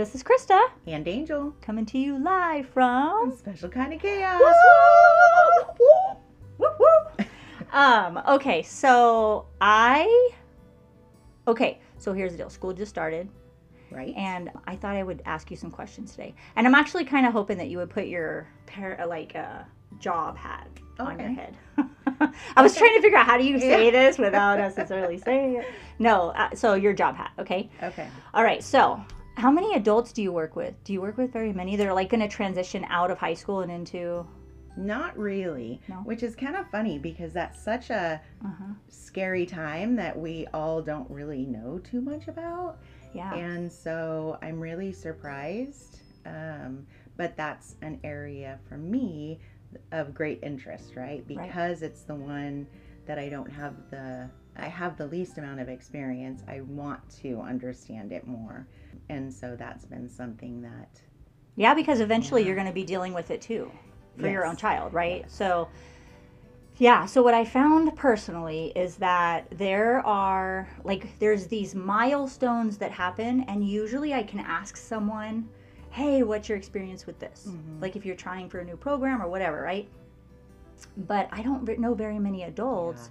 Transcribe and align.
This 0.00 0.14
is 0.14 0.22
Christa 0.22 0.58
And 0.86 1.06
Angel. 1.06 1.54
coming 1.60 1.84
to 1.84 1.98
you 1.98 2.16
live 2.18 2.66
from. 2.70 3.36
Special 3.36 3.68
kind 3.68 3.92
of 3.92 4.00
chaos. 4.00 4.40
Woo! 5.78 6.16
Woo, 6.56 6.68
woo. 6.80 7.24
um, 7.70 8.18
okay, 8.26 8.62
so 8.62 9.44
I. 9.60 10.30
Okay, 11.46 11.80
so 11.98 12.14
here's 12.14 12.32
the 12.32 12.38
deal. 12.38 12.48
School 12.48 12.72
just 12.72 12.88
started, 12.88 13.28
Right? 13.90 14.14
and 14.16 14.50
I 14.66 14.74
thought 14.74 14.96
I 14.96 15.02
would 15.02 15.20
ask 15.26 15.50
you 15.50 15.56
some 15.58 15.70
questions 15.70 16.12
today. 16.12 16.34
And 16.56 16.66
I'm 16.66 16.74
actually 16.74 17.04
kind 17.04 17.26
of 17.26 17.34
hoping 17.34 17.58
that 17.58 17.68
you 17.68 17.76
would 17.76 17.90
put 17.90 18.06
your 18.06 18.48
par- 18.66 19.04
like 19.06 19.36
uh, 19.36 19.64
job 19.98 20.38
hat 20.38 20.66
on 20.98 21.20
your 21.20 21.28
head. 21.28 21.58
I 22.56 22.62
was 22.62 22.72
Okay. 22.72 22.78
trying 22.80 22.96
to 22.96 23.02
figure 23.02 23.18
out 23.18 23.26
how 23.26 23.36
do 23.36 23.44
you 23.44 23.60
say 23.60 23.84
Yeah. 23.84 23.90
this 23.90 24.16
without 24.26 24.56
necessarily 24.56 25.18
saying 25.18 25.56
it. 25.56 25.66
No, 25.98 26.30
uh, 26.30 26.54
so 26.54 26.72
your 26.72 26.94
job 26.94 27.16
hat, 27.16 27.32
okay? 27.38 27.68
okay. 27.82 28.08
All 28.32 28.42
right, 28.42 28.64
so 28.64 28.98
how 29.36 29.50
many 29.50 29.74
adults 29.74 30.12
do 30.12 30.22
you 30.22 30.32
work 30.32 30.56
with? 30.56 30.74
Do 30.84 30.92
you 30.92 31.00
work 31.00 31.16
with 31.16 31.32
very 31.32 31.52
many 31.52 31.76
that 31.76 31.86
are 31.86 31.94
like 31.94 32.10
going 32.10 32.20
to 32.20 32.28
transition 32.28 32.84
out 32.88 33.10
of 33.10 33.18
high 33.18 33.34
school 33.34 33.60
and 33.60 33.70
into? 33.72 34.26
Not 34.76 35.16
really. 35.18 35.80
No? 35.88 35.96
Which 35.96 36.22
is 36.22 36.34
kind 36.36 36.56
of 36.56 36.70
funny 36.70 36.98
because 36.98 37.32
that's 37.32 37.60
such 37.62 37.90
a 37.90 38.20
Uh-huh. 38.44 38.74
scary 38.88 39.44
time 39.46 39.96
that 39.96 40.18
we 40.18 40.46
all 40.54 40.80
don't 40.82 41.10
really 41.10 41.44
know 41.44 41.78
too 41.80 42.00
much 42.00 42.28
about. 42.28 42.78
Yeah. 43.14 43.34
And 43.34 43.70
so 43.72 44.38
I'm 44.42 44.60
really 44.60 44.92
surprised. 44.92 45.98
Um, 46.26 46.86
but 47.16 47.36
that's 47.36 47.76
an 47.82 47.98
area 48.04 48.58
for 48.68 48.76
me 48.78 49.40
of 49.92 50.14
great 50.14 50.38
interest, 50.42 50.96
right? 50.96 51.26
Because 51.26 51.82
it's 51.82 52.02
the 52.02 52.14
one 52.14 52.66
that 53.06 53.18
I 53.18 53.28
don't 53.28 53.50
have 53.50 53.74
the 53.90 54.28
I 54.60 54.68
have 54.68 54.96
the 54.96 55.06
least 55.06 55.38
amount 55.38 55.60
of 55.60 55.68
experience. 55.68 56.42
I 56.48 56.60
want 56.60 57.00
to 57.22 57.40
understand 57.40 58.12
it 58.12 58.26
more. 58.26 58.68
And 59.08 59.32
so 59.32 59.56
that's 59.56 59.84
been 59.84 60.08
something 60.08 60.62
that 60.62 61.00
yeah, 61.56 61.74
because 61.74 62.00
eventually 62.00 62.42
Yeah. 62.42 62.46
you're 62.48 62.56
going 62.56 62.68
to 62.68 62.72
be 62.72 62.84
dealing 62.84 63.12
with 63.12 63.30
it 63.30 63.40
too 63.42 63.70
for 64.18 64.28
your 64.28 64.46
own 64.46 64.56
child, 64.56 64.92
right? 64.94 65.22
Yes. 65.22 65.32
So 65.32 65.68
yeah, 66.78 67.04
so 67.04 67.22
what 67.22 67.34
I 67.34 67.44
found 67.44 67.94
personally 67.96 68.72
is 68.74 68.96
that 68.96 69.48
there 69.50 70.04
are 70.06 70.68
like 70.84 71.18
there's 71.18 71.48
these 71.48 71.74
milestones 71.74 72.78
that 72.78 72.90
happen 72.92 73.42
and 73.48 73.66
usually 73.68 74.14
I 74.14 74.22
can 74.22 74.40
ask 74.40 74.76
someone, 74.76 75.48
"Hey, 75.90 76.22
what's 76.22 76.48
your 76.48 76.56
experience 76.56 77.06
with 77.06 77.18
this?" 77.18 77.48
Mhm. 77.50 77.82
Like 77.82 77.96
if 77.96 78.06
you're 78.06 78.16
trying 78.16 78.48
for 78.48 78.60
a 78.60 78.64
new 78.64 78.76
program 78.76 79.20
or 79.20 79.28
whatever, 79.28 79.60
right? 79.60 79.88
But 80.96 81.28
I 81.30 81.42
don't 81.42 81.78
know 81.78 81.92
very 81.94 82.18
many 82.18 82.44
adults 82.44 83.10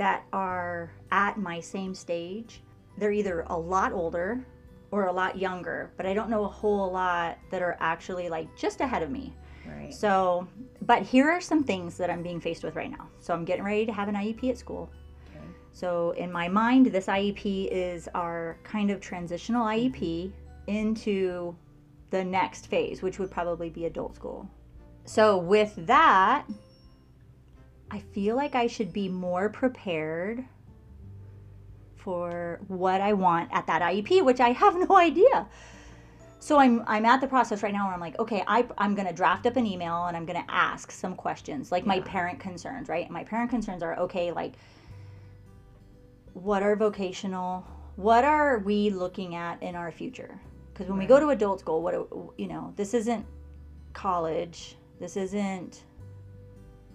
that 0.00 0.24
are 0.32 0.90
at 1.10 1.36
my 1.36 1.60
same 1.60 1.94
stage. 1.94 2.62
They're 2.96 3.12
either 3.12 3.42
a 3.48 3.58
lot 3.58 3.92
older 3.92 4.42
or 4.90 5.08
a 5.08 5.12
lot 5.12 5.38
younger, 5.38 5.92
but 5.98 6.06
I 6.06 6.14
don't 6.14 6.30
know 6.30 6.44
a 6.44 6.48
whole 6.48 6.90
lot 6.90 7.36
that 7.50 7.60
are 7.60 7.76
actually 7.80 8.30
like 8.30 8.48
just 8.56 8.80
ahead 8.80 9.02
of 9.02 9.10
me. 9.10 9.34
right. 9.66 9.92
So, 9.92 10.48
but 10.86 11.02
here 11.02 11.28
are 11.28 11.40
some 11.42 11.62
things 11.62 11.98
that 11.98 12.08
I'm 12.08 12.22
being 12.22 12.40
faced 12.40 12.64
with 12.64 12.76
right 12.76 12.90
now. 12.90 13.10
So, 13.20 13.34
I'm 13.34 13.44
getting 13.44 13.62
ready 13.62 13.84
to 13.84 13.92
have 13.92 14.08
an 14.08 14.14
IEP 14.14 14.48
at 14.48 14.56
school. 14.56 14.90
Okay. 15.28 15.44
So, 15.72 16.12
in 16.12 16.32
my 16.32 16.48
mind, 16.48 16.86
this 16.86 17.04
IEP 17.04 17.68
is 17.70 18.08
our 18.14 18.56
kind 18.64 18.90
of 18.90 19.02
transitional 19.02 19.66
IEP 19.66 19.92
mm-hmm. 20.00 20.30
into 20.66 21.54
the 22.08 22.24
next 22.24 22.68
phase, 22.68 23.02
which 23.02 23.18
would 23.18 23.30
probably 23.30 23.68
be 23.68 23.84
adult 23.84 24.16
school. 24.16 24.48
So, 25.04 25.36
with 25.36 25.74
that, 25.76 26.46
I 27.90 27.98
feel 27.98 28.36
like 28.36 28.54
I 28.54 28.66
should 28.66 28.92
be 28.92 29.08
more 29.08 29.48
prepared 29.48 30.44
for 31.96 32.60
what 32.68 33.00
I 33.00 33.12
want 33.12 33.50
at 33.52 33.66
that 33.66 33.82
IEP, 33.82 34.24
which 34.24 34.40
I 34.40 34.50
have 34.50 34.76
no 34.88 34.96
idea. 34.96 35.48
So 36.42 36.58
I'm 36.58 36.82
I'm 36.86 37.04
at 37.04 37.20
the 37.20 37.26
process 37.26 37.62
right 37.62 37.72
now 37.72 37.84
where 37.84 37.94
I'm 37.94 38.00
like, 38.00 38.18
okay, 38.18 38.42
I 38.46 38.66
I'm 38.78 38.94
gonna 38.94 39.12
draft 39.12 39.44
up 39.46 39.56
an 39.56 39.66
email 39.66 40.06
and 40.06 40.16
I'm 40.16 40.24
gonna 40.24 40.46
ask 40.48 40.90
some 40.90 41.14
questions, 41.14 41.70
like 41.70 41.84
my 41.84 42.00
parent 42.00 42.40
concerns, 42.40 42.88
right? 42.88 43.10
My 43.10 43.24
parent 43.24 43.50
concerns 43.50 43.82
are 43.82 43.98
okay, 43.98 44.32
like 44.32 44.54
what 46.32 46.62
are 46.62 46.76
vocational? 46.76 47.66
What 47.96 48.24
are 48.24 48.58
we 48.60 48.88
looking 48.88 49.34
at 49.34 49.62
in 49.62 49.74
our 49.74 49.92
future? 49.92 50.40
Because 50.72 50.88
when 50.88 50.98
we 50.98 51.04
go 51.04 51.20
to 51.20 51.28
adult 51.28 51.60
school, 51.60 51.82
what 51.82 51.94
you 52.38 52.46
know, 52.46 52.72
this 52.76 52.94
isn't 52.94 53.26
college. 53.92 54.76
This 54.98 55.18
isn't 55.18 55.82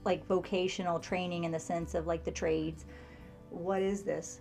like 0.06 0.26
vocational 0.28 1.00
training 1.00 1.44
in 1.44 1.52
the 1.52 1.60
sense 1.60 1.96
of 1.96 2.08
like 2.08 2.24
the 2.24 2.32
trades. 2.32 2.86
What 3.50 3.82
is 3.82 4.04
this? 4.04 4.40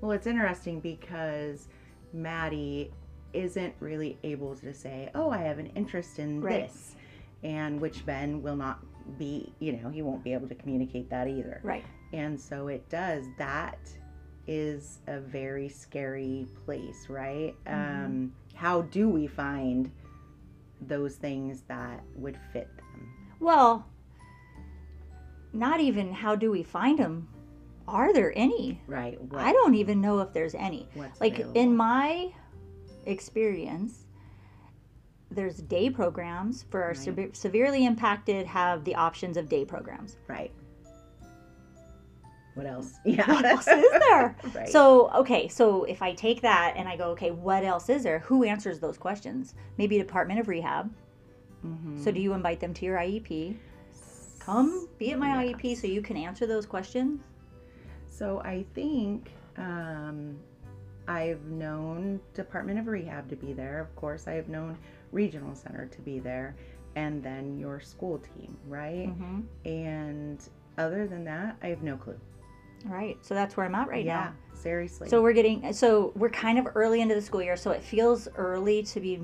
Well, 0.00 0.10
it's 0.10 0.26
interesting 0.26 0.80
because 0.80 1.68
Maddie 2.12 2.90
isn't 3.32 3.74
really 3.80 4.18
able 4.24 4.54
to 4.56 4.72
say, 4.74 5.10
"Oh, 5.14 5.30
I 5.30 5.38
have 5.38 5.58
an 5.58 5.66
interest 5.68 6.18
in 6.18 6.40
Right. 6.40 6.68
this," 6.68 6.96
and 7.42 7.80
which 7.80 8.04
Ben 8.04 8.42
will 8.42 8.56
not 8.56 8.80
be. 9.18 9.52
You 9.60 9.72
know, 9.80 9.88
he 9.88 10.02
won't 10.02 10.24
be 10.24 10.32
able 10.32 10.48
to 10.48 10.54
communicate 10.54 11.08
that 11.10 11.28
either. 11.28 11.60
Right. 11.62 11.84
And 12.12 12.38
so 12.40 12.68
it 12.68 12.88
does. 12.88 13.26
That 13.38 13.78
is 14.46 15.00
a 15.06 15.18
very 15.20 15.68
scary 15.68 16.46
place, 16.64 17.08
right? 17.08 17.54
Mhm. 17.66 18.04
Um, 18.06 18.32
how 18.54 18.82
do 18.82 19.08
we 19.08 19.26
find 19.26 19.90
those 20.80 21.16
things 21.16 21.62
that 21.62 22.02
would 22.14 22.36
fit 22.52 22.68
them? 22.76 23.12
Well, 23.40 23.86
not 25.52 25.80
even 25.80 26.12
how 26.12 26.34
do 26.36 26.50
we 26.50 26.62
find 26.62 26.98
them? 26.98 27.28
Are 27.88 28.12
there 28.12 28.32
any? 28.36 28.80
Right. 28.86 29.20
What, 29.20 29.40
I 29.42 29.52
don't 29.52 29.74
even 29.74 30.00
know 30.00 30.20
if 30.20 30.32
there's 30.32 30.54
any. 30.54 30.88
Like 31.20 31.34
available. 31.38 31.60
in 31.60 31.76
my 31.76 32.32
experience, 33.06 34.06
there's 35.30 35.56
day 35.58 35.90
programs 35.90 36.64
for 36.70 36.82
our 36.82 36.90
Right. 36.90 36.98
seve- 36.98 37.36
severely 37.36 37.84
impacted 37.86 38.46
have 38.46 38.84
the 38.84 38.94
options 38.96 39.36
of 39.36 39.48
day 39.48 39.64
programs. 39.64 40.16
right. 40.28 40.52
What 42.54 42.64
else? 42.66 42.94
Yeah. 43.04 43.30
What 43.30 43.44
else 43.44 43.66
is 43.68 43.84
there? 44.08 44.34
right. 44.54 44.68
So, 44.68 45.10
okay, 45.12 45.46
so 45.46 45.84
if 45.84 46.00
I 46.00 46.14
take 46.14 46.40
that 46.40 46.72
and 46.76 46.88
I 46.88 46.96
go, 46.96 47.10
okay, 47.10 47.30
what 47.30 47.64
else 47.64 47.90
is 47.90 48.02
there? 48.02 48.20
Who 48.20 48.44
answers 48.44 48.80
those 48.80 48.96
questions? 48.96 49.54
Maybe 49.76 49.98
Department 49.98 50.40
of 50.40 50.48
Rehab. 50.48 50.90
Mhm. 51.64 52.02
So, 52.02 52.10
do 52.10 52.18
you 52.20 52.32
invite 52.32 52.60
them 52.60 52.72
to 52.72 52.84
your 52.86 52.96
IEP? 52.96 53.56
Come 54.46 54.88
be 54.96 55.10
at 55.10 55.18
my 55.18 55.44
Yeah. 55.44 55.52
IEP 55.52 55.76
so 55.76 55.88
you 55.88 56.00
can 56.00 56.16
answer 56.16 56.46
those 56.46 56.66
questions? 56.66 57.20
So 58.06 58.40
I 58.44 58.64
think 58.74 59.32
um, 59.56 60.38
I've 61.08 61.44
known 61.46 62.20
Department 62.32 62.78
of 62.78 62.86
Rehab 62.86 63.28
to 63.30 63.36
be 63.36 63.52
there. 63.52 63.80
Of 63.80 63.94
course, 63.96 64.28
I 64.28 64.34
have 64.34 64.48
known 64.48 64.78
Regional 65.10 65.56
Center 65.56 65.86
to 65.86 66.00
be 66.00 66.20
there, 66.20 66.54
and 66.94 67.20
then 67.24 67.58
your 67.58 67.80
school 67.80 68.18
team, 68.18 68.56
right? 68.68 69.08
Mm-hmm. 69.08 69.40
And 69.64 70.48
other 70.78 71.08
than 71.08 71.24
that, 71.24 71.56
I 71.60 71.66
have 71.66 71.82
no 71.82 71.96
clue. 71.96 72.18
Right. 72.84 73.18
So 73.22 73.34
that's 73.34 73.56
where 73.56 73.66
I'm 73.66 73.74
at 73.74 73.88
right 73.88 74.04
yeah, 74.04 74.30
now. 74.30 74.32
seriously. 74.54 75.08
So 75.08 75.22
we're 75.22 75.32
getting 75.32 75.72
so 75.72 76.12
we're 76.14 76.30
kind 76.30 76.56
of 76.56 76.68
early 76.76 77.00
into 77.00 77.16
the 77.16 77.22
school 77.22 77.42
year, 77.42 77.56
so 77.56 77.72
it 77.72 77.82
feels 77.82 78.28
early 78.36 78.84
to 78.84 79.00
be 79.00 79.20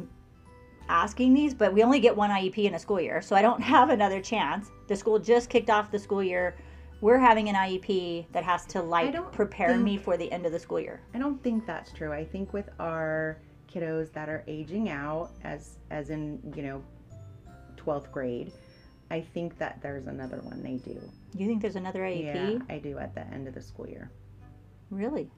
asking 0.89 1.35
these, 1.35 1.55
but 1.55 1.73
we 1.73 1.83
only 1.83 2.01
get 2.01 2.17
one 2.17 2.31
IEP 2.31 2.65
in 2.65 2.75
a 2.75 2.79
school 2.79 3.01
year, 3.01 3.21
so 3.23 3.35
I 3.37 3.43
don't 3.43 3.61
have 3.75 3.91
another 3.91 4.21
chance. 4.21 4.71
The 4.89 4.97
school 4.97 5.19
just 5.19 5.49
kicked 5.51 5.71
off 5.71 5.91
the 5.91 5.99
school 5.99 6.23
year. 6.23 6.57
We're 7.01 7.19
having 7.19 7.49
an 7.49 7.57
IEP 7.57 8.27
that 8.33 8.45
has 8.45 8.65
to 8.67 8.81
like 8.83 9.33
prepare 9.33 9.69
think- 9.71 9.83
me 9.83 9.97
for 9.97 10.17
the 10.17 10.31
end 10.31 10.47
of 10.47 10.53
the 10.53 10.59
school 10.59 10.79
year. 10.81 11.01
I 11.15 11.19
don't 11.19 11.43
think 11.43 11.67
that's 11.67 11.93
true. 11.93 12.13
I 12.13 12.25
think 12.25 12.53
with 12.53 12.69
our 12.79 13.39
kiddos 13.73 14.13
that 14.13 14.29
are 14.29 14.45
aging 14.47 14.89
out, 14.91 15.31
as 15.45 15.79
as 15.91 16.11
in 16.11 16.39
you 16.55 16.63
know, 16.63 16.85
twelfth 17.77 18.13
grade, 18.13 18.53
I 19.11 19.21
think 19.21 19.59
that 19.59 19.81
there's 19.83 20.07
another 20.07 20.41
one 20.43 20.63
they 20.63 20.77
do. 20.77 21.01
You 21.37 21.47
think 21.49 21.61
there's 21.61 21.77
another 21.77 22.01
IEP? 22.03 22.35
Yeah, 22.69 22.75
I 22.75 22.79
do 22.79 22.99
at 22.99 23.15
the 23.15 23.27
end 23.29 23.49
of 23.49 23.55
the 23.55 23.63
school 23.63 23.89
year. 23.89 24.11
Really? 24.91 25.29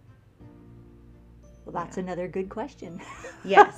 Well, 1.64 1.72
that's 1.72 1.96
Yeah. 1.96 2.02
another 2.02 2.28
good 2.28 2.48
question. 2.50 3.00
Yes. 3.46 3.74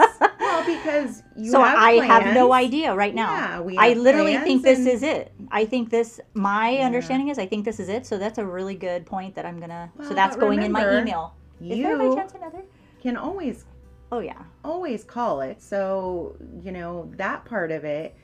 Well, 0.66 0.76
because 0.76 1.22
you 1.36 1.50
so 1.50 1.60
have 1.62 1.78
I 1.78 1.92
have 1.92 2.34
no 2.34 2.52
idea 2.52 2.94
right 2.94 3.14
now. 3.14 3.32
Yeah, 3.34 3.60
we 3.60 3.76
I 3.78 3.92
literally 3.94 4.32
plans 4.32 4.44
think 4.44 4.62
this 4.64 4.86
is 4.86 5.02
it. 5.02 5.32
I 5.50 5.64
think 5.64 5.90
this. 5.90 6.20
My 6.34 6.70
Yeah. 6.70 6.86
understanding 6.86 7.28
is 7.28 7.38
I 7.38 7.46
think 7.46 7.64
this 7.64 7.80
is 7.80 7.88
it. 7.88 8.06
So 8.06 8.18
that's 8.18 8.38
a 8.38 8.44
really 8.44 8.74
good 8.74 9.06
point 9.06 9.34
that 9.34 9.46
I'm 9.46 9.58
gonna. 9.60 9.90
so 10.08 10.14
that's 10.14 10.36
going 10.36 10.62
in 10.62 10.72
my 10.72 10.80
remember, 10.80 11.00
email. 11.02 11.34
Is 11.60 11.78
there 11.78 11.96
by 11.98 12.14
chance 12.14 12.34
another? 12.34 12.62
can 13.00 13.16
always 13.16 13.64
Oh 14.12 14.20
yeah. 14.20 14.42
always 14.64 15.04
call 15.04 15.40
it. 15.40 15.60
So 15.62 16.36
you 16.62 16.72
know 16.72 17.10
that 17.16 17.44
part 17.44 17.70
of 17.70 17.84
it 17.84 18.16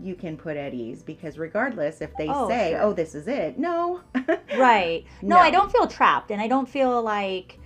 you 0.00 0.14
can 0.14 0.36
put 0.36 0.56
at 0.56 0.72
ease 0.74 1.02
because 1.02 1.38
regardless 1.38 2.00
if 2.00 2.16
they 2.16 2.28
Oh, 2.28 2.48
say, 2.48 2.70
sure. 2.70 2.82
"Oh, 2.82 2.92
this 2.92 3.14
is 3.14 3.26
it," 3.26 3.58
no. 3.58 4.00
Right. 4.56 5.04
No, 5.22 5.36
No. 5.36 5.42
I 5.42 5.50
don't 5.50 5.70
feel 5.72 5.86
trapped, 5.86 6.30
and 6.30 6.40
I 6.40 6.46
don't 6.48 6.68
feel 6.68 7.02
like 7.02 7.58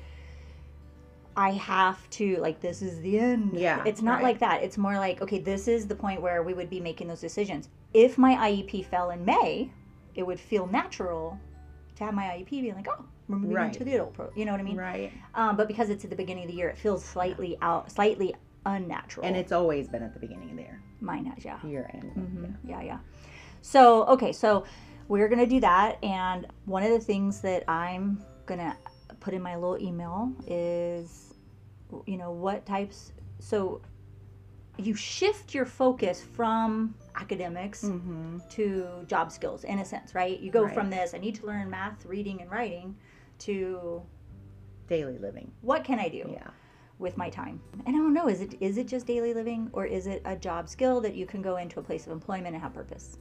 I 1.37 1.53
have 1.53 2.09
to 2.11 2.37
like 2.39 2.61
this 2.61 2.83
is 2.83 3.01
the 3.01 3.19
end. 3.19 3.53
Yeah, 3.55 3.83
It's 3.87 4.03
not 4.03 4.17
right. 4.17 4.23
like 4.25 4.39
that. 4.41 4.63
It's 4.63 4.77
more 4.79 4.95
like 4.97 5.23
okay, 5.23 5.39
this 5.39 5.69
is 5.69 5.87
the 5.87 5.95
point 5.95 6.21
where 6.21 6.43
we 6.43 6.55
would 6.55 6.69
be 6.71 6.81
making 6.81 7.09
those 7.09 7.21
decisions. 7.21 7.69
If 7.95 8.19
my 8.19 8.35
IEP 8.51 8.87
fell 8.87 9.11
in 9.11 9.25
May, 9.25 9.71
it 10.15 10.23
would 10.27 10.41
feel 10.41 10.67
natural 10.67 11.39
to 11.97 12.05
have 12.05 12.15
my 12.15 12.25
IEP 12.25 12.51
being 12.51 12.75
like, 12.75 12.89
oh, 12.89 13.05
we're 13.29 13.37
moving 13.37 13.57
Right. 13.57 13.67
into 13.73 13.85
the 13.85 13.95
adult 13.95 14.15
pro. 14.15 14.31
You 14.35 14.45
know 14.45 14.53
what 14.53 14.61
I 14.61 14.65
mean? 14.65 14.77
right. 14.77 15.13
Um, 15.35 15.57
but 15.57 15.69
because 15.69 15.91
it's 15.91 16.05
at 16.05 16.11
the 16.11 16.17
beginning 16.17 16.45
of 16.45 16.51
the 16.51 16.57
year, 16.57 16.69
it 16.69 16.79
feels 16.79 17.05
slightly 17.05 17.57
out, 17.63 17.91
slightly 17.93 18.35
unnatural. 18.67 19.27
And 19.27 19.37
it's 19.37 19.53
always 19.53 19.89
been 19.89 20.03
at 20.03 20.15
the 20.15 20.21
beginning 20.21 20.51
of 20.51 20.57
the 20.57 20.63
year. 20.63 20.81
mine 21.01 21.25
has, 21.27 21.45
yeah. 21.45 21.59
Year 21.67 21.91
end. 21.95 22.13
Mhm. 22.17 22.55
Yeah, 22.69 22.81
yeah. 22.81 22.99
So, 23.61 24.05
okay, 24.07 24.33
so 24.33 24.65
we're 25.09 25.29
going 25.29 25.41
to 25.41 25.47
do 25.47 25.61
that. 25.61 26.03
And 26.03 26.47
one 26.65 26.83
of 26.83 26.91
the 26.91 27.01
things 27.01 27.41
that 27.43 27.65
I'm 27.69 28.23
going 28.47 28.61
to 28.61 28.75
put 29.23 29.33
in 29.35 29.41
my 29.43 29.55
little 29.55 29.79
email 29.81 30.33
is, 30.49 31.35
you 32.07 32.17
know, 32.17 32.33
what 32.33 32.67
types. 32.67 33.13
So 33.39 33.81
you 34.79 34.95
shift 34.95 35.55
your 35.55 35.65
focus 35.65 36.21
from 36.21 36.95
academics 37.15 37.85
Mm-hmm. 37.85 38.39
to 38.51 39.05
job 39.07 39.31
skills 39.31 39.63
in 39.65 39.79
a 39.79 39.85
sense, 39.85 40.15
right? 40.15 40.39
You 40.41 40.51
go 40.51 40.65
Right. 40.65 40.75
from 40.75 40.91
this, 40.91 41.15
I 41.15 41.19
need 41.19 41.37
to 41.37 41.47
learn 41.47 41.71
math, 41.71 42.05
reading, 42.05 42.41
and 42.43 42.51
writing 42.51 42.97
to 43.41 44.03
Daily 44.89 45.19
living. 45.19 45.53
what 45.61 45.85
can 45.85 45.99
I 46.01 46.09
do? 46.09 46.25
Yeah. 46.29 46.51
with 46.99 47.17
my 47.17 47.31
time. 47.31 47.61
And 47.87 47.97
I 47.97 47.99
don't 47.99 48.13
know, 48.15 48.29
is 48.29 48.41
it 48.41 48.55
is 48.61 48.77
it 48.79 48.87
just 48.87 49.07
daily 49.07 49.35
living 49.35 49.71
or 49.73 49.85
is 49.87 50.07
it 50.07 50.21
a 50.25 50.37
job 50.37 50.69
skill 50.69 51.01
that 51.01 51.15
you 51.15 51.27
can 51.27 51.43
go 51.43 51.57
into 51.57 51.81
a 51.81 51.83
place 51.83 52.07
of 52.07 52.13
employment 52.13 52.55
and 52.55 52.63
have 52.63 52.75
purpose? 52.75 53.19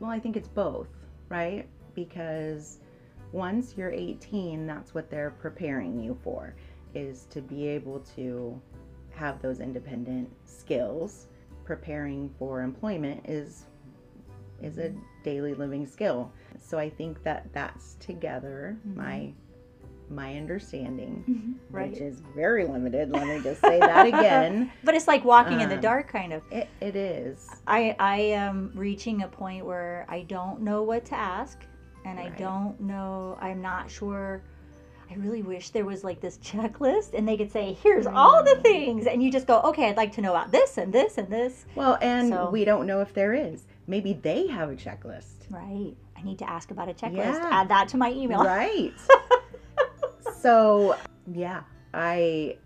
Well, 0.00 0.10
I 0.10 0.18
think 0.18 0.36
it's 0.36 0.48
both, 0.48 0.88
right? 1.28 1.68
Because 1.94 2.78
once 3.32 3.74
you're 3.76 3.90
18, 3.90 4.66
that's 4.66 4.94
what 4.94 5.10
they're 5.10 5.30
preparing 5.30 5.98
you 6.02 6.18
for 6.22 6.54
is 6.94 7.24
to 7.30 7.40
be 7.40 7.66
able 7.66 8.00
to 8.16 8.60
have 9.14 9.40
those 9.42 9.60
independent 9.60 10.30
skills. 10.44 11.26
Preparing 11.64 12.28
for 12.38 12.62
employment 12.62 13.24
is 13.28 13.66
is 14.62 14.78
a 14.78 14.92
daily 15.24 15.54
living 15.54 15.86
skill. 15.86 16.30
So 16.60 16.78
I 16.78 16.88
think 16.90 17.22
that 17.24 17.52
that's 17.52 17.94
together 17.94 18.76
my 18.84 19.32
my 20.10 20.36
understanding, 20.36 21.58
Right. 21.70 21.90
which 21.92 22.00
is 22.00 22.20
very 22.36 22.66
limited. 22.66 23.10
Let 23.10 23.26
me 23.26 23.40
just 23.42 23.60
say 23.62 23.78
that 23.80 24.06
again. 24.06 24.70
But 24.84 24.94
it's 24.94 25.08
like 25.08 25.24
walking 25.24 25.60
in 25.60 25.68
the 25.70 25.76
Um, 25.76 25.80
dark 25.80 26.08
kind 26.08 26.32
of. 26.34 26.42
It, 26.50 26.68
it 26.80 26.96
is. 26.96 27.48
I 27.66 27.96
I 27.98 28.16
am 28.18 28.72
reaching 28.74 29.22
a 29.22 29.28
point 29.28 29.64
where 29.64 30.04
I 30.08 30.22
don't 30.22 30.60
know 30.62 30.82
what 30.82 31.04
to 31.06 31.14
ask 31.14 31.64
and 32.04 32.18
I 32.18 32.28
don't 32.30 32.80
know 32.80 33.38
I'm 33.40 33.60
not 33.62 33.90
sure 33.90 34.42
I 35.10 35.14
really 35.16 35.42
wish 35.42 35.70
there 35.70 35.84
was 35.84 36.04
like 36.04 36.20
this 36.20 36.38
checklist 36.38 37.12
and 37.12 37.28
they 37.28 37.36
could 37.36 37.52
say, 37.52 37.76
here's 37.82 38.06
all 38.06 38.42
the 38.42 38.56
things. 38.62 39.06
And 39.06 39.22
you 39.22 39.30
just 39.30 39.46
go, 39.46 39.60
okay, 39.60 39.90
I'd 39.90 39.96
like 39.98 40.10
to 40.12 40.22
know 40.22 40.30
about 40.30 40.50
this 40.50 40.78
and 40.78 40.90
this 40.90 41.18
and 41.18 41.28
this. 41.28 41.66
Well, 41.74 41.98
and 42.00 42.30
So- 42.30 42.48
we 42.48 42.64
don't 42.64 42.86
know 42.86 43.02
if 43.02 43.12
there 43.12 43.34
is. 43.34 43.66
Maybe 43.86 44.14
they 44.14 44.46
have 44.46 44.70
a 44.70 44.74
checklist. 44.74 45.50
Right. 45.50 45.94
I 46.16 46.22
need 46.22 46.38
to 46.38 46.48
ask 46.48 46.70
about 46.70 46.88
a 46.88 46.94
checklist. 46.94 47.16
Yeah. 47.16 47.48
Add 47.50 47.68
that 47.68 47.88
to 47.88 47.98
my 47.98 48.10
email. 48.12 48.42
Right. 48.42 48.94
so, 50.40 50.96
yeah, 51.30 51.62
I 51.92 52.56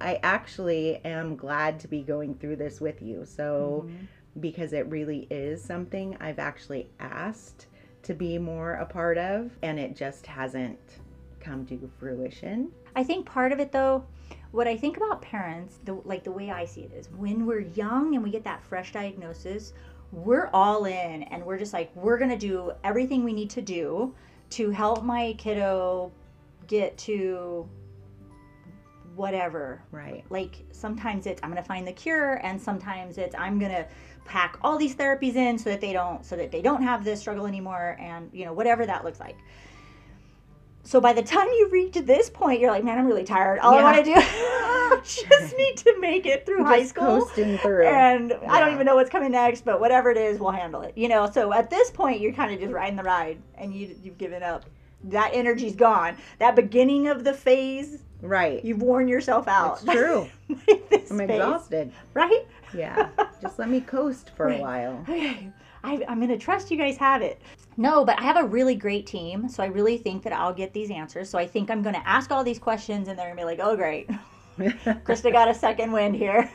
I 0.00 0.20
actually 0.22 0.96
am 1.04 1.36
glad 1.36 1.80
to 1.80 1.88
be 1.88 2.02
going 2.02 2.34
through 2.34 2.56
this 2.56 2.80
with 2.80 3.00
you. 3.02 3.24
So, 3.24 3.86
Mhm. 3.88 4.06
because 4.40 4.72
it 4.72 4.86
really 4.88 5.26
is 5.30 5.62
something 5.64 6.16
I've 6.20 6.38
actually 6.38 6.88
asked 7.00 7.66
to 8.02 8.14
be 8.14 8.38
more 8.38 8.74
a 8.74 8.86
part 8.86 9.18
of 9.18 9.50
and 9.62 9.78
it 9.78 9.96
just 9.96 10.26
hasn't 10.26 10.78
come 11.40 11.66
to 11.66 11.90
fruition. 11.98 12.70
I 12.96 13.04
think 13.04 13.26
part 13.26 13.52
of 13.52 13.60
it 13.60 13.72
though, 13.72 14.04
what 14.50 14.66
I 14.66 14.76
think 14.76 14.96
about 14.96 15.22
parents, 15.22 15.78
the, 15.84 15.94
like 16.04 16.24
the 16.24 16.32
way 16.32 16.50
I 16.50 16.64
see 16.64 16.82
it 16.82 16.92
is 16.92 17.08
when 17.10 17.46
we're 17.46 17.60
young 17.60 18.14
and 18.14 18.24
we 18.24 18.30
get 18.30 18.44
that 18.44 18.62
fresh 18.62 18.92
diagnosis, 18.92 19.72
we're 20.12 20.48
all 20.52 20.86
in 20.86 21.22
and 21.24 21.44
we're 21.44 21.58
just 21.58 21.72
like, 21.72 21.94
we're 21.94 22.18
going 22.18 22.30
to 22.30 22.38
do 22.38 22.72
everything 22.82 23.24
we 23.24 23.32
need 23.32 23.50
to 23.50 23.62
do 23.62 24.14
to 24.50 24.70
help 24.70 25.04
my 25.04 25.34
kiddo 25.36 26.10
get 26.66 26.96
to 26.98 27.68
whatever. 29.18 29.82
Right. 29.90 30.24
Like 30.30 30.64
sometimes 30.72 31.26
it's 31.26 31.40
I'm 31.42 31.54
to 31.54 31.62
find 31.62 31.86
the 31.86 31.92
cure 31.92 32.40
and 32.44 32.60
sometimes 32.60 33.18
it's 33.18 33.34
I'm 33.36 33.58
to 33.60 33.86
pack 34.24 34.58
all 34.62 34.78
these 34.78 34.94
therapies 34.94 35.36
in 35.36 35.58
so 35.58 35.70
that 35.70 35.80
they 35.80 35.92
don't 35.92 36.24
so 36.24 36.36
that 36.36 36.52
they 36.52 36.62
don't 36.62 36.82
have 36.82 37.04
this 37.04 37.20
struggle 37.20 37.46
anymore 37.46 37.96
and 37.98 38.30
you 38.32 38.44
know 38.44 38.52
whatever 38.52 38.86
that 38.86 39.04
looks 39.04 39.20
like. 39.20 39.36
So 40.84 41.02
by 41.02 41.12
the 41.12 41.22
time 41.22 41.48
you 41.48 41.68
reach 41.70 41.96
this 41.96 42.30
point, 42.30 42.60
you're 42.60 42.70
like, 42.70 42.82
man, 42.82 42.98
I'm 42.98 43.06
really 43.06 43.24
tired. 43.24 43.58
All 43.58 43.74
I 43.74 43.82
want 43.82 43.98
to 43.98 44.04
do, 44.04 44.14
I 44.16 45.00
just 45.04 45.54
need 45.54 45.76
to 45.78 46.00
make 46.00 46.24
it 46.24 46.46
through 46.46 46.64
high 46.64 46.84
school. 46.84 47.20
coasting 47.20 47.58
through. 47.58 47.86
And 47.86 48.32
I 48.48 48.58
don't 48.58 48.72
even 48.72 48.86
know 48.86 48.94
what's 48.94 49.10
coming 49.10 49.32
next, 49.32 49.66
but 49.66 49.80
whatever 49.80 50.10
it 50.10 50.16
is, 50.16 50.40
we'll 50.40 50.52
handle 50.52 50.80
it. 50.80 50.96
You 50.96 51.08
know, 51.08 51.30
so 51.30 51.52
at 51.52 51.68
this 51.68 51.90
point, 51.90 52.22
you're 52.22 52.32
kind 52.32 52.54
of 52.54 52.58
just 52.58 52.72
riding 52.72 52.96
the 52.96 53.02
ride, 53.02 53.42
and 53.56 53.74
you 53.74 53.94
you've 54.02 54.16
given 54.16 54.42
up. 54.42 54.64
That 55.04 55.32
energy's 55.34 55.76
gone. 55.76 56.16
That 56.38 56.56
beginning 56.56 57.06
of 57.06 57.22
the 57.22 57.34
phase, 57.34 58.02
right. 58.22 58.64
you've 58.64 58.82
worn 58.82 59.08
yourself 59.08 59.48
out. 59.48 59.82
It's 59.82 59.92
true. 59.92 60.28
I'm 60.48 61.18
phase, 61.18 61.30
exhausted. 61.30 61.92
right? 62.14 62.46
Yeah. 62.74 63.08
Just 63.42 63.58
let 63.58 63.68
me 63.68 63.80
coast 63.80 64.30
for 64.36 64.48
a 64.48 64.58
while. 64.58 65.04
okay, 65.08 65.50
I, 65.84 66.02
I'm 66.08 66.18
going 66.18 66.28
to 66.28 66.38
trust 66.38 66.70
you 66.70 66.76
guys 66.76 66.96
have 66.96 67.22
it. 67.22 67.40
No, 67.76 68.04
but 68.04 68.18
I 68.18 68.22
have 68.24 68.36
a 68.36 68.44
really 68.44 68.74
great 68.74 69.06
team, 69.06 69.48
so 69.48 69.62
I 69.62 69.66
really 69.66 69.98
think 69.98 70.24
that 70.24 70.32
I'll 70.32 70.52
get 70.52 70.72
these 70.72 70.90
answers. 70.90 71.30
So 71.30 71.38
I 71.38 71.46
think 71.46 71.70
I'm 71.70 71.82
going 71.82 71.94
to 71.94 72.08
ask 72.08 72.32
all 72.32 72.42
these 72.42 72.58
questions, 72.58 73.06
and 73.06 73.16
they're 73.16 73.26
going 73.26 73.36
to 73.36 73.42
be 73.42 73.44
like, 73.44 73.60
oh, 73.62 73.76
great. 73.76 74.10
Christa 74.58 75.32
got 75.32 75.48
a 75.48 75.54
second 75.54 75.92
wind 75.92 76.16
here. 76.16 76.50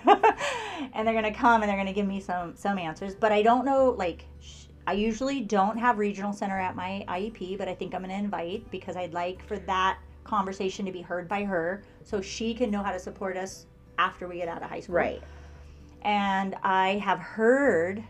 and 0.93 1.07
they're 1.07 1.13
going 1.13 1.23
to 1.23 1.31
come 1.31 1.61
and 1.61 1.69
they're 1.69 1.77
going 1.77 1.87
to 1.87 1.93
give 1.93 2.07
me 2.07 2.19
some 2.19 2.55
some 2.55 2.77
answers, 2.77 3.15
but 3.15 3.31
I 3.31 3.41
don't 3.41 3.65
know 3.65 3.95
like 3.97 4.25
sh- 4.41 4.65
I 4.85 4.93
usually 4.93 5.39
don't 5.39 5.77
have 5.77 5.97
regional 5.97 6.33
center 6.33 6.59
at 6.59 6.75
my 6.75 7.05
IEP, 7.07 7.57
but 7.57 7.69
I 7.69 7.73
think 7.73 7.95
I'm 7.95 8.01
going 8.01 8.11
to 8.11 8.17
invite 8.17 8.69
because 8.71 8.97
I'd 8.97 9.13
like 9.13 9.45
for 9.47 9.57
that 9.59 9.99
conversation 10.23 10.85
to 10.85 10.91
be 10.91 11.01
heard 11.01 11.27
by 11.27 11.43
her 11.43 11.83
so 12.03 12.21
she 12.21 12.53
can 12.53 12.71
know 12.71 12.83
how 12.83 12.91
to 12.91 12.99
support 12.99 13.37
us 13.37 13.65
after 13.97 14.27
we 14.27 14.37
get 14.37 14.47
out 14.47 14.61
of 14.61 14.69
high 14.69 14.79
school. 14.79 14.95
right. 14.95 15.21
And 16.03 16.55
I 16.63 16.97
have 16.97 17.19
heard 17.19 18.03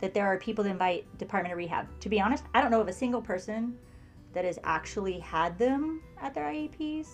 that 0.00 0.12
there 0.12 0.26
are 0.26 0.36
people 0.38 0.64
that 0.64 0.70
invite 0.70 1.06
Department 1.18 1.52
of 1.52 1.58
Rehab. 1.58 1.86
To 2.00 2.08
be 2.08 2.20
honest, 2.20 2.44
I 2.54 2.60
don't 2.60 2.70
know 2.70 2.80
of 2.80 2.88
a 2.88 2.92
single 2.92 3.22
person 3.22 3.78
that 4.32 4.44
has 4.44 4.58
actually 4.64 5.18
had 5.20 5.58
them 5.58 6.02
at 6.20 6.34
their 6.34 6.44
IEPs, 6.44 7.08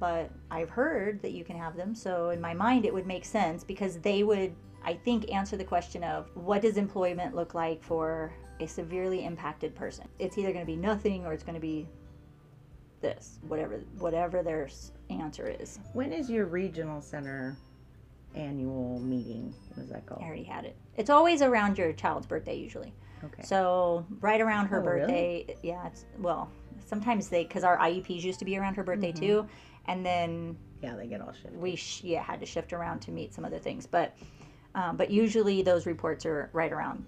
but 0.00 0.30
I've 0.50 0.70
heard 0.70 1.22
that 1.22 1.32
you 1.32 1.44
can 1.44 1.56
have 1.56 1.76
them. 1.76 1.94
So 1.94 2.30
in 2.30 2.40
my 2.40 2.54
mind, 2.54 2.84
it 2.84 2.92
would 2.92 3.06
make 3.06 3.24
sense 3.24 3.62
because 3.62 3.98
they 3.98 4.22
would, 4.22 4.54
I 4.82 4.94
think, 4.94 5.30
answer 5.30 5.56
the 5.56 5.64
question 5.64 6.02
of 6.02 6.28
what 6.34 6.62
does 6.62 6.76
employment 6.76 7.36
look 7.36 7.54
like 7.54 7.82
for 7.84 8.32
a 8.60 8.66
severely 8.66 9.24
impacted 9.24 9.74
person? 9.74 10.08
It's 10.18 10.38
either 10.38 10.52
going 10.52 10.64
to 10.64 10.72
be 10.72 10.76
nothing 10.76 11.24
or 11.24 11.32
it's 11.32 11.44
going 11.44 11.54
to 11.54 11.60
be 11.60 11.86
this, 13.00 13.38
whatever 13.48 13.78
whatever 13.98 14.42
their 14.42 14.68
answer 15.10 15.46
is. 15.48 15.78
When 15.92 16.12
is 16.12 16.28
your 16.30 16.46
regional 16.46 17.00
center 17.00 17.56
annual 18.34 19.00
meeting? 19.00 19.54
What 19.74 19.84
is 19.84 19.90
that 19.90 20.06
called? 20.06 20.22
I 20.22 20.26
already 20.26 20.44
had 20.44 20.64
it. 20.64 20.76
It's 20.96 21.10
always 21.10 21.42
around 21.42 21.78
your 21.78 21.92
child's 21.92 22.26
birthday 22.26 22.56
usually. 22.56 22.92
Okay. 23.24 23.42
So 23.42 24.06
right 24.20 24.40
around 24.40 24.66
her 24.68 24.80
Oh, 24.80 24.84
really? 24.84 25.00
birthday, 25.00 25.56
yeah. 25.62 25.86
It's 25.86 26.04
well, 26.18 26.50
sometimes 26.86 27.28
they 27.28 27.44
because 27.44 27.64
our 27.64 27.76
IEPs 27.78 28.22
used 28.22 28.38
to 28.38 28.44
be 28.44 28.56
around 28.56 28.74
her 28.74 28.82
birthday 28.84 29.12
Mm-hmm. 29.12 29.20
too, 29.20 29.48
and 29.86 30.04
then 30.04 30.56
Yeah, 30.82 30.96
they 30.96 31.06
get 31.06 31.20
all 31.20 31.32
shifted. 31.32 31.60
we 31.60 31.76
sh- 31.76 32.04
yeah 32.04 32.22
had 32.22 32.40
to 32.40 32.46
shift 32.46 32.72
around 32.72 33.00
to 33.00 33.10
meet 33.10 33.34
some 33.34 33.44
other 33.44 33.58
things, 33.58 33.86
but 33.86 34.16
um, 34.74 34.96
but 34.96 35.10
usually 35.10 35.62
those 35.62 35.84
reports 35.86 36.24
are 36.24 36.48
right 36.52 36.72
around 36.72 37.04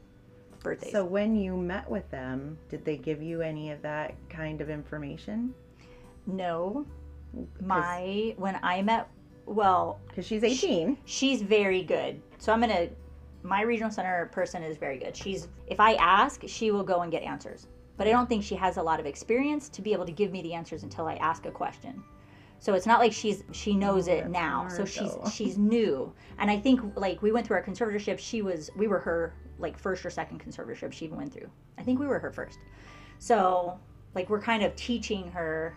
birthdays. 0.61 0.91
So 0.93 1.05
when 1.05 1.35
you 1.37 1.57
met 1.57 1.89
with 1.89 2.11
them, 2.11 2.59
did 2.69 2.85
they 2.85 2.97
give 2.97 3.23
you 3.23 3.41
any 3.41 3.71
of 3.71 3.81
that 3.83 4.15
kind 4.29 4.61
of 4.61 4.69
information? 4.69 5.55
No, 6.27 6.87
my 7.61 8.35
when 8.37 8.59
I 8.63 8.83
met, 8.83 9.09
well, 9.47 10.01
Because 10.09 10.27
she's 10.27 10.45
18. 10.45 10.99
she's 11.05 11.43
very 11.43 11.83
good. 11.83 12.21
So 12.39 12.53
I'm 12.53 12.61
gonna. 12.61 12.89
My 13.45 13.63
regional 13.63 13.91
center 13.91 14.27
person 14.27 14.63
is 14.63 14.77
very 14.77 14.99
good. 14.99 15.17
She's 15.17 15.49
if 15.67 15.81
I 15.81 15.95
ask, 15.95 16.43
she 16.47 16.71
will 16.71 16.85
go 16.85 17.01
and 17.01 17.11
get 17.11 17.23
answers. 17.23 17.67
But 17.97 18.07
I 18.07 18.11
don't 18.11 18.29
think 18.29 18.43
she 18.45 18.55
has 18.55 18.77
a 18.77 18.83
lot 18.83 19.01
of 19.01 19.07
experience 19.07 19.69
to 19.71 19.83
be 19.83 19.93
able 19.93 20.07
to 20.07 20.13
give 20.13 20.31
me 20.31 20.43
the 20.43 20.55
answers 20.55 20.83
until 20.85 21.07
I 21.07 21.15
ask 21.17 21.45
a 21.47 21.51
question. 21.51 22.03
So 22.61 22.75
it's 22.75 22.87
not 22.87 23.01
like 23.01 23.13
she's 23.13 23.43
she 23.51 23.75
knows 23.75 24.09
Oh, 24.09 24.13
it 24.13 24.29
now. 24.31 24.69
So 24.69 24.85
she's 24.85 25.15
though. 25.15 25.29
she's 25.33 25.59
new. 25.59 26.13
And 26.39 26.51
I 26.51 26.59
think 26.59 26.81
like 26.97 27.21
we 27.21 27.33
went 27.33 27.47
through 27.47 27.57
our 27.57 27.63
conservatorship, 27.65 28.19
she 28.21 28.43
was 28.43 28.71
we 28.77 28.87
were 28.87 29.01
her 29.01 29.35
like 29.59 29.77
first 29.79 30.05
or 30.07 30.11
second 30.11 30.39
conservatorship 30.45 30.93
she 30.93 31.05
even 31.07 31.17
went 31.17 31.33
through. 31.33 31.51
I 31.79 31.83
think 31.83 31.99
we 31.99 32.07
were 32.07 32.21
her 32.21 32.31
first. 32.31 32.59
So 33.19 33.79
like 34.15 34.31
we're 34.31 34.41
kind 34.41 34.63
of 34.63 34.75
teaching 34.77 35.31
her 35.33 35.77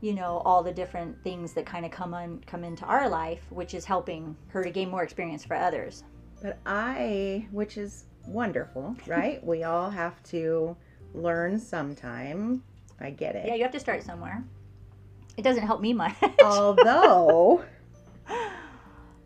you 0.00 0.12
know 0.14 0.42
all 0.44 0.62
the 0.62 0.72
different 0.72 1.22
things 1.22 1.52
that 1.52 1.66
kind 1.66 1.84
of 1.84 1.90
come 1.90 2.14
on 2.14 2.42
come 2.46 2.64
into 2.64 2.84
our 2.84 3.08
life 3.08 3.44
which 3.50 3.74
is 3.74 3.84
helping 3.84 4.36
her 4.48 4.62
to 4.64 4.70
gain 4.70 4.88
more 4.90 5.02
experience 5.02 5.44
for 5.44 5.54
others 5.56 6.04
But 6.42 6.58
I, 6.64 7.46
which 7.50 7.76
is 7.76 8.04
wonderful, 8.26 8.96
right? 9.06 9.44
we 9.52 9.64
all 9.64 9.90
have 9.90 10.22
to 10.24 10.76
learn 11.12 11.58
sometime. 11.58 12.62
I 13.00 13.10
get 13.10 13.34
it. 13.36 13.46
yeah 13.46 13.54
you 13.54 13.62
have 13.62 13.72
to 13.72 13.80
start 13.80 14.02
somewhere 14.02 14.42
it 15.36 15.42
doesn't 15.42 15.66
help 15.66 15.80
me 15.80 15.92
much 15.92 16.16
Although 16.44 17.64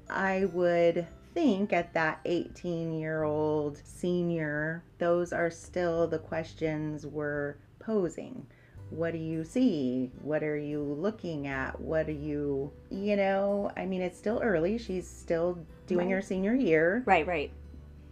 I 0.09 0.45
would 0.53 1.07
think 1.35 1.73
at 1.73 1.93
that 1.95 2.21
18 2.25 2.93
year 2.93 3.25
old 3.25 3.81
senior, 3.85 4.85
those 4.99 5.33
are 5.33 5.51
still 5.51 6.07
the 6.07 6.19
questions 6.19 7.07
we're 7.07 7.57
posing. 7.81 8.47
What 8.95 9.13
do 9.13 9.19
you 9.19 9.45
see? 9.45 10.11
What 10.23 10.43
are 10.43 10.57
you 10.57 10.81
looking 10.83 11.47
at? 11.47 11.81
What 11.81 12.09
are 12.09 12.13
you, 12.13 12.73
you 12.91 13.17
know, 13.17 13.71
I 13.77 13.87
mean, 13.87 14.01
it's 14.03 14.17
still 14.19 14.41
early. 14.43 14.79
She's 14.79 15.09
still 15.09 15.59
doing 15.87 16.09
Right. 16.09 16.15
her 16.17 16.23
senior 16.23 16.55
year, 16.55 17.03
Right, 17.07 17.27
right. 17.27 17.51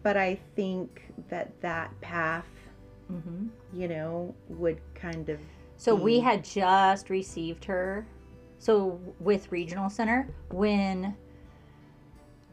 but 0.03 0.17
I 0.17 0.37
think 0.57 1.03
that 1.29 1.61
that 1.61 1.99
path, 2.01 2.49
hmm 3.09 3.49
you 3.73 3.89
know, 3.89 4.35
would 4.49 4.79
kind 4.95 5.29
of 5.29 5.39
So 5.77 5.95
we 5.97 6.21
Mm. 6.21 6.23
had 6.23 6.45
just 6.45 7.11
received 7.11 7.65
her. 7.65 8.07
So 8.59 9.01
with 9.19 9.51
Regional 9.51 9.91
Center, 9.91 10.29
when 10.51 11.17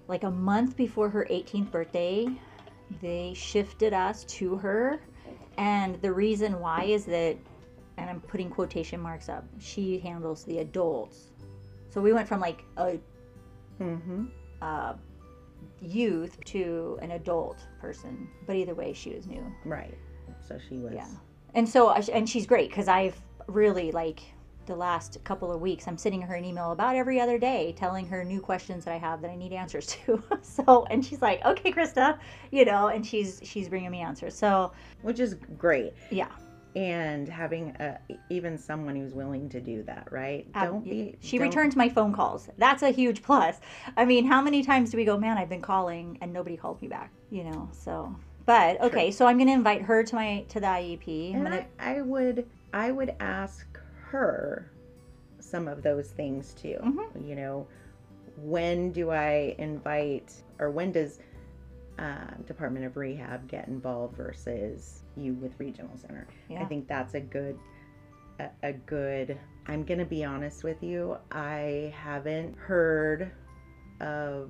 like 0.08 0.24
a 0.24 0.32
month 0.32 0.76
before 0.76 1.10
her 1.10 1.28
18th 1.30 1.70
birthday, 1.72 2.28
they 3.02 3.34
shifted 3.36 3.94
us 3.94 4.24
to 4.26 4.56
her. 4.58 5.00
And 5.58 6.02
the 6.02 6.12
reason 6.12 6.60
why 6.60 6.86
is 6.86 7.06
that, 7.06 7.38
and 8.00 8.10
I'm 8.10 8.22
putting 8.22 8.50
quotation 8.50 9.00
marks 9.00 9.30
up, 9.30 9.44
she 9.60 10.00
handles 10.00 10.44
the 10.46 10.60
adults. 10.60 11.32
So 11.90 12.02
we 12.02 12.14
went 12.14 12.28
from 12.28 12.40
like 12.40 12.64
a 12.78 12.98
hmm 13.78 14.26
uh, 14.62 14.94
youth 15.82 16.44
to 16.46 17.00
an 17.02 17.12
adult 17.12 17.60
person. 17.80 18.28
But 18.46 18.56
either 18.56 18.76
way, 18.76 18.94
she 18.94 19.12
was 19.14 19.28
new. 19.28 19.44
right. 19.66 19.98
So 20.48 20.58
she 20.68 20.78
was. 20.78 20.94
Yeah. 20.94 21.08
And 21.54 21.68
so, 21.68 21.92
and 21.92 22.28
she's 22.30 22.46
great 22.46 22.70
because 22.70 22.88
I've 22.88 23.20
really 23.48 23.92
like 23.92 24.22
the 24.66 24.76
last 24.76 25.18
couple 25.24 25.52
of 25.52 25.60
weeks, 25.62 25.88
I'm 25.88 25.98
sending 25.98 26.22
her 26.22 26.36
an 26.36 26.46
email 26.46 26.72
about 26.72 26.96
every 26.96 27.20
other 27.20 27.40
day, 27.40 27.74
telling 27.76 28.06
her 28.08 28.24
new 28.24 28.40
questions 28.40 28.86
that 28.86 28.94
I 28.94 28.98
have 28.98 29.22
that 29.22 29.32
I 29.32 29.36
need 29.36 29.52
answers 29.52 29.88
to. 30.06 30.22
so, 30.42 30.86
and 30.92 31.04
she's 31.04 31.22
like, 31.22 31.44
"Okay, 31.44 31.72
Christa," 31.72 32.20
you 32.52 32.66
know, 32.66 32.88
and 32.88 33.06
she's 33.06 33.40
she's 33.44 33.68
bringing 33.68 33.90
me 33.92 34.00
answers. 34.02 34.36
So, 34.36 34.72
Which 35.02 35.20
is 35.20 35.36
great. 35.58 35.94
yeah, 36.12 36.30
And 36.80 37.28
having 37.28 37.76
a, 37.82 38.00
even 38.30 38.58
someone 38.58 38.96
who's 38.96 39.14
willing 39.14 39.50
to 39.50 39.60
do 39.60 39.84
that, 39.84 40.08
right? 40.12 40.50
Don't 40.54 40.82
be. 40.84 41.18
she 41.20 41.38
don't- 41.38 41.48
returns 41.48 41.76
my 41.76 41.90
phone 41.90 42.14
calls. 42.14 42.48
That's 42.58 42.84
a 42.84 42.90
huge 42.92 43.22
plus. 43.22 43.60
I 43.98 44.06
mean, 44.06 44.26
how 44.26 44.42
many 44.42 44.64
times 44.64 44.92
do 44.92 44.98
we 44.98 45.04
go, 45.04 45.18
"Man, 45.18 45.38
I've 45.38 45.50
been 45.50 45.62
calling 45.62 46.18
and 46.22 46.32
nobody 46.32 46.56
called 46.56 46.82
me 46.82 46.88
back," 46.88 47.12
you 47.32 47.44
know? 47.44 47.68
So, 47.74 48.16
but 48.46 48.80
okay, 48.82 49.12
so 49.12 49.26
I'm 49.28 49.38
going 49.38 49.48
to 49.50 49.54
invite 49.54 49.82
her 49.82 50.04
to 50.04 50.16
my 50.16 50.46
to 50.48 50.62
the 50.62 50.68
IEP. 50.68 51.36
I'm 51.36 51.46
And 51.46 51.54
to 51.54 51.66
I, 51.84 51.98
I 51.98 52.02
would 52.02 52.46
I 52.74 52.92
would 52.92 53.14
ask 53.20 53.68
her 54.12 54.72
some 55.42 55.68
of 55.68 55.84
those 55.84 56.12
things 56.12 56.54
too. 56.54 56.78
Mhm. 56.82 57.28
You 57.28 57.36
know, 57.36 57.68
when 58.38 58.94
do 58.94 59.10
I 59.12 59.54
invite 59.58 60.34
or 60.60 60.72
when 60.72 60.94
does 60.94 61.20
uh, 62.00 62.44
Department 62.48 62.86
of 62.86 62.98
Rehab 62.98 63.48
get 63.48 63.68
involved 63.68 64.16
versus 64.16 65.04
you 65.18 65.34
with 65.34 65.52
Regional 65.60 65.96
Center? 65.98 66.28
I 66.62 66.66
think 66.66 66.88
that's 66.88 67.14
a 67.14 67.20
good 67.20 67.60
a, 68.40 68.50
a 68.64 68.74
good 68.74 69.38
I'm 69.68 69.84
going 69.84 70.00
to 70.00 70.06
be 70.06 70.24
honest 70.24 70.64
with 70.64 70.82
you. 70.82 71.18
I 71.32 71.94
haven't 71.96 72.58
heard 72.58 73.32
of 74.02 74.50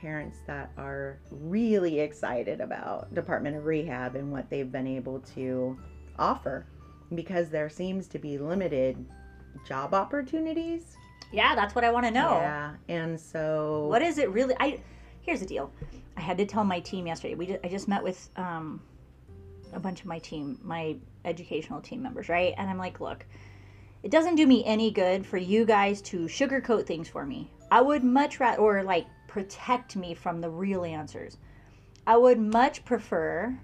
parents 0.00 0.38
that 0.46 0.70
are 0.78 1.18
really 1.30 2.00
excited 2.00 2.60
about 2.60 3.12
Department 3.14 3.56
of 3.56 3.64
Rehab 3.64 4.14
and 4.14 4.30
what 4.30 4.48
they've 4.48 4.70
been 4.70 4.86
able 4.86 5.20
to 5.34 5.78
offer 6.18 6.66
because 7.14 7.48
there 7.48 7.68
seems 7.68 8.06
to 8.08 8.18
be 8.18 8.38
limited 8.38 9.04
job 9.66 9.94
opportunities. 9.94 10.96
Yeah, 11.32 11.54
that's 11.54 11.74
what 11.74 11.84
I 11.84 11.90
want 11.90 12.06
to 12.06 12.10
know. 12.10 12.30
Yeah. 12.30 12.72
And 12.88 13.18
so 13.20 13.86
What 13.88 14.02
is 14.02 14.18
it 14.18 14.30
really? 14.30 14.54
I 14.60 14.80
here's 15.22 15.40
the 15.40 15.46
deal. 15.46 15.72
I 16.16 16.20
had 16.20 16.38
to 16.38 16.46
tell 16.46 16.64
my 16.64 16.80
team 16.80 17.06
yesterday. 17.06 17.34
We 17.34 17.46
just, 17.46 17.60
I 17.64 17.68
just 17.68 17.88
met 17.88 18.02
with 18.02 18.28
um, 18.36 18.80
a 19.72 19.80
bunch 19.80 20.00
of 20.00 20.06
my 20.06 20.18
team, 20.18 20.58
my 20.62 20.96
educational 21.24 21.80
team 21.80 22.02
members, 22.02 22.28
right? 22.28 22.54
And 22.56 22.68
I'm 22.68 22.78
like, 22.78 23.00
look, 23.00 23.24
it 24.02 24.10
doesn't 24.10 24.36
do 24.36 24.46
me 24.46 24.64
any 24.64 24.90
good 24.90 25.26
for 25.26 25.36
you 25.36 25.64
guys 25.64 26.00
to 26.02 26.20
sugarcoat 26.20 26.86
things 26.86 27.08
for 27.08 27.26
me. 27.26 27.50
I 27.70 27.80
would 27.80 28.02
much 28.02 28.40
rather, 28.40 28.60
or 28.60 28.82
like 28.82 29.06
protect 29.28 29.96
me 29.96 30.14
from 30.14 30.40
the 30.40 30.50
real 30.50 30.84
answers. 30.84 31.36
I 32.06 32.16
would 32.16 32.38
much 32.38 32.84
prefer 32.84 33.56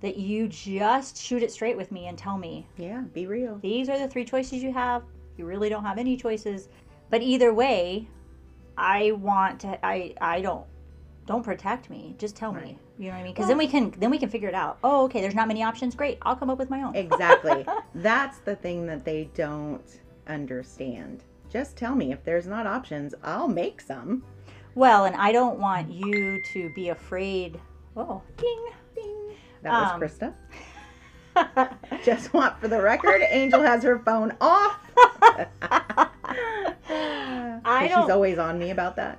that 0.00 0.16
you 0.16 0.48
just 0.48 1.16
shoot 1.16 1.42
it 1.42 1.50
straight 1.50 1.76
with 1.76 1.90
me 1.90 2.06
and 2.06 2.18
tell 2.18 2.36
me 2.36 2.66
yeah, 2.76 3.02
be 3.12 3.26
real. 3.26 3.58
these 3.58 3.88
are 3.88 3.98
the 3.98 4.08
three 4.08 4.24
choices 4.24 4.62
you 4.62 4.72
have. 4.72 5.02
You 5.36 5.46
really 5.46 5.68
don't 5.68 5.84
have 5.84 5.98
any 5.98 6.16
choices. 6.16 6.68
But 7.08 7.22
either 7.22 7.54
way, 7.54 8.08
I 8.76 9.12
want 9.12 9.60
to 9.60 9.84
I 9.84 10.14
I 10.20 10.40
don't 10.40 10.66
don't 11.26 11.42
protect 11.42 11.88
me. 11.90 12.14
Just 12.18 12.36
tell 12.36 12.52
me. 12.52 12.78
You 12.98 13.06
know 13.06 13.12
what 13.12 13.20
I 13.20 13.22
mean? 13.22 13.34
Cuz 13.34 13.46
then 13.46 13.58
we 13.58 13.66
can 13.66 13.92
then 13.98 14.10
we 14.10 14.18
can 14.18 14.28
figure 14.28 14.48
it 14.48 14.54
out. 14.54 14.78
Oh, 14.82 15.04
okay, 15.04 15.20
there's 15.20 15.34
not 15.34 15.48
many 15.48 15.62
options. 15.62 15.94
Great. 15.94 16.18
I'll 16.22 16.36
come 16.36 16.50
up 16.50 16.58
with 16.58 16.70
my 16.70 16.82
own. 16.82 16.94
Exactly. 16.96 17.66
That's 17.94 18.38
the 18.38 18.56
thing 18.56 18.86
that 18.86 19.04
they 19.04 19.30
don't 19.34 20.00
understand. 20.26 21.24
Just 21.50 21.76
tell 21.76 21.94
me 21.94 22.12
if 22.12 22.24
there's 22.24 22.46
not 22.46 22.66
options, 22.66 23.14
I'll 23.22 23.48
make 23.48 23.80
some. 23.80 24.24
Well, 24.74 25.04
and 25.04 25.14
I 25.16 25.32
don't 25.32 25.58
want 25.58 25.92
you 25.92 26.40
to 26.52 26.70
be 26.74 26.88
afraid. 26.88 27.60
Oh, 27.96 28.22
ding. 28.38 28.66
Ding. 28.94 29.36
That 29.62 29.72
was 29.72 29.90
Um, 29.92 30.00
Christa. 30.00 30.34
Just 32.04 32.32
want 32.32 32.58
for 32.58 32.68
the 32.68 32.80
record, 32.80 33.22
Angel 33.30 33.60
has 33.62 33.82
her 33.82 33.98
phone 33.98 34.34
off. 34.40 34.78
I 37.64 37.86
She's 37.88 38.10
always 38.10 38.38
on 38.38 38.58
me 38.58 38.70
about 38.70 38.96
that. 38.96 39.18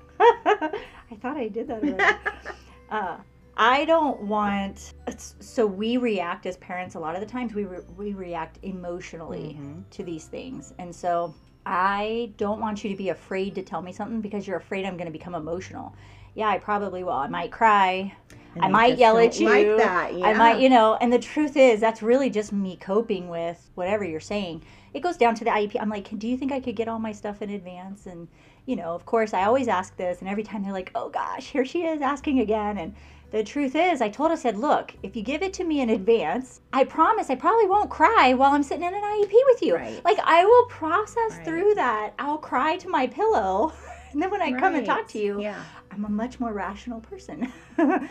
I 1.14 1.16
thought 1.18 1.38
I 1.38 1.48
did 1.48 1.68
that 1.68 1.84
already. 1.84 2.18
uh, 2.90 3.18
I 3.56 3.86
don't 3.86 4.24
want. 4.24 4.94
So 5.18 5.68
we 5.68 5.98
react 5.98 6.48
as 6.48 6.58
parents. 6.58 6.96
A 6.96 7.00
lot 7.00 7.14
of 7.14 7.22
the 7.22 7.28
times, 7.28 7.54
we 7.54 7.66
re- 7.66 7.86
we 7.96 8.14
react 8.14 8.58
emotionally 8.64 9.58
Mhm. 9.60 9.84
to 9.92 10.04
these 10.04 10.26
things, 10.26 10.74
and 10.80 10.94
so 10.94 11.36
I 11.66 12.32
don't 12.38 12.60
want 12.60 12.84
you 12.84 12.90
to 12.90 12.96
be 12.96 13.10
afraid 13.10 13.54
to 13.56 13.62
tell 13.62 13.82
me 13.82 13.94
something 13.94 14.22
because 14.22 14.48
you're 14.48 14.58
afraid 14.58 14.86
I'm 14.86 14.98
going 14.98 15.06
to 15.06 15.12
become 15.12 15.36
emotional. 15.36 15.94
Yeah, 16.34 16.50
I 16.50 16.58
probably 16.58 17.04
will. 17.04 17.14
I 17.14 17.28
might 17.28 17.52
cry. 17.52 18.16
And 18.56 18.66
I 18.66 18.68
might 18.68 18.98
yell 18.98 19.18
at 19.18 19.34
don't 19.34 19.46
like 19.46 19.66
you. 19.66 19.78
that, 19.78 20.14
I 20.14 20.34
might, 20.34 20.60
you 20.60 20.70
know, 20.70 20.96
and 21.02 21.12
the 21.12 21.18
truth 21.20 21.56
is, 21.58 21.80
that's 21.80 22.04
really 22.04 22.30
just 22.30 22.52
me 22.54 22.76
coping 22.76 23.28
with 23.30 23.70
whatever 23.76 24.04
you're 24.04 24.20
saying. 24.20 24.64
It 24.94 25.02
goes 25.02 25.18
down 25.18 25.34
to 25.36 25.44
the 25.44 25.50
IEP. 25.50 25.76
I'm 25.80 25.90
like, 25.90 26.18
do 26.20 26.28
you 26.28 26.38
think 26.38 26.52
I 26.52 26.60
could 26.60 26.76
get 26.76 26.88
all 26.88 27.00
my 27.00 27.12
stuff 27.14 27.42
in 27.42 27.50
advance? 27.50 28.06
And, 28.06 28.28
you 28.66 28.76
know, 28.76 28.94
of 28.96 29.06
course, 29.06 29.34
I 29.34 29.44
always 29.44 29.68
ask 29.68 29.96
this, 29.98 30.20
and 30.22 30.30
every 30.30 30.44
time 30.44 30.64
they're 30.64 30.72
like, 30.72 30.92
oh 30.96 31.10
gosh, 31.10 31.48
here 31.52 31.66
she 31.66 31.84
is 31.84 32.02
asking 32.02 32.40
again. 32.40 32.78
And 32.78 32.96
the 33.32 33.44
truth 33.44 33.76
is, 33.76 34.02
I 34.02 34.10
told, 34.10 34.32
I 34.32 34.36
said, 34.36 34.58
look, 34.58 34.94
if 35.04 35.16
you 35.16 35.22
give 35.24 35.42
it 35.42 35.54
to 35.54 35.64
me 35.64 35.82
in 35.82 35.90
advance, 35.90 36.62
I 36.72 36.84
promise 36.84 37.30
I 37.30 37.36
probably 37.36 37.68
won't 37.68 37.90
cry 37.90 38.34
while 38.34 38.54
I'm 38.54 38.64
sitting 38.64 38.86
in 38.86 38.94
an 38.94 39.02
IEP 39.02 39.34
with 39.48 39.62
you. 39.62 39.76
Right. 39.76 40.06
Like, 40.06 40.20
I 40.24 40.46
will 40.46 40.66
process 40.68 41.32
Right. 41.32 41.46
through 41.46 41.74
that. 41.76 42.14
I'll 42.20 42.38
cry 42.38 42.78
to 42.78 42.90
my 42.90 43.08
pillow. 43.08 43.74
and 44.14 44.22
then 44.22 44.32
when 44.32 44.42
I 44.42 44.52
come 44.52 44.76
and 44.76 44.86
talk 44.86 45.08
to 45.10 45.20
you, 45.20 45.42
Yeah. 45.42 45.62
I'm 45.92 46.06
a 46.06 46.10
much 46.10 46.40
more 46.40 46.54
rational 46.54 47.02
person. 47.02 47.52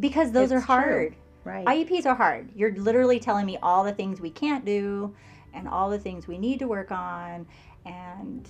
because 0.00 0.32
those 0.32 0.50
It's 0.50 0.62
are 0.62 0.64
hard. 0.64 1.14
Right. 1.44 1.66
IEPs 1.66 2.06
are 2.06 2.14
hard. 2.14 2.48
You're 2.54 2.74
literally 2.76 3.20
telling 3.20 3.44
me 3.44 3.58
all 3.62 3.84
the 3.84 3.92
things 3.92 4.20
we 4.20 4.30
can't 4.30 4.64
do 4.64 5.14
and 5.52 5.68
all 5.68 5.90
the 5.90 5.98
things 5.98 6.26
we 6.26 6.38
need 6.38 6.58
to 6.60 6.66
work 6.66 6.90
on 6.90 7.46
and 7.84 8.48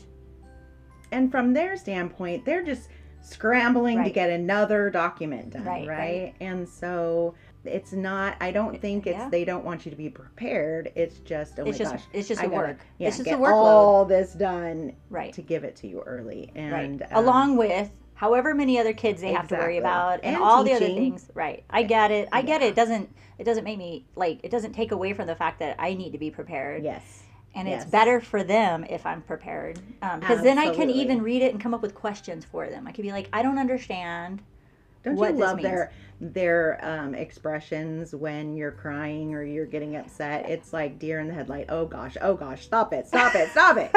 and 1.15 1.31
from 1.31 1.53
their 1.53 1.77
standpoint, 1.77 2.45
they're 2.45 2.63
just 2.65 2.89
scrambling 3.23 4.05
to 4.05 4.11
get 4.11 4.31
another 4.31 4.91
document 4.91 5.51
done, 5.51 5.65
right? 5.65 5.89
Right, 5.89 5.99
right. 5.99 6.35
And 6.41 6.69
so 6.69 7.35
it's 7.65 7.93
not. 7.93 8.37
I 8.41 8.51
don't 8.51 8.79
think 8.81 9.07
it's 9.07 9.17
Yeah. 9.17 9.29
they 9.31 9.45
don't 9.47 9.65
want 9.65 9.87
you 9.87 9.91
to 9.91 9.97
be 9.97 10.11
prepared. 10.11 10.93
It's 10.95 11.19
just 11.21 11.59
oh 11.59 11.65
it's 11.65 11.79
my 11.79 11.85
just 11.85 11.95
gosh, 11.97 12.05
it's 12.13 12.29
just 12.29 12.43
I 12.43 12.45
a 12.45 12.49
gotta, 12.49 12.69
work. 12.69 12.79
Yeah, 12.99 13.09
it's 13.09 13.17
just 13.17 13.25
get 13.25 13.39
a 13.39 13.43
workload. 13.43 13.53
all 13.55 14.05
this 14.05 14.35
done 14.35 14.93
right. 15.09 15.33
to 15.33 15.41
give 15.43 15.65
it 15.65 15.75
to 15.77 15.87
you 15.87 16.03
early, 16.03 16.53
and 16.55 17.01
right. 17.01 17.13
um, 17.13 17.25
Along 17.25 17.57
with 17.57 17.91
however 18.15 18.55
many 18.55 18.79
other 18.79 18.93
kids 18.93 19.21
they 19.23 19.33
have 19.33 19.49
to 19.49 19.57
worry 19.57 19.79
about 19.79 20.21
and, 20.23 20.37
And 20.37 20.45
all 20.45 20.63
the 20.63 20.73
other 20.73 20.87
things. 20.87 21.29
Right. 21.35 21.65
I 21.71 21.83
get 21.83 22.11
it. 22.11 22.29
I 22.33 22.43
get 22.43 22.63
it. 22.63 22.67
It 22.67 22.75
doesn't 22.77 23.09
it 23.39 23.45
doesn't 23.45 23.65
make 23.65 23.79
me 23.79 24.05
like 24.15 24.41
it 24.45 24.51
doesn't 24.51 24.73
take 24.75 24.93
away 24.93 25.15
from 25.15 25.27
the 25.27 25.35
fact 25.35 25.59
that 25.61 25.77
I 25.79 25.95
need 25.95 26.13
to 26.13 26.19
be 26.19 26.31
prepared. 26.31 26.85
yes, 26.85 27.24
and 27.55 27.69
it's 27.69 27.85
better 27.85 28.21
for 28.21 28.43
them 28.45 28.85
if 28.89 29.07
I'm 29.07 29.23
prepared. 29.23 29.79
Because 30.01 30.43
then 30.43 30.59
I 30.59 30.71
can 30.75 30.91
even 30.91 31.23
read 31.23 31.43
it 31.43 31.53
and 31.53 31.61
come 31.61 31.75
up 31.75 31.83
with 31.83 31.95
questions 31.95 32.45
for 32.45 32.69
them. 32.69 32.87
I 32.87 32.93
could 32.93 33.03
be 33.03 33.13
like, 33.13 33.29
I 33.33 33.43
don't 33.43 33.59
understand. 33.59 34.43
don't 35.03 35.17
you 35.17 35.33
love 35.33 35.61
their 35.63 35.93
their 36.21 36.79
um, 36.83 37.15
expressions 37.15 38.15
when 38.15 38.57
you're 38.57 38.71
crying 38.71 39.35
or 39.35 39.43
you're 39.43 39.67
getting 39.67 39.97
upset? 39.97 40.49
It's 40.49 40.73
like 40.73 40.99
deer 40.99 41.21
in 41.21 41.29
the 41.29 41.35
headlight. 41.35 41.67
Oh 41.69 41.87
gosh, 41.87 42.17
oh 42.23 42.35
gosh, 42.35 42.65
stop 42.65 42.93
it, 42.93 43.07
stop 43.07 43.35
it, 43.35 43.51
stop 43.51 43.77
it. 43.77 43.91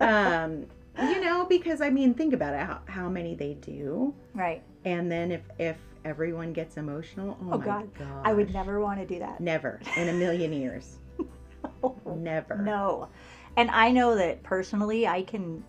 um, 0.00 0.66
you 0.98 1.20
know, 1.20 1.44
because 1.46 1.80
I 1.80 1.90
mean, 1.90 2.14
think 2.14 2.32
about 2.34 2.54
it. 2.54 2.60
How, 2.60 2.80
how 2.86 3.08
many 3.08 3.34
they 3.34 3.54
do, 3.54 4.14
Right. 4.34 4.62
and 4.84 5.10
then 5.10 5.30
if 5.30 5.42
if 5.58 5.76
everyone 6.04 6.52
gets 6.52 6.76
emotional, 6.76 7.36
oh, 7.42 7.52
Oh, 7.54 7.58
my 7.58 7.64
God. 7.64 7.94
gosh, 7.98 8.06
I 8.24 8.32
would 8.32 8.52
never 8.54 8.80
want 8.80 9.00
to 9.00 9.06
do 9.06 9.18
that. 9.18 9.40
never 9.40 9.80
in 9.96 10.08
a 10.08 10.12
million 10.12 10.52
years, 10.52 10.98
never. 12.16 12.56
No. 12.58 13.08
And 13.56 13.70
I 13.70 13.90
know 13.90 14.14
that 14.16 14.42
personally, 14.42 15.06
I 15.06 15.22
can, 15.22 15.64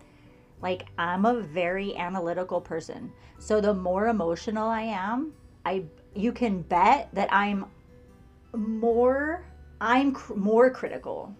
like, 0.60 0.86
I'm 0.98 1.24
a 1.24 1.40
very 1.40 1.96
analytical 1.96 2.60
person. 2.60 3.12
So 3.38 3.60
the 3.60 3.74
more 3.74 4.08
emotional 4.08 4.68
I 4.68 4.82
am, 4.82 5.32
I 5.64 5.84
you 6.14 6.32
can 6.32 6.62
bet 6.62 7.08
that 7.14 7.32
I'm 7.32 7.64
more 8.54 9.44
I'm 9.80 10.12
cr- 10.12 10.34
more 10.34 10.70
critical 10.70 11.34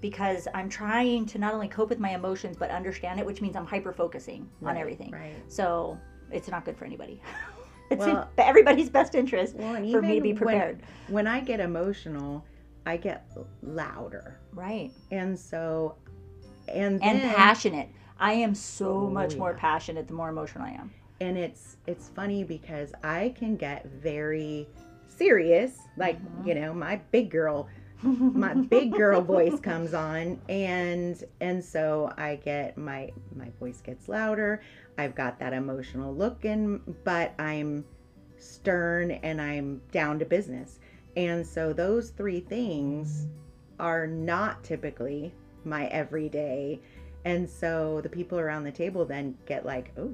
because 0.00 0.48
I'm 0.54 0.68
trying 0.68 1.26
to 1.26 1.38
not 1.38 1.54
only 1.54 1.68
cope 1.68 1.88
with 1.90 1.98
my 1.98 2.10
emotions 2.10 2.56
but 2.56 2.70
understand 2.70 3.20
it, 3.20 3.26
which 3.26 3.40
means 3.40 3.56
I'm 3.56 3.66
hyper 3.66 3.92
focusing 3.92 4.48
on 4.64 4.76
everything. 4.76 5.10
Right. 5.10 5.34
So 5.48 5.98
it's 6.30 6.48
not 6.48 6.64
good 6.64 6.76
for 6.76 6.84
anybody. 6.84 7.20
it's 7.90 7.98
Well- 7.98 8.28
in 8.38 8.44
everybody's 8.44 8.90
best 8.90 9.14
interest 9.14 9.56
Well, 9.56 9.74
for 9.74 10.02
me 10.02 10.16
to 10.16 10.20
be 10.20 10.32
when- 10.32 10.36
prepared. 10.36 10.82
When, 11.08 11.26
I 11.26 11.40
get 11.40 11.60
emotional, 11.60 12.44
I 12.86 12.96
get 12.96 13.30
louder, 13.62 14.38
Right. 14.52 14.92
and 15.10 15.38
so, 15.38 15.96
and 16.68 17.02
And 17.02 17.22
passionate. 17.22 17.88
I 18.18 18.32
am 18.34 18.54
so 18.54 18.86
Oh, 19.06 19.10
much 19.10 19.36
more 19.36 19.54
passionate 19.54 20.06
the 20.08 20.14
more 20.14 20.28
emotional 20.28 20.64
I 20.64 20.70
am. 20.70 20.92
and 21.20 21.36
it's 21.38 21.76
it's 21.86 22.08
funny 22.08 22.44
because 22.44 22.92
I 23.04 23.34
can 23.36 23.56
get 23.56 23.86
very 23.86 24.68
serious, 25.08 25.78
like 25.96 26.18
Mhm. 26.22 26.46
you 26.46 26.54
know, 26.54 26.72
my 26.74 26.96
big 27.10 27.30
girl 27.30 27.68
my 28.34 28.54
big 28.54 28.92
girl 28.92 29.20
voice 29.36 29.60
comes 29.60 29.94
on 29.94 30.40
and 30.48 31.22
and 31.40 31.62
so 31.64 32.12
i 32.18 32.34
get 32.34 32.76
my 32.76 33.08
my 33.36 33.48
voice 33.60 33.80
gets 33.80 34.08
louder 34.08 34.60
i've 34.98 35.14
got 35.14 35.38
that 35.38 35.52
emotional 35.52 36.12
look 36.12 36.44
in 36.44 36.80
but 37.04 37.32
i'm 37.38 37.84
stern 38.38 39.12
and 39.12 39.40
i'm 39.40 39.80
down 39.92 40.18
to 40.18 40.24
business 40.24 40.80
and 41.16 41.46
so 41.46 41.72
those 41.72 42.10
three 42.10 42.40
things 42.40 43.26
are 43.78 44.06
not 44.06 44.62
typically 44.64 45.32
my 45.64 45.86
everyday 45.88 46.80
and 47.24 47.48
so 47.48 48.00
the 48.02 48.08
people 48.08 48.38
around 48.38 48.64
the 48.64 48.72
table 48.72 49.04
then 49.04 49.36
get 49.46 49.64
like 49.64 49.92
oh 49.98 50.10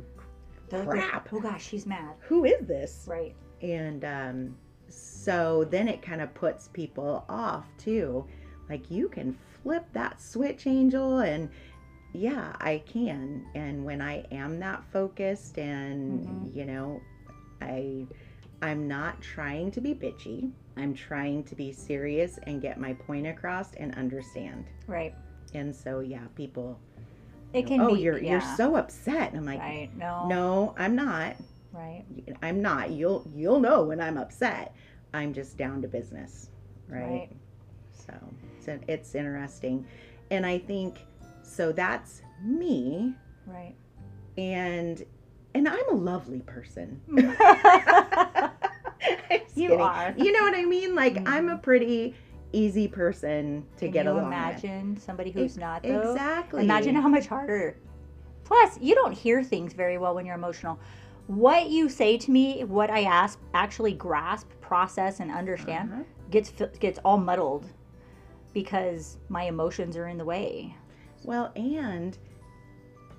crap 0.71 1.29
Oh 1.33 1.41
gosh, 1.41 1.67
she's 1.67 1.87
mad. 1.87 2.15
who 2.21 2.45
is 2.45 2.67
this 2.67 3.05
Right. 3.09 3.35
and 3.63 4.05
um, 4.05 4.57
so 4.89 5.65
then 5.71 5.89
it 5.89 6.03
kind 6.03 6.21
of 6.21 6.33
puts 6.35 6.69
people 6.69 7.25
off 7.29 7.67
too 7.79 8.25
like 8.69 8.91
you 8.91 9.09
can 9.09 9.37
flip 9.63 9.87
that 9.93 10.21
switch 10.21 10.67
angel 10.67 11.21
and 11.21 11.49
yeah 12.15 12.55
i 12.61 12.83
can 12.87 13.45
and 13.55 13.85
when 13.85 14.01
i 14.01 14.25
am 14.33 14.59
that 14.61 14.83
focused 14.93 15.59
and 15.59 16.27
Mhm. 16.27 16.55
you 16.57 16.65
know 16.65 17.01
i 17.61 18.07
i'm 18.63 18.87
not 18.89 19.21
trying 19.21 19.71
to 19.71 19.81
be 19.81 19.95
bitchy 19.95 20.51
i'm 20.77 20.95
trying 20.95 21.43
to 21.45 21.55
be 21.55 21.73
serious 21.73 22.39
and 22.45 22.61
get 22.63 22.79
my 22.81 22.93
point 22.95 23.27
across 23.27 23.75
and 23.75 23.95
understand 23.97 24.65
Right. 24.87 25.15
and 25.55 25.75
so 25.75 26.01
yeah 26.01 26.27
people 26.35 26.79
It 27.53 27.67
can 27.67 27.81
oh 27.81 27.95
be. 27.95 28.01
you're 28.03 28.19
yeah. 28.19 28.33
you're 28.33 28.57
so 28.57 28.77
upset 28.77 29.31
and 29.33 29.39
i'm 29.41 29.47
like 29.47 29.61
right. 29.61 29.91
No. 29.97 30.27
no 30.29 30.75
i'm 30.79 30.95
not 30.97 31.37
Right. 31.71 32.05
I'm 32.43 32.63
not. 32.63 32.91
You'll 32.91 33.31
you'll 33.37 33.61
know 33.61 33.83
when 33.85 34.01
I'm 34.01 34.17
upset. 34.17 34.75
I'm 35.13 35.33
just 35.35 35.59
down 35.59 35.83
to 35.83 35.87
business, 35.89 36.49
right? 36.89 37.03
Right. 37.05 37.37
So, 37.93 38.15
so 38.59 38.79
it's 38.89 39.15
interesting, 39.15 39.87
and 40.31 40.47
I 40.47 40.59
think 40.59 41.05
so. 41.43 41.71
That's 41.71 42.23
me, 42.43 43.15
Right. 43.47 43.75
and 44.39 45.05
and 45.55 45.69
I'm 45.69 45.89
a 45.91 45.95
lovely 45.95 46.41
person. 46.41 47.01
you 49.59 49.69
kidding. 49.71 49.85
are. 49.85 50.15
You 50.17 50.33
know 50.33 50.43
what 50.43 50.55
I 50.55 50.65
mean? 50.65 50.95
Like 50.95 51.19
I'm 51.29 51.49
a 51.49 51.59
pretty 51.59 52.15
easy 52.53 52.89
person 52.89 53.65
to 53.77 53.85
Can 53.87 53.91
get 53.93 54.05
you 54.07 54.13
along 54.13 54.27
imagine 54.29 54.97
somebody 54.97 55.31
who's 55.31 55.53
Ex- 55.53 55.57
not 55.59 55.83
though? 55.83 56.13
Exactly. 56.13 56.65
Imagine 56.65 56.95
how 56.95 57.09
much 57.09 57.27
harder. 57.27 57.77
Plus, 58.45 58.79
you 58.81 58.95
don't 58.95 59.13
hear 59.13 59.43
things 59.43 59.75
very 59.75 59.99
well 59.99 60.15
when 60.15 60.25
you're 60.25 60.35
emotional. 60.35 60.79
What 61.27 61.69
you 61.69 61.91
say 61.91 62.17
to 62.17 62.31
me, 62.31 62.65
what 62.65 62.91
I 62.91 63.03
ask, 63.03 63.39
actually 63.53 63.93
grasp, 63.93 64.49
process, 64.63 65.21
and 65.21 65.31
understand 65.31 65.93
Uh-huh. 65.93 66.03
gets 66.31 66.53
gets 66.81 66.99
all 67.05 67.19
muddled 67.19 67.67
because 68.55 69.19
my 69.29 69.43
emotions 69.45 69.97
are 69.97 70.09
in 70.09 70.17
the 70.19 70.25
way. 70.25 70.75
Well, 71.25 71.53
and 71.55 72.17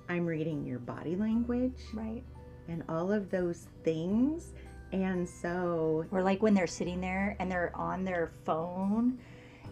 I'm 0.08 0.26
reading 0.26 0.64
your 0.66 0.80
body 0.80 1.14
language 1.14 1.80
Right. 1.94 2.24
and 2.68 2.82
all 2.88 3.12
of 3.12 3.30
those 3.30 3.68
things, 3.84 4.52
and 4.92 5.28
so 5.28 6.04
Or 6.10 6.22
like 6.22 6.42
when 6.42 6.54
they're 6.54 6.66
sitting 6.66 7.00
there 7.00 7.36
and 7.38 7.50
they're 7.50 7.72
on 7.74 8.04
their 8.04 8.32
phone 8.44 9.18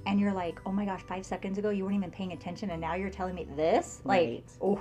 and 0.06 0.18
you're 0.20 0.32
like, 0.32 0.60
oh 0.66 0.72
my 0.72 0.84
gosh, 0.84 1.02
five 1.02 1.26
seconds 1.26 1.58
ago 1.58 1.70
you 1.70 1.84
weren't 1.84 1.96
even 1.96 2.10
paying 2.10 2.32
attention 2.32 2.70
and 2.70 2.80
now 2.80 2.94
you're 2.94 3.10
telling 3.10 3.34
me 3.34 3.46
this? 3.56 4.00
Like, 4.04 4.20
Right. 4.20 4.44
oh, 4.62 4.80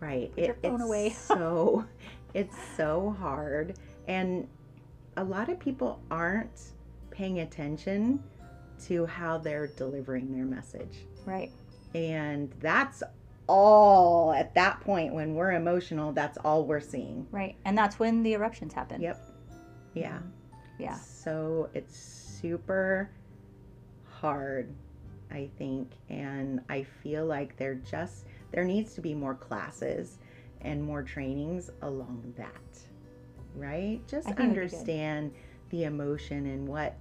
Right. 0.00 0.32
Put 0.34 0.44
your 0.44 0.54
phone 0.54 0.74
it's 0.74 0.82
away. 0.84 1.10
so 1.16 1.84
it's 2.34 2.56
so 2.76 3.16
hard. 3.18 3.78
And 4.06 4.46
a 5.16 5.24
lot 5.24 5.48
of 5.48 5.58
people 5.58 6.00
aren't 6.10 6.72
paying 7.10 7.40
attention 7.40 8.22
to 8.86 9.06
how 9.06 9.38
they're 9.38 9.66
delivering 9.68 10.32
their 10.34 10.44
message. 10.44 11.06
right. 11.24 11.50
And 11.94 12.52
that's 12.60 13.02
all 13.48 14.32
at 14.34 14.54
that 14.54 14.78
point 14.82 15.12
when 15.14 15.34
we're 15.34 15.52
emotional, 15.52 16.12
that's 16.12 16.36
all 16.38 16.64
we're 16.64 16.80
seeing. 16.80 17.26
Right. 17.32 17.56
And 17.64 17.76
that's 17.76 17.98
when 17.98 18.22
the 18.22 18.34
eruptions 18.34 18.74
happen. 18.74 19.00
Yep. 19.00 19.27
Yeah. 19.94 20.18
Yeah. 20.78 20.94
So 20.94 21.68
it's 21.74 21.96
super 21.96 23.10
hard, 24.04 24.72
I 25.30 25.50
think. 25.58 25.92
And 26.08 26.60
I 26.68 26.84
feel 27.02 27.26
like 27.26 27.56
there 27.56 27.74
just 27.74 28.26
there 28.52 28.64
needs 28.64 28.94
to 28.94 29.00
be 29.00 29.14
more 29.14 29.34
classes 29.34 30.18
and 30.60 30.82
more 30.82 31.02
trainings 31.02 31.70
along 31.82 32.34
that. 32.36 32.52
Right? 33.54 34.00
Just 34.06 34.28
I 34.28 34.32
think 34.32 34.40
it'd 34.40 34.54
be 34.54 34.54
good. 34.54 34.74
understand 34.78 35.32
the 35.70 35.84
emotion 35.84 36.46
and 36.46 36.66
what 36.66 36.96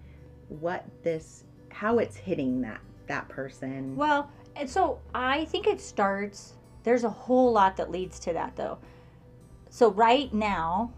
what 0.49 0.85
this 1.03 1.43
how 1.69 1.99
it's 1.99 2.15
hitting 2.15 2.61
that 2.61 2.81
that 3.07 3.27
person. 3.29 3.95
Well, 3.95 4.29
and 4.55 4.69
so 4.69 4.99
I 5.13 5.45
think 5.45 5.67
it 5.67 5.81
starts. 5.81 6.53
There's 6.83 7.03
a 7.03 7.09
whole 7.09 7.51
lot 7.51 7.77
that 7.77 7.91
leads 7.91 8.19
to 8.21 8.33
that, 8.33 8.55
though. 8.55 8.77
So 9.69 9.91
right 9.91 10.33
now, 10.33 10.93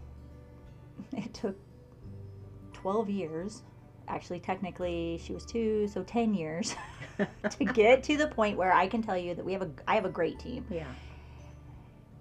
it 1.16 1.32
took 1.34 1.56
12 2.80 3.10
years. 3.10 3.62
Actually, 4.08 4.40
technically, 4.40 5.20
she 5.22 5.32
was 5.32 5.44
two, 5.44 5.86
so 5.88 6.02
10 6.02 6.34
years 6.34 6.74
to 7.50 7.64
get 7.64 8.02
to 8.04 8.16
the 8.16 8.26
point 8.26 8.56
where 8.56 8.72
I 8.72 8.88
can 8.88 9.02
tell 9.02 9.16
you 9.16 9.34
that 9.34 9.44
we 9.44 9.52
have 9.52 9.62
a. 9.62 9.70
I 9.86 9.94
have 9.94 10.04
a 10.04 10.10
great 10.10 10.38
team. 10.38 10.64
yeah. 10.70 10.86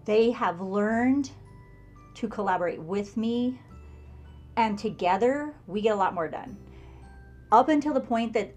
They 0.05 0.31
have 0.31 0.59
learned 0.59 1.31
to 2.15 2.27
collaborate 2.27 2.79
with 2.79 3.15
me, 3.15 3.59
and 4.57 4.77
together 4.77 5.53
we 5.67 5.81
get 5.81 5.93
a 5.93 5.95
lot 5.95 6.13
more 6.13 6.27
done. 6.27 6.57
Up 7.51 7.69
until 7.69 7.93
the 7.93 8.01
point 8.01 8.33
that 8.33 8.53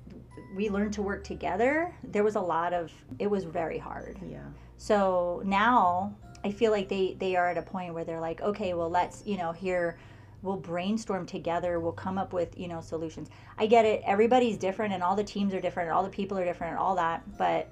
we 0.57 0.69
learned 0.69 0.93
to 0.95 1.03
work 1.03 1.25
together, 1.25 1.95
there 2.05 2.25
was 2.25 2.37
a 2.37 2.41
lot 2.41 2.73
of. 2.73 2.93
It 3.19 3.29
was 3.31 3.45
very 3.45 3.79
hard. 3.79 4.19
Yeah. 4.29 4.41
So 4.77 5.43
now 5.45 6.15
I 6.45 6.51
feel 6.51 6.73
like 6.73 6.89
they 6.89 7.17
they 7.19 7.37
are 7.37 7.49
at 7.49 7.57
a 7.57 7.63
point 7.63 7.95
where 7.95 8.05
they're 8.05 8.21
like, 8.21 8.41
okay, 8.43 8.75
well 8.75 8.91
let's 8.91 9.23
you 9.25 9.37
know 9.37 9.53
here 9.53 9.99
we'll 10.43 10.57
brainstorm 10.57 11.25
together. 11.27 11.81
We'll 11.81 11.93
come 11.93 12.19
up 12.19 12.33
with 12.33 12.59
you 12.59 12.69
know 12.69 12.81
solutions. 12.81 13.31
I 13.59 13.67
get 13.67 13.85
it. 13.85 14.03
Everybody's 14.05 14.57
different, 14.59 14.93
and 14.93 15.03
all 15.03 15.17
the 15.17 15.25
teams 15.25 15.55
are 15.55 15.61
different, 15.61 15.89
and 15.89 15.97
all 15.97 16.03
the 16.03 16.11
people 16.11 16.37
are 16.39 16.45
different, 16.45 16.73
and 16.73 16.81
all 16.81 16.97
that. 16.97 17.23
But 17.39 17.71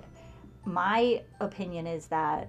my 0.65 1.23
opinion 1.41 1.87
is 1.87 2.07
that 2.09 2.49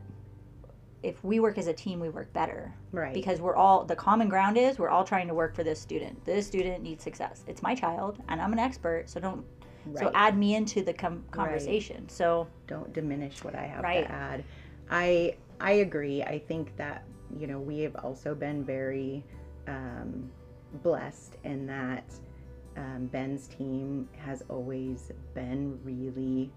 if 1.03 1.23
we 1.23 1.39
work 1.39 1.57
as 1.57 1.65
a 1.67 1.73
team, 1.73 1.99
we 1.99 2.09
work 2.09 2.31
better 2.31 2.71
Right. 2.91 3.13
because 3.13 3.41
we're 3.41 3.55
all 3.55 3.85
the 3.85 3.95
common 3.95 4.29
ground 4.29 4.55
is 4.57 4.77
we're 4.77 4.89
all 4.89 5.03
trying 5.03 5.27
to 5.29 5.33
work 5.33 5.55
for 5.55 5.63
this 5.63 5.79
student. 5.81 6.23
This 6.25 6.45
student 6.45 6.83
needs 6.83 7.03
success. 7.03 7.43
It's 7.47 7.63
my 7.63 7.73
child, 7.73 8.21
and 8.29 8.39
I'm 8.41 8.53
an 8.53 8.59
expert, 8.59 9.09
so 9.09 9.19
don't 9.19 9.43
so 9.97 10.11
add 10.13 10.37
me 10.37 10.53
into 10.53 10.83
the 10.83 10.93
com- 10.93 11.23
conversation. 11.31 12.07
So 12.07 12.47
don't 12.67 12.93
diminish 12.93 13.43
what 13.43 13.55
I 13.55 13.63
have 13.63 13.83
Right. 13.83 14.05
to 14.05 14.11
add. 14.11 14.43
I 14.91 15.37
I 15.59 15.71
agree. 15.73 16.21
I 16.21 16.37
think 16.37 16.75
that 16.77 17.03
you 17.35 17.47
know 17.47 17.59
we 17.59 17.79
have 17.79 17.95
also 17.95 18.35
been 18.35 18.63
very 18.63 19.23
um, 19.67 20.29
blessed 20.83 21.37
in 21.43 21.65
that 21.67 22.05
um, 22.77 23.07
Ben's 23.07 23.47
team 23.47 24.07
has 24.17 24.43
always 24.49 25.11
been 25.33 25.79
really, 25.83 26.51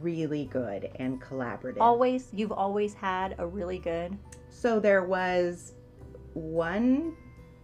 really 0.00 0.46
good 0.46 0.90
and 0.96 1.20
collaborative. 1.20 1.80
always 1.80 2.28
you've 2.32 2.52
always 2.52 2.94
had 2.94 3.34
a 3.38 3.46
really 3.46 3.78
good 3.78 4.16
So 4.48 4.78
there 4.78 5.04
was 5.04 5.72
one 6.34 7.16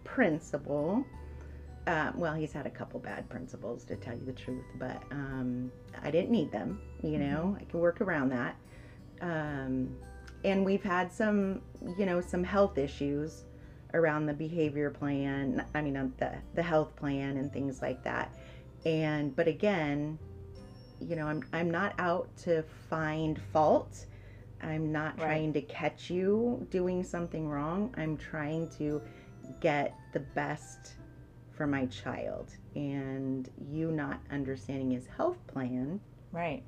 principal. 0.03 1.05
Um, 1.87 2.19
well, 2.19 2.33
he's 2.33 2.51
had 2.51 2.65
a 2.65 2.69
couple 2.69 2.99
bad 2.99 3.29
principals 3.29 3.83
to 3.85 3.95
tell 3.95 4.13
you 4.13 4.25
the 4.25 4.33
truth, 4.33 4.65
but 4.77 5.01
um, 5.11 5.71
I 6.03 6.11
didn't 6.11 6.31
need 6.31 6.51
them. 6.51 6.81
You 7.01 7.17
know, 7.17 7.57
I 7.59 7.63
can 7.63 7.79
work 7.79 8.01
around 8.01 8.29
that. 8.29 8.55
Um, 9.21 9.95
and 10.43 10.65
we've 10.65 10.83
had 10.83 11.11
some, 11.11 11.61
you 11.97 12.05
know, 12.05 12.21
some 12.21 12.43
health 12.43 12.77
issues 12.77 13.45
around 13.93 14.25
the 14.25 14.33
behavior 14.33 14.89
plan. 14.89 15.65
I 15.73 15.81
mean, 15.81 15.97
um, 15.97 16.13
the 16.17 16.33
the 16.55 16.63
health 16.63 16.95
plan 16.95 17.37
and 17.37 17.51
things 17.51 17.81
like 17.81 18.03
that. 18.03 18.33
And 18.85 19.35
but 19.35 19.47
again, 19.47 20.17
you 20.99 21.15
know, 21.15 21.27
I'm 21.27 21.43
I'm 21.53 21.71
not 21.71 21.93
out 21.99 22.35
to 22.43 22.63
find 22.89 23.41
fault. 23.53 24.05
I'm 24.61 24.91
not 24.91 25.17
Right. 25.17 25.25
trying 25.25 25.53
to 25.53 25.61
catch 25.61 26.09
you 26.09 26.67
doing 26.69 27.03
something 27.03 27.47
wrong. 27.47 27.93
I'm 27.97 28.17
trying 28.17 28.69
to 28.77 29.01
get 29.61 29.95
the 30.13 30.19
best 30.19 30.95
for 31.51 31.65
my 31.65 31.85
child. 31.87 32.51
And 32.75 33.49
you 33.69 33.91
not 33.91 34.21
understanding 34.31 34.91
his 34.91 35.07
health 35.07 35.45
plan 35.47 35.99
right 36.31 36.63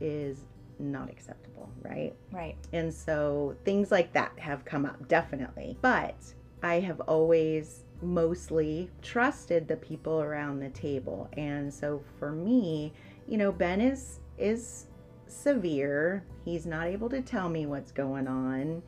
is 0.00 0.44
not 0.78 1.10
acceptable, 1.10 1.70
right? 1.82 2.14
Right. 2.30 2.56
And 2.72 2.92
so 2.92 3.56
things 3.64 3.90
like 3.90 4.12
that 4.12 4.38
have 4.38 4.64
come 4.64 4.84
up, 4.84 5.08
definitely. 5.08 5.76
But 5.80 6.16
I 6.62 6.80
have 6.80 7.00
always 7.02 7.84
mostly 8.00 8.90
trusted 9.00 9.68
the 9.68 9.76
people 9.76 10.20
around 10.20 10.60
the 10.60 10.70
table. 10.70 11.28
And 11.36 11.72
so 11.72 12.02
for 12.18 12.32
me, 12.32 12.92
you 13.28 13.38
know, 13.38 13.52
Ben 13.52 13.80
is 13.80 14.20
is 14.38 14.86
severe. 15.26 16.24
He's 16.44 16.66
not 16.66 16.86
able 16.86 17.08
to 17.10 17.22
tell 17.22 17.48
me 17.48 17.66
what's 17.66 17.92
going 17.92 18.26
on. 18.26 18.82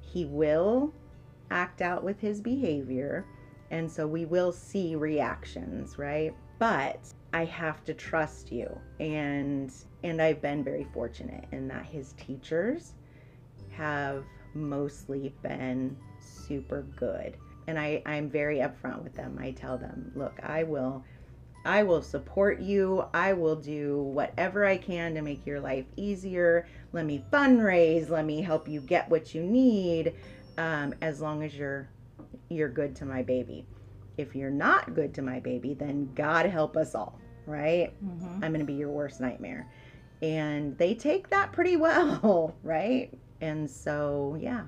He 0.00 0.24
will 0.24 0.92
act 1.50 1.82
out 1.82 2.04
with 2.04 2.20
his 2.20 2.40
behavior. 2.40 3.24
And 3.70 3.90
so 3.90 4.06
we 4.06 4.24
will 4.24 4.52
see 4.52 4.94
reactions, 4.94 5.98
right? 5.98 6.34
But 6.58 7.12
I 7.32 7.44
have 7.44 7.84
to 7.84 7.94
trust 7.94 8.50
you. 8.52 8.78
And 9.00 9.72
and 10.02 10.22
I've 10.22 10.40
been 10.40 10.64
very 10.64 10.86
fortunate 10.92 11.44
in 11.52 11.68
that 11.68 11.84
his 11.84 12.14
teachers 12.14 12.94
have 13.70 14.24
mostly 14.54 15.34
been 15.42 15.96
super 16.20 16.82
good. 16.96 17.36
And 17.66 17.78
I, 17.78 18.02
I'm 18.06 18.30
very 18.30 18.58
upfront 18.58 19.02
with 19.02 19.14
them. 19.14 19.38
I 19.38 19.50
tell 19.50 19.76
them, 19.76 20.10
look, 20.14 20.40
I 20.42 20.62
will 20.62 21.04
I 21.64 21.82
will 21.82 22.02
support 22.02 22.60
you. 22.60 23.04
I 23.12 23.34
will 23.34 23.56
do 23.56 24.00
whatever 24.00 24.64
I 24.64 24.78
can 24.78 25.14
to 25.14 25.22
make 25.22 25.44
your 25.44 25.60
life 25.60 25.84
easier. 25.96 26.66
Let 26.92 27.04
me 27.04 27.24
fundraise. 27.30 28.08
Let 28.08 28.24
me 28.24 28.40
help 28.40 28.68
you 28.68 28.80
get 28.80 29.10
what 29.10 29.34
you 29.34 29.42
need. 29.42 30.14
Um, 30.56 30.94
as 31.02 31.20
long 31.20 31.42
as 31.42 31.54
you're 31.54 31.88
you're 32.48 32.70
good 32.70 32.96
to 32.96 33.04
my 33.04 33.22
baby. 33.22 33.66
If 34.18 34.34
you're 34.34 34.50
not 34.50 34.94
good 34.94 35.14
to 35.14 35.22
my 35.22 35.38
baby, 35.38 35.74
then 35.74 36.10
God 36.14 36.44
help 36.46 36.76
us 36.76 36.94
all, 36.94 37.18
right? 37.46 37.94
Mm-hmm. 38.04 38.44
I'm 38.44 38.52
going 38.52 38.58
to 38.60 38.64
be 38.66 38.74
your 38.74 38.90
worst 38.90 39.20
nightmare. 39.20 39.66
And 40.20 40.76
they 40.76 40.94
take 40.94 41.30
that 41.30 41.52
pretty 41.52 41.76
well, 41.76 42.56
right? 42.64 43.16
And 43.40 43.70
so, 43.70 44.36
yeah. 44.40 44.64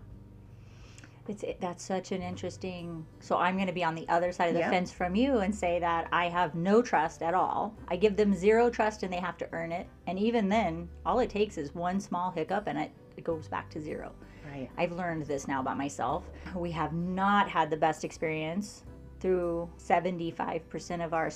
It's 1.27 1.43
it, 1.43 1.61
that's 1.61 1.85
such 1.85 2.13
an 2.13 2.23
interesting. 2.23 3.05
So 3.19 3.37
I'm 3.37 3.57
going 3.57 3.67
to 3.67 3.73
be 3.73 3.85
on 3.85 3.95
the 3.97 4.09
other 4.09 4.31
side 4.33 4.49
of 4.49 4.55
the 4.55 4.61
Yeah. 4.61 4.71
fence 4.71 4.93
from 4.93 5.15
you 5.17 5.39
and 5.39 5.55
say 5.55 5.81
that 5.81 6.09
I 6.13 6.29
have 6.29 6.55
no 6.55 6.81
trust 6.81 7.21
at 7.23 7.35
all. 7.35 7.75
I 7.89 7.97
give 7.97 8.17
them 8.17 8.33
zero 8.35 8.71
trust 8.71 9.03
and 9.03 9.13
they 9.13 9.19
have 9.21 9.37
to 9.39 9.49
earn 9.53 9.73
it. 9.73 9.89
And 10.07 10.19
even 10.19 10.49
then, 10.49 10.89
all 11.05 11.19
it 11.19 11.31
takes 11.31 11.59
is 11.59 11.75
one 11.75 12.01
small 12.01 12.31
hiccup 12.31 12.69
and 12.69 12.79
it, 12.79 12.93
it 13.17 13.25
goes 13.25 13.49
back 13.49 13.69
to 13.71 13.81
zero. 13.81 14.13
Right. 14.49 14.71
I've 14.79 14.93
learned 14.93 15.27
this 15.27 15.47
now 15.47 15.61
about 15.61 15.77
myself. 15.77 16.25
We 16.55 16.71
have 16.73 16.93
not 16.93 17.49
had 17.49 17.71
the 17.71 17.77
best 17.77 18.05
experience 18.05 18.85
through 19.21 19.71
75% 19.79 21.05
of 21.05 21.15
our 21.15 21.31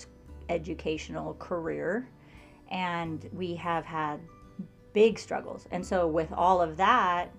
educational 0.49 1.35
career, 1.35 2.09
and 2.71 3.29
we 3.33 3.55
have 3.55 3.85
had 3.85 4.21
big 4.93 5.19
struggles. 5.19 5.67
And 5.71 5.85
so, 5.85 6.07
with 6.09 6.33
all 6.33 6.61
of 6.61 6.77
that, 6.79 7.31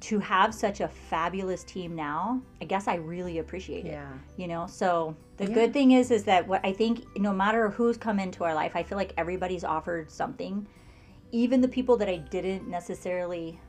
to 0.00 0.18
have 0.18 0.52
such 0.52 0.80
a 0.80 0.88
fabulous 0.88 1.62
team 1.62 1.94
now, 1.94 2.42
I 2.60 2.64
guess 2.64 2.88
I 2.88 2.96
really 2.96 3.38
appreciate 3.38 3.86
it. 3.86 3.92
Yeah. 3.92 4.12
You 4.36 4.48
know, 4.48 4.66
so 4.66 5.14
the 5.36 5.46
Yeah. 5.46 5.54
good 5.54 5.72
thing 5.72 5.92
is, 5.92 6.10
is 6.10 6.24
that 6.24 6.48
what 6.48 6.60
I 6.64 6.72
think, 6.72 7.04
no 7.16 7.32
matter 7.32 7.70
who's 7.70 7.96
come 7.96 8.18
into 8.18 8.42
our 8.42 8.52
life, 8.52 8.72
I 8.74 8.82
feel 8.82 8.98
like 8.98 9.14
everybody's 9.16 9.62
offered 9.62 10.10
something. 10.10 10.66
Even 11.30 11.60
the 11.60 11.68
people 11.68 11.96
that 11.98 12.08
I 12.08 12.16
didn't 12.16 12.66
necessarily 12.68 13.60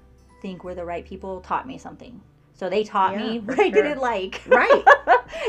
think 0.41 0.63
were 0.63 0.73
the 0.73 0.83
right 0.83 1.05
people 1.05 1.39
taught 1.41 1.67
me 1.67 1.77
something. 1.77 2.19
So 2.55 2.69
they 2.69 2.83
taught 2.83 3.15
me 3.15 3.35
Yeah, 3.35 3.41
for 3.41 3.47
what 3.55 3.59
I 3.59 3.69
didn't 3.69 3.99
like. 3.99 4.41
Right. 4.47 4.83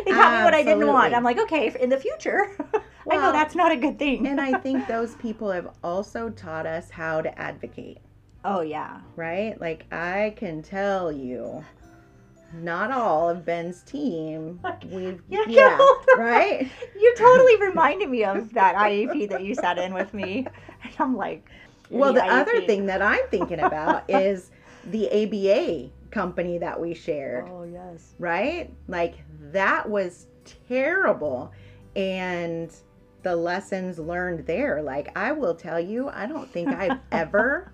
they 0.07 0.13
taught 0.13 0.33
me 0.39 0.43
what 0.45 0.55
I 0.55 0.63
didn't 0.63 0.87
want. 0.87 1.15
I'm 1.15 1.23
like, 1.25 1.39
okay, 1.39 1.75
in 1.81 1.91
the 1.91 1.99
future, 1.99 2.51
I 3.11 3.17
know 3.17 3.33
that's 3.33 3.55
not 3.55 3.73
a 3.73 3.77
good 3.77 3.99
thing. 3.99 4.27
and 4.27 4.41
I 4.41 4.55
think 4.61 4.89
those 4.89 5.15
people 5.17 5.51
have 5.51 5.69
also 5.83 6.31
taught 6.31 6.67
us 6.67 6.91
how 6.91 7.21
to 7.21 7.39
advocate, 7.39 7.99
oh 8.45 8.63
yeah, 8.63 9.01
right? 9.17 9.61
Like, 9.61 9.85
I 9.93 10.35
can 10.37 10.63
tell 10.63 11.13
you, 11.13 11.65
not 12.53 12.91
all 12.91 13.29
of 13.29 13.45
Ben's 13.45 13.83
team, 13.83 14.61
we've, 14.91 15.21
Yeah, 15.29 15.45
yeah, 15.49 15.79
right? 16.17 16.69
you 16.99 17.15
totally 17.19 17.61
reminded 17.69 18.09
me 18.09 18.25
of 18.25 18.55
that 18.55 18.75
IEP 18.77 19.29
that 19.29 19.43
you 19.43 19.55
sat 19.55 19.77
in 19.79 19.93
with 19.93 20.15
me, 20.15 20.47
and 20.83 20.95
I'm 20.99 21.17
like, 21.17 21.47
Well, 21.91 22.13
the 22.15 22.21
IEP. 22.21 22.31
other 22.31 22.61
thing 22.63 22.87
that 22.87 23.03
I'm 23.03 23.27
thinking 23.31 23.61
about 23.61 24.09
is 24.09 24.51
the 24.87 25.09
ABA 25.11 25.91
company 26.15 26.59
that 26.59 26.81
we 26.81 26.95
shared. 26.95 27.49
Oh 27.51 27.65
yes. 27.65 28.15
right? 28.19 28.73
Like 28.89 29.17
mm-hmm. 29.17 29.51
that 29.51 29.89
was 29.89 30.29
terrible. 30.69 31.53
And 31.97 32.73
the 33.23 33.35
lessons 33.35 33.99
learned 33.99 34.47
there, 34.47 34.81
like 34.81 35.17
I 35.19 35.33
will 35.33 35.55
tell 35.55 35.81
you, 35.81 36.09
I 36.09 36.27
don't 36.27 36.51
think 36.51 36.69
I've 36.69 37.01
ever 37.13 37.73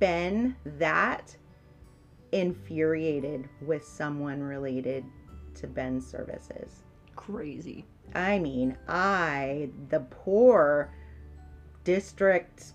been 0.00 0.56
that 0.64 1.36
infuriated 2.32 3.48
with 3.60 3.84
someone 3.84 4.40
related 4.42 5.04
to 5.56 5.66
Ben's 5.66 6.06
services. 6.06 6.82
Crazy. 7.14 7.84
I 8.14 8.38
mean, 8.38 8.76
I, 8.88 9.70
the 9.90 10.00
poor 10.00 10.92
district 11.84 12.72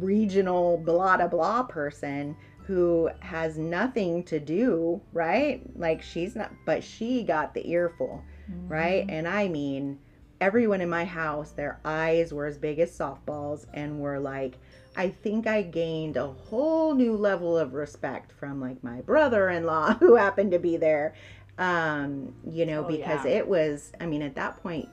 regional 0.00 0.78
blah 0.78 1.16
blah 1.16 1.28
blah 1.28 1.62
person 1.64 2.36
who 2.64 3.10
has 3.20 3.58
nothing 3.58 4.22
to 4.24 4.38
do, 4.38 5.00
right? 5.12 5.62
Like 5.76 6.00
she's 6.00 6.36
not, 6.36 6.52
but 6.64 6.82
she 6.84 7.22
got 7.24 7.54
the 7.54 7.68
earful, 7.68 8.22
right? 8.68 9.04
And 9.08 9.26
I 9.26 9.48
mean, 9.48 9.98
everyone 10.40 10.80
in 10.80 10.88
my 10.88 11.04
house, 11.04 11.50
their 11.50 11.80
eyes 11.84 12.32
were 12.32 12.46
as 12.46 12.58
big 12.58 12.78
as 12.78 12.96
softballs 12.96 13.66
and 13.74 13.98
were 14.00 14.20
like, 14.20 14.58
I 14.96 15.08
think 15.08 15.46
I 15.46 15.62
gained 15.62 16.16
a 16.16 16.26
whole 16.28 16.94
new 16.94 17.16
level 17.16 17.58
of 17.58 17.74
respect 17.74 18.30
from 18.32 18.60
like 18.60 18.82
my 18.84 19.00
brother 19.00 19.48
in 19.50 19.64
law 19.66 19.94
who 20.00 20.14
happened 20.14 20.52
to 20.52 20.58
be 20.60 20.76
there. 20.76 21.14
Um, 21.58 22.34
you 22.48 22.64
know, 22.64 22.84
Oh, 22.84 22.88
because 22.88 23.24
yeah. 23.24 23.32
it 23.32 23.48
was, 23.48 23.92
I 24.00 24.06
mean, 24.06 24.22
at 24.22 24.36
that 24.36 24.62
point, 24.62 24.88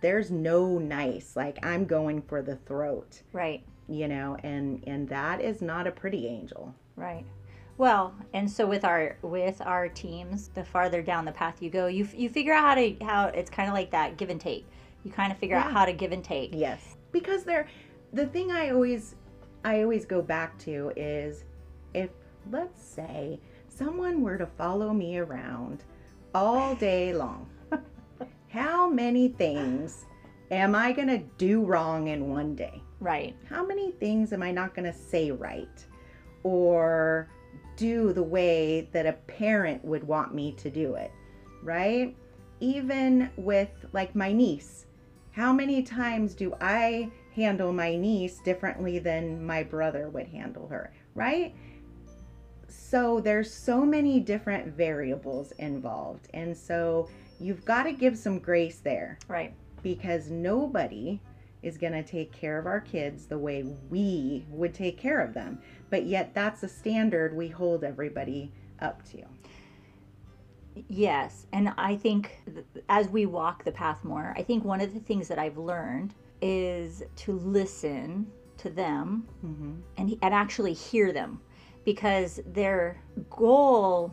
there's 0.00 0.30
no 0.30 0.78
nice, 0.78 1.36
like 1.36 1.64
I'm 1.64 1.84
going 1.86 2.22
for 2.22 2.42
the 2.42 2.56
throat, 2.56 3.22
Right. 3.32 3.64
You 3.88 4.08
know, 4.08 4.36
and 4.42 4.82
and 4.86 5.08
that 5.08 5.40
is 5.40 5.62
not 5.62 5.86
a 5.86 5.90
pretty 5.90 6.26
angel. 6.26 6.74
Right. 6.96 7.24
Well, 7.76 8.14
and 8.32 8.50
so 8.50 8.66
with 8.66 8.84
our 8.84 9.16
with 9.22 9.60
our 9.60 9.88
teams, 9.88 10.48
the 10.48 10.64
farther 10.64 11.02
down 11.02 11.24
the 11.24 11.32
path 11.32 11.60
you 11.60 11.70
go, 11.70 11.86
you 11.86 12.08
you 12.14 12.28
figure 12.28 12.52
out 12.52 12.62
how 12.62 12.74
to 12.74 12.96
how 13.04 13.26
it's 13.28 13.50
kind 13.50 13.68
of 13.68 13.74
like 13.74 13.90
that 13.90 14.16
give 14.16 14.30
and 14.30 14.40
take. 14.40 14.66
You 15.04 15.10
kind 15.10 15.32
of 15.32 15.38
figure 15.38 15.56
out 15.56 15.70
how 15.70 15.84
to 15.84 15.92
give 15.92 16.12
and 16.12 16.24
take. 16.24 16.50
Yes. 16.52 16.96
Because 17.12 17.44
they're 17.44 17.68
the 18.12 18.26
thing 18.26 18.52
I 18.52 18.70
always 18.70 19.16
I 19.64 19.82
always 19.82 20.04
go 20.04 20.22
back 20.22 20.56
to 20.60 20.92
is 20.96 21.44
if 21.94 22.10
let's 22.50 22.82
say 22.82 23.40
someone 23.68 24.22
were 24.22 24.38
to 24.38 24.46
follow 24.46 24.92
me 24.92 25.18
around 25.18 25.84
all 26.34 26.74
day 26.74 27.12
long. 27.12 27.48
how 28.48 28.88
many 28.88 29.28
things 29.28 30.04
am 30.50 30.74
I 30.74 30.92
going 30.92 31.08
to 31.08 31.18
do 31.38 31.64
wrong 31.64 32.08
in 32.08 32.28
one 32.28 32.54
day? 32.54 32.82
Right. 33.04 33.36
How 33.50 33.66
many 33.66 33.90
things 33.90 34.32
am 34.32 34.42
I 34.42 34.50
not 34.50 34.74
going 34.74 34.90
to 34.90 34.98
say 34.98 35.30
right 35.30 35.84
or 36.42 37.28
do 37.76 38.14
the 38.14 38.22
way 38.22 38.88
that 38.92 39.04
a 39.04 39.12
parent 39.12 39.84
would 39.84 40.02
want 40.04 40.34
me 40.34 40.52
to 40.52 40.70
do 40.70 40.94
it? 40.94 41.12
Right? 41.62 42.16
Even 42.60 43.28
with 43.36 43.68
like 43.92 44.14
my 44.14 44.32
niece, 44.32 44.86
how 45.32 45.52
many 45.52 45.82
times 45.82 46.32
do 46.32 46.54
I 46.62 47.10
handle 47.34 47.74
my 47.74 47.94
niece 47.94 48.38
differently 48.38 48.98
than 49.00 49.44
my 49.44 49.62
brother 49.62 50.08
would 50.08 50.28
handle 50.28 50.66
her? 50.68 50.90
Right? 51.14 51.54
So 52.68 53.20
there's 53.20 53.52
so 53.52 53.84
many 53.84 54.18
different 54.18 54.68
variables 54.68 55.52
involved. 55.58 56.28
And 56.32 56.56
so 56.56 57.10
you've 57.38 57.66
got 57.66 57.82
to 57.82 57.92
give 57.92 58.16
some 58.16 58.38
grace 58.38 58.78
there 58.78 59.18
Right. 59.28 59.52
because 59.82 60.30
nobody 60.30 61.20
is 61.64 61.78
going 61.78 61.92
to 61.92 62.02
take 62.02 62.32
care 62.32 62.58
of 62.58 62.66
our 62.66 62.80
kids 62.80 63.26
the 63.26 63.38
way 63.38 63.64
we 63.90 64.44
would 64.48 64.74
take 64.74 64.98
care 64.98 65.20
of 65.20 65.34
them. 65.34 65.58
But 65.90 66.04
yet, 66.06 66.34
that's 66.34 66.62
a 66.62 66.68
standard 66.68 67.34
we 67.34 67.48
hold 67.48 67.84
everybody 67.84 68.52
up 68.80 69.02
to. 69.10 69.22
Yes, 70.88 71.46
and 71.52 71.72
I 71.78 71.96
think 71.96 72.42
as 72.88 73.08
we 73.08 73.26
walk 73.26 73.64
the 73.64 73.72
path 73.72 74.02
more, 74.04 74.34
I 74.36 74.42
think 74.42 74.64
one 74.64 74.80
of 74.80 74.92
the 74.92 75.00
things 75.00 75.28
that 75.28 75.38
I've 75.38 75.56
learned 75.58 76.14
is 76.42 77.02
to 77.16 77.32
listen 77.32 78.26
to 78.58 78.70
them 78.70 79.26
Mm-hmm. 79.44 79.74
and 79.98 80.16
and 80.22 80.34
actually 80.34 80.72
hear 80.72 81.12
them 81.12 81.40
because 81.84 82.40
their 82.46 83.00
goal 83.30 84.12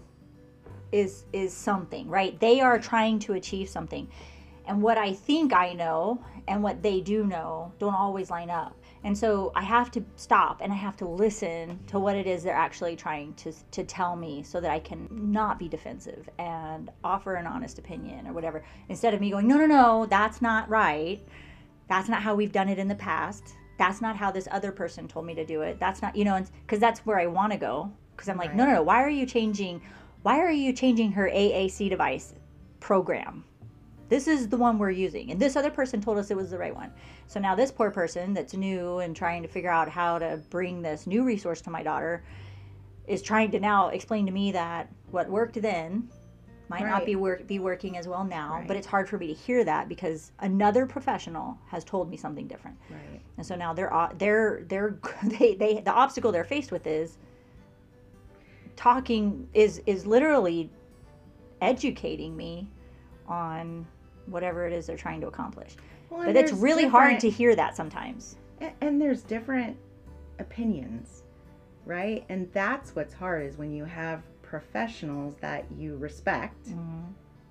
is 0.91 1.25
is 1.33 1.53
something, 1.53 2.07
right? 2.09 2.39
They 2.39 2.59
are 2.61 2.77
trying 2.79 3.19
to 3.19 3.33
achieve 3.33 3.69
something. 3.69 4.07
And 4.67 4.81
what 4.81 4.97
I 4.97 5.13
think 5.13 5.53
I 5.53 5.73
know 5.73 6.23
and 6.47 6.63
what 6.63 6.81
they 6.81 7.01
do 7.01 7.25
know 7.25 7.71
don't 7.79 7.95
always 7.95 8.29
line 8.29 8.49
up. 8.49 8.75
And 9.03 9.17
so 9.17 9.51
I 9.55 9.63
have 9.63 9.89
to 9.91 10.05
stop 10.15 10.61
and 10.61 10.71
I 10.71 10.75
have 10.75 10.95
to 10.97 11.07
listen 11.07 11.79
to 11.87 11.97
what 11.99 12.15
it 12.15 12.27
is 12.27 12.43
they're 12.43 12.53
actually 12.53 12.95
trying 12.95 13.33
to 13.35 13.51
to 13.71 13.83
tell 13.83 14.15
me 14.15 14.43
so 14.43 14.61
that 14.61 14.69
I 14.69 14.79
can 14.79 15.07
not 15.09 15.57
be 15.57 15.67
defensive 15.67 16.29
and 16.37 16.91
offer 17.03 17.33
an 17.35 17.47
honest 17.47 17.79
opinion 17.79 18.27
or 18.27 18.33
whatever 18.33 18.63
instead 18.89 19.13
of 19.15 19.19
me 19.19 19.31
going, 19.31 19.47
"No, 19.47 19.57
no, 19.57 19.65
no, 19.65 20.05
that's 20.05 20.41
not 20.41 20.69
right." 20.69 21.19
That's 21.87 22.07
not 22.07 22.21
how 22.21 22.35
we've 22.35 22.53
done 22.53 22.69
it 22.69 22.79
in 22.79 22.87
the 22.87 22.95
past. 22.95 23.55
That's 23.77 23.99
not 24.01 24.15
how 24.15 24.31
this 24.31 24.47
other 24.51 24.71
person 24.71 25.07
told 25.07 25.25
me 25.25 25.35
to 25.35 25.45
do 25.45 25.61
it. 25.63 25.77
That's 25.79 26.01
not, 26.01 26.15
you 26.15 26.23
know, 26.23 26.41
because 26.61 26.79
that's 26.79 27.05
where 27.05 27.19
I 27.19 27.25
want 27.25 27.51
to 27.51 27.57
go. 27.57 27.91
Because 28.15 28.29
I'm 28.29 28.37
like, 28.37 28.49
Right. 28.49 28.57
no, 28.57 28.65
no, 28.65 28.73
no. 28.75 28.81
Why 28.83 29.03
are 29.03 29.09
you 29.09 29.25
changing? 29.25 29.81
Why 30.21 30.39
are 30.39 30.51
you 30.51 30.71
changing 30.71 31.13
her 31.13 31.27
AAC 31.27 31.89
device 31.89 32.33
program? 32.79 33.43
This 34.11 34.27
is 34.27 34.49
the 34.49 34.57
one 34.57 34.77
we're 34.77 34.91
using. 34.91 35.31
And 35.31 35.39
this 35.39 35.55
other 35.55 35.69
person 35.69 36.01
told 36.01 36.17
us 36.17 36.31
it 36.31 36.35
was 36.35 36.51
the 36.51 36.57
right 36.57 36.75
one. 36.75 36.91
So 37.27 37.39
now 37.39 37.55
this 37.55 37.71
poor 37.71 37.89
person 37.91 38.33
that's 38.33 38.53
new 38.53 38.99
and 38.99 39.15
trying 39.15 39.41
to 39.41 39.47
figure 39.47 39.69
out 39.69 39.87
how 39.87 40.19
to 40.19 40.41
bring 40.49 40.81
this 40.81 41.07
new 41.07 41.23
resource 41.23 41.61
to 41.61 41.69
my 41.69 41.81
daughter 41.81 42.21
is 43.07 43.21
trying 43.21 43.51
to 43.51 43.59
now 43.61 43.87
explain 43.87 44.25
to 44.25 44.33
me 44.33 44.51
that 44.51 44.91
what 45.11 45.29
worked 45.29 45.61
then 45.61 46.09
might 46.67 46.85
not 46.85 47.05
be 47.05 47.15
work 47.15 47.47
be 47.47 47.59
working 47.59 47.95
as 47.95 48.05
well 48.05 48.25
now. 48.25 48.55
Right. 48.55 48.67
But 48.67 48.75
it's 48.75 48.85
hard 48.85 49.07
for 49.07 49.17
me 49.17 49.27
to 49.27 49.33
hear 49.33 49.63
that 49.63 49.87
because 49.87 50.33
another 50.39 50.85
professional 50.85 51.57
has 51.67 51.85
told 51.85 52.09
me 52.09 52.17
something 52.17 52.47
different. 52.49 52.77
Right. 52.89 53.21
And 53.37 53.45
so 53.45 53.55
now 53.55 53.73
they're 53.73 54.09
they're 54.17 54.65
they're 54.67 54.99
they, 55.23 55.55
they 55.55 55.79
the 55.79 55.93
obstacle 55.93 56.33
they're 56.33 56.43
faced 56.43 56.73
with 56.73 56.85
is 56.85 57.17
talking 58.75 59.47
is 59.53 59.81
is 59.85 60.05
literally 60.05 60.69
educating 61.61 62.35
me 62.35 62.67
on 63.25 63.87
whatever 64.31 64.65
it 64.65 64.73
is 64.73 64.87
they're 64.87 64.97
trying 64.97 65.21
to 65.21 65.27
accomplish. 65.27 65.75
Well, 66.09 66.25
But 66.25 66.35
it's 66.35 66.51
really 66.51 66.85
hard 66.85 67.19
to 67.19 67.29
hear 67.29 67.55
that 67.55 67.75
sometimes. 67.75 68.37
And 68.81 68.99
there's 69.01 69.21
different 69.23 69.77
opinions 70.39 71.23
right 71.85 72.25
and 72.29 72.51
that's 72.51 72.95
what's 72.95 73.13
hard 73.13 73.45
is 73.45 73.57
when 73.57 73.71
you 73.71 73.85
have 73.85 74.23
professionals 74.41 75.35
that 75.39 75.65
you 75.77 75.95
respect 75.97 76.67
mm-hmm. 76.67 77.01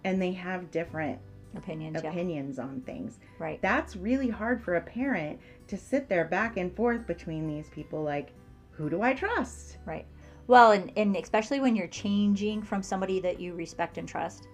and 0.05 0.21
they 0.21 0.33
have 0.33 0.71
different 0.71 1.19
Opinions, 1.57 2.01
yeah. 2.05 2.11
opinions 2.11 2.61
on 2.61 2.81
things 2.83 3.19
Right. 3.41 3.61
that's 3.61 3.97
really 3.97 4.29
hard 4.29 4.63
for 4.63 4.77
a 4.77 4.81
parent 4.81 5.41
to 5.67 5.77
sit 5.77 6.09
there 6.09 6.25
back 6.27 6.57
and 6.59 6.75
forth 6.77 7.07
between 7.09 7.49
these 7.49 7.69
people 7.71 8.03
like 8.03 8.33
who 8.71 8.89
do 8.89 9.03
i 9.03 9.13
trust 9.15 9.79
Right. 9.87 10.07
Well, 10.47 10.73
and, 10.73 10.91
and 10.97 11.17
especially 11.17 11.61
when 11.61 11.77
you're 11.77 11.87
changing 11.87 12.63
from 12.63 12.83
somebody 12.83 13.21
that 13.21 13.39
you 13.39 13.55
respect 13.55 13.99
and 13.99 14.09
trust 14.09 14.49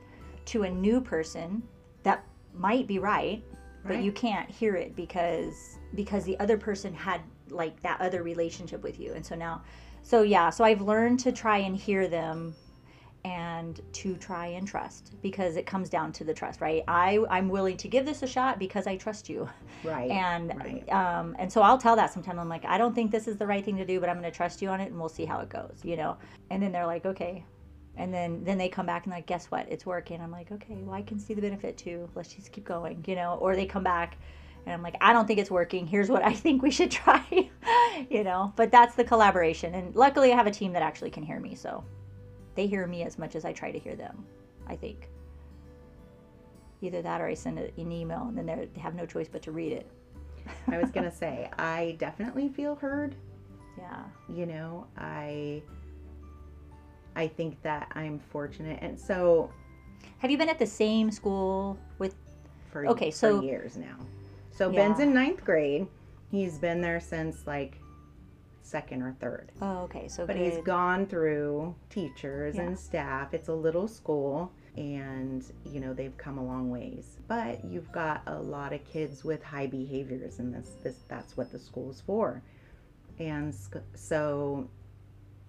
to 0.47 0.65
a 0.65 0.71
new 0.71 1.01
person 1.01 1.62
that 2.07 2.25
might 2.55 2.87
be 2.87 3.01
right, 3.01 3.42
but 3.83 3.97
Right. 3.97 4.05
you 4.05 4.12
can't 4.12 4.49
hear 4.49 4.77
it 4.77 4.95
because 4.95 5.79
because 5.95 6.25
the 6.25 6.38
other 6.38 6.57
person 6.57 6.95
had 6.95 7.21
like 7.51 7.81
that 7.83 8.01
other 8.01 8.23
relationship 8.23 8.83
with 8.83 9.01
you. 9.01 9.12
And 9.12 9.27
so 9.27 9.35
now 9.35 9.62
so 10.03 10.23
yeah, 10.23 10.51
so 10.51 10.62
I've 10.64 10.81
learned 10.81 11.19
to 11.21 11.33
try 11.33 11.59
and 11.59 11.77
hear 11.77 12.07
them 12.07 12.55
and 13.25 13.81
to 13.92 14.14
try 14.16 14.47
and 14.47 14.69
trust 14.69 15.14
because 15.21 15.57
it 15.57 15.66
comes 15.66 15.88
down 15.90 16.12
to 16.12 16.23
the 16.23 16.33
trust, 16.33 16.61
right? 16.61 16.85
I 16.87 17.19
I'm 17.29 17.49
willing 17.49 17.77
to 17.79 17.88
give 17.88 18.07
this 18.07 18.23
a 18.23 18.27
shot 18.29 18.61
because 18.61 18.87
I 18.87 18.97
trust 18.97 19.29
you 19.29 19.49
right 19.83 20.11
and 20.11 20.55
right. 20.57 20.88
um, 20.92 21.35
and 21.40 21.53
so 21.53 21.61
I'll 21.61 21.79
tell 21.79 21.97
that 21.97 22.12
sometimes 22.12 22.38
I'm 22.38 22.49
like 22.49 22.64
I 22.64 22.79
don't 22.79 22.95
think 22.95 23.11
this 23.11 23.27
is 23.27 23.37
the 23.37 23.47
right 23.49 23.64
thing 23.64 23.77
to 23.79 23.85
do 23.85 23.99
but 23.99 24.09
I'm 24.09 24.21
going 24.21 24.31
to 24.31 24.37
trust 24.37 24.62
you 24.62 24.69
on 24.69 24.81
it 24.81 24.92
and 24.92 24.99
we'll 25.01 25.09
see 25.09 25.25
how 25.25 25.40
it 25.40 25.49
goes 25.49 25.81
you 25.83 25.97
know 25.97 26.16
and 26.51 26.62
then 26.62 26.71
they're 26.71 26.87
like 26.87 27.05
okay 27.05 27.45
and 27.97 28.13
then 28.13 28.45
then 28.45 28.59
they 28.59 28.69
come 28.69 28.87
back 28.87 29.05
and 29.05 29.15
like 29.15 29.27
guess 29.27 29.47
what? 29.47 29.67
It's 29.71 29.87
working. 29.87 30.21
I'm 30.21 30.31
like 30.31 30.53
okay 30.53 30.77
well 30.83 30.95
I 30.95 31.03
can 31.03 31.19
see 31.19 31.35
the 31.35 31.43
benefit 31.43 31.77
too. 31.77 32.09
Let's 32.15 32.33
just 32.35 32.53
keep 32.53 32.65
going 32.65 33.05
you 33.07 33.15
know? 33.15 33.39
Or 33.41 33.57
they 33.57 33.67
come 33.67 33.83
back 33.83 34.19
and 34.65 34.75
I'm 34.75 34.83
like 34.83 34.97
I 35.01 35.13
don't 35.13 35.27
think 35.27 35.39
it's 35.39 35.51
working. 35.51 35.87
Here's 35.87 36.09
what 36.09 36.25
I 36.25 36.33
think 36.45 36.63
we 36.63 36.71
should 36.71 36.91
try 36.91 37.51
you 38.11 38.25
know? 38.25 38.53
But 38.57 38.71
that's 38.71 38.95
the 38.95 39.05
collaboration. 39.05 39.75
And 39.75 39.95
luckily 39.95 40.33
I 40.33 40.37
have 40.37 40.47
a 40.47 40.51
team 40.51 40.73
that 40.75 40.83
actually 40.83 41.11
can 41.11 41.23
hear 41.23 41.41
me 41.41 41.55
so 41.55 41.85
they 42.55 42.67
hear 42.67 42.87
me 42.87 43.03
as 43.03 43.19
much 43.19 43.35
as 43.37 43.45
I 43.45 43.53
try 43.53 43.71
to 43.71 43.79
hear 43.79 43.97
them 43.97 44.25
I 44.67 44.77
think. 44.77 45.09
Either 46.83 47.01
that 47.01 47.21
or 47.21 47.27
I 47.27 47.35
send 47.35 47.59
an 47.59 47.93
email 47.93 48.27
and 48.29 48.37
then 48.37 48.47
they 48.47 48.81
have 48.81 48.95
no 48.95 49.07
choice 49.07 49.29
but 49.29 49.43
to 49.43 49.53
read 49.53 49.73
it. 49.73 49.91
I 50.69 50.79
was 50.79 50.91
gonna 50.91 51.11
say 51.25 51.51
i 51.59 51.97
definitely 51.99 52.49
feel 52.51 52.75
heard. 52.75 53.15
Yeah. 53.79 54.05
You 54.29 54.47
know 54.47 54.87
i 54.97 55.63
i 57.16 57.26
think 57.26 57.61
that 57.62 57.90
i'm 57.94 58.18
fortunate 58.18 58.79
and 58.83 58.98
so 58.98 59.50
Have 60.18 60.31
you 60.31 60.38
been 60.38 60.48
at 60.48 60.59
the 60.59 60.66
same 60.66 61.11
school 61.11 61.76
with? 61.98 62.14
for, 62.70 62.87
Okay, 62.87 63.11
for 63.11 63.16
so- 63.16 63.40
years 63.42 63.76
now 63.76 63.96
so 64.52 64.70
Yeah. 64.70 64.76
ben's 64.88 65.00
in 65.00 65.12
ninth 65.12 65.44
grade 65.44 65.87
he's 66.31 66.59
been 66.59 66.81
there 66.81 67.00
since 67.00 67.46
like 67.46 67.79
second 68.62 69.00
or 69.02 69.12
third 69.20 69.52
Oh, 69.62 69.83
okay. 69.85 70.09
So 70.09 70.26
but 70.26 70.37
good. 70.37 70.52
he's 70.52 70.61
gone 70.64 71.07
through 71.07 71.74
teachers 71.88 72.57
Yeah. 72.57 72.62
and 72.62 72.79
staff 72.79 73.33
it's 73.33 73.48
a 73.48 73.55
little 73.55 73.87
school 73.88 74.50
and 74.76 75.44
you 75.64 75.79
know 75.81 75.94
they've 75.94 76.16
come 76.18 76.37
a 76.37 76.44
long 76.44 76.68
ways 76.70 77.18
but 77.29 77.64
you've 77.64 77.90
got 77.92 78.22
a 78.26 78.38
lot 78.38 78.72
of 78.72 78.85
kids 78.85 79.24
with 79.24 79.42
high 79.42 79.66
behaviors 79.68 80.38
and 80.40 80.52
this 80.52 80.76
this 80.83 81.05
that's 81.09 81.37
what 81.37 81.50
the 81.52 81.59
school's 81.59 82.00
for 82.00 82.42
and 83.20 83.55
so 83.94 84.68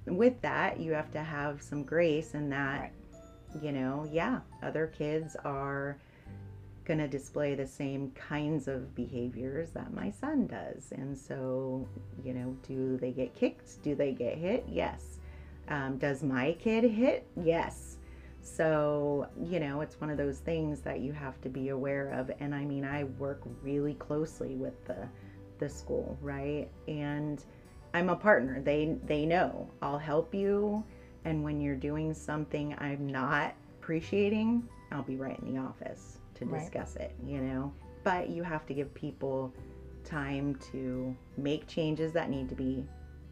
with 0.08 0.40
that 0.42 0.80
you 0.80 0.92
have 0.94 1.12
to 1.12 1.20
have 1.24 1.62
some 1.62 1.84
grace 1.84 2.34
in 2.34 2.50
that 2.50 2.82
Right. 2.82 3.64
you 3.64 3.72
know 3.72 4.08
yeah 4.12 4.40
other 4.64 4.88
kids 4.88 5.36
are 5.44 5.98
going 6.88 7.00
to 7.00 7.08
display 7.08 7.54
the 7.54 7.68
same 7.68 8.12
kinds 8.12 8.70
of 8.70 8.96
behaviors 8.96 9.72
that 9.72 9.94
my 9.94 10.10
son 10.10 10.48
does. 10.48 10.94
And 10.94 11.18
so 11.18 11.88
you 12.24 12.34
know 12.34 12.56
do 12.66 12.98
they 12.98 13.12
get 13.12 13.36
kicked? 13.36 13.84
Do 13.84 13.94
they 13.94 14.14
get 14.14 14.38
hit? 14.38 14.66
Yes. 14.70 15.20
Um, 15.68 15.98
does 15.98 16.24
my 16.24 16.54
kid 16.54 16.86
hit? 16.86 17.28
Yes. 17.44 17.98
So 18.42 19.28
you 19.44 19.60
know 19.60 19.82
it's 19.82 20.00
one 20.00 20.10
of 20.10 20.18
those 20.18 20.40
things 20.40 20.80
that 20.82 21.02
you 21.02 21.12
have 21.12 21.42
to 21.42 21.50
be 21.50 21.70
aware 21.70 22.10
of. 22.12 22.32
And 22.40 22.56
i 22.56 22.64
mean 22.64 22.86
i 22.86 23.04
work 23.04 23.42
really 23.62 23.96
closely 23.96 24.56
with 24.56 24.86
the 24.86 25.08
the 25.60 25.68
school 25.68 26.18
right? 26.22 26.70
And 26.88 27.44
i'm 27.98 28.10
a 28.10 28.16
partner 28.16 28.62
they 28.62 28.96
they 29.06 29.26
know 29.26 29.68
i'll 29.82 29.98
help 29.98 30.34
you 30.34 30.84
and 31.26 31.44
when 31.44 31.60
you're 31.60 31.76
doing 31.76 32.14
something 32.14 32.76
i'm 32.78 33.08
not 33.08 33.54
appreciating 33.80 34.64
i'll 34.92 35.02
be 35.04 35.16
right 35.16 35.40
in 35.40 35.54
the 35.54 35.60
office 35.60 36.20
to 36.36 36.46
Right. 36.46 36.60
discuss 36.62 36.96
it 36.96 37.14
you 37.26 37.40
know 37.42 37.74
but 38.04 38.30
you 38.30 38.44
have 38.44 38.66
to 38.68 38.74
give 38.74 38.94
people 38.94 39.54
time 40.06 40.56
to 40.72 41.16
make 41.38 41.68
changes 41.68 42.14
that 42.14 42.30
need 42.30 42.48
to 42.50 42.56
be 42.56 42.86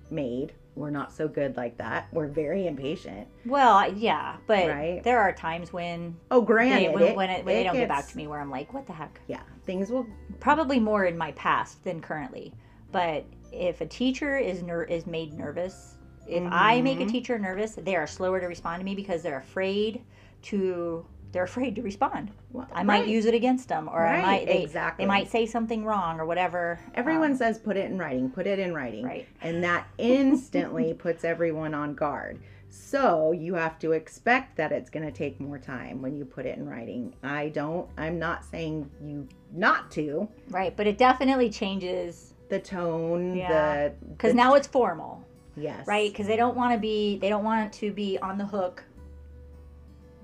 made 0.10 0.54
we're 0.75 0.89
not 0.89 1.13
so 1.13 1.28
good 1.28 1.56
like 1.56 1.78
that 1.78 2.08
we're 2.12 2.28
very 2.28 2.67
impatient 2.67 3.28
well, 3.45 3.93
yeah, 3.93 4.38
but 4.47 4.67
Right. 4.67 5.01
there 5.04 5.19
are 5.19 5.32
times 5.32 5.71
when 5.71 6.17
oh 6.32 6.41
they 6.41 6.45
granted 6.47 6.93
when, 6.93 7.04
it- 7.04 7.15
when, 7.15 7.30
it, 7.30 7.45
when 7.45 7.56
they 7.56 7.63
don't 7.63 7.75
get 7.75 7.88
back 7.88 8.08
to 8.08 8.17
me, 8.17 8.25
where 8.28 8.41
I'm 8.41 8.49
like, 8.49 8.73
what 8.73 8.88
the 8.88 8.93
heck? 8.93 9.19
yeah 9.28 9.41
things 9.65 9.89
will 9.91 10.08
Probably 10.39 10.80
more 10.80 11.06
in 11.06 11.17
my 11.17 11.32
past 11.34 11.84
than 11.84 12.01
currently. 12.01 12.54
But 12.91 13.25
if 13.55 13.81
a 13.81 13.85
teacher 13.85 14.37
is 14.37 14.61
ner- 14.63 14.83
is 14.83 15.07
made 15.07 15.33
nervous, 15.33 15.95
if 16.27 16.43
I 16.51 16.81
make 16.81 16.99
a 16.99 17.05
Mhm. 17.05 17.09
teacher 17.11 17.37
nervous, 17.39 17.75
they 17.75 17.95
are 17.95 18.07
slower 18.07 18.39
to 18.39 18.47
respond 18.47 18.79
to 18.81 18.85
me 18.85 18.95
because 18.95 19.21
they're 19.23 19.37
afraid 19.37 20.01
to 20.43 21.05
they're 21.31 21.43
afraid 21.43 21.75
to 21.75 21.81
respond. 21.81 22.31
well, 22.53 22.65
I 22.71 22.83
might 22.83 22.99
right. 23.01 23.07
use 23.09 23.25
it 23.25 23.33
against 23.33 23.67
them, 23.67 23.89
or 23.91 24.05
I 24.07 24.21
might 24.21 24.45
they, 24.45 24.63
exactly. 24.63 25.03
they 25.03 25.07
might 25.07 25.29
say 25.29 25.45
something 25.45 25.83
wrong 25.83 26.17
or 26.17 26.25
whatever. 26.25 26.79
everyone 26.93 27.31
Um, 27.31 27.37
says 27.37 27.59
put 27.59 27.75
it 27.75 27.91
in 27.91 27.97
writing 27.97 28.29
put 28.29 28.47
it 28.47 28.57
in 28.57 28.73
writing 28.73 29.03
right. 29.03 29.27
and 29.41 29.61
that 29.63 29.85
instantly 29.97 30.93
puts 30.93 31.25
everyone 31.25 31.73
on 31.73 31.93
guard 31.93 32.39
so 32.69 33.33
you 33.33 33.53
have 33.55 33.77
to 33.79 33.91
expect 33.91 34.55
that 34.55 34.71
it's 34.71 34.89
going 34.89 35.05
to 35.05 35.11
take 35.11 35.39
more 35.41 35.57
time 35.59 36.01
when 36.01 36.15
you 36.15 36.23
put 36.23 36.45
it 36.45 36.57
in 36.57 36.67
writing 36.69 37.13
i 37.23 37.49
don't 37.49 37.89
i'm 37.97 38.17
not 38.17 38.45
saying 38.45 38.89
you 39.03 39.27
not 39.53 39.91
to 39.91 40.27
Right, 40.49 40.75
but 40.77 40.87
it 40.87 40.97
definitely 40.97 41.49
changes 41.49 42.33
the 42.49 42.60
tone 42.60 43.36
Yeah. 43.36 43.89
the 43.89 43.93
because 44.13 44.34
now 44.34 44.53
it's 44.55 44.67
formal. 44.67 45.23
yes 45.58 45.86
right 45.88 46.12
because 46.12 46.27
they 46.27 46.36
don't 46.36 46.55
want 46.55 46.73
to 46.73 46.79
be 46.79 47.17
they 47.17 47.29
don't 47.29 47.43
want 47.43 47.71
to 47.73 47.91
be 47.91 48.17
on 48.19 48.38
the 48.38 48.45
hook 48.45 48.84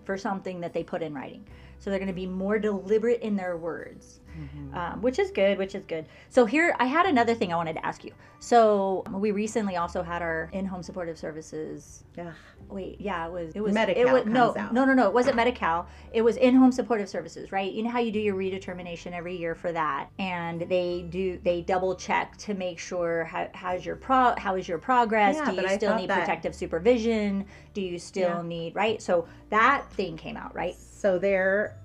for 0.05 0.17
something 0.17 0.59
that 0.61 0.73
they 0.73 0.83
put 0.83 1.01
in 1.01 1.13
writing 1.13 1.45
so 1.79 1.89
they're 1.89 1.99
going 1.99 2.07
to 2.07 2.13
be 2.13 2.27
more 2.27 2.59
deliberate 2.59 3.21
in 3.21 3.35
their 3.35 3.57
words 3.57 4.20
Mhm. 4.37 4.75
um, 4.75 5.01
which 5.01 5.19
is 5.19 5.31
good 5.31 5.57
which 5.57 5.75
is 5.75 5.83
good. 5.85 6.05
So 6.29 6.45
here 6.45 6.75
i 6.79 6.85
had 6.85 7.05
another 7.05 7.33
thing 7.35 7.51
i 7.53 7.55
wanted 7.55 7.73
to 7.73 7.85
ask 7.85 8.03
you. 8.03 8.11
So 8.39 9.03
we 9.11 9.29
recently 9.31 9.77
also 9.77 10.01
had 10.01 10.21
our 10.23 10.49
in-home 10.51 10.81
supportive 10.81 11.17
services. 11.17 12.03
Yeah. 12.17 12.31
wait 12.69 12.99
yeah 12.99 13.27
it 13.27 13.31
was 13.31 13.53
it 13.55 13.61
was 13.61 13.73
Medi-Cal 13.73 14.07
it 14.07 14.11
was 14.11 14.25
no 14.25 14.55
out. 14.57 14.73
no 14.73 14.85
no 14.85 14.93
no 14.93 15.05
it 15.07 15.13
wasn't 15.13 15.35
Medi-Cal. 15.35 15.87
It 16.13 16.21
was 16.21 16.37
in-home 16.37 16.71
supportive 16.71 17.07
services 17.09 17.51
right? 17.51 17.71
You 17.71 17.83
know 17.83 17.89
how 17.91 17.99
you 17.99 18.11
do 18.11 18.19
your 18.19 18.35
redetermination 18.35 19.11
every 19.13 19.35
year 19.35 19.53
for 19.55 19.71
that? 19.71 20.09
And 20.19 20.61
they 20.61 21.05
do 21.09 21.39
they 21.43 21.61
double 21.61 21.95
check 21.95 22.37
to 22.37 22.53
make 22.53 22.79
sure 22.79 23.25
how, 23.25 23.47
how's 23.53 23.85
your 23.85 23.95
pro 23.95 24.33
how 24.37 24.55
is 24.55 24.67
your 24.67 24.77
progress? 24.79 25.35
Yeah, 25.35 25.51
do 25.51 25.61
you 25.61 25.69
still 25.69 25.95
need 25.95 26.09
that- 26.09 26.19
protective 26.19 26.55
supervision? 26.55 27.45
Do 27.73 27.81
you 27.81 27.99
still 27.99 28.37
Yeah. 28.37 28.41
need 28.43 28.75
right? 28.75 29.01
So 29.01 29.27
that 29.49 29.91
thing 29.93 30.17
came 30.17 30.37
out 30.37 30.55
right? 30.55 30.75
So 30.75 31.19
they're 31.19 31.77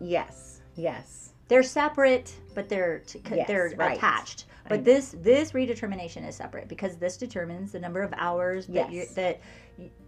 yes 0.00 0.60
yes 0.74 1.31
they're 1.52 1.62
separate 1.62 2.34
but 2.54 2.68
they're 2.68 3.00
t- 3.00 3.20
Yes, 3.34 3.46
they're 3.46 3.72
right. 3.76 3.96
attached 3.98 4.46
but 4.68 4.84
this 4.84 5.14
this 5.18 5.52
redetermination 5.52 6.26
is 6.26 6.34
separate 6.34 6.66
because 6.66 6.96
this 6.96 7.16
determines 7.18 7.72
the 7.72 7.78
number 7.80 8.00
of 8.02 8.12
hours 8.16 8.66
that 8.68 8.90
you 8.90 9.04
that 9.14 9.40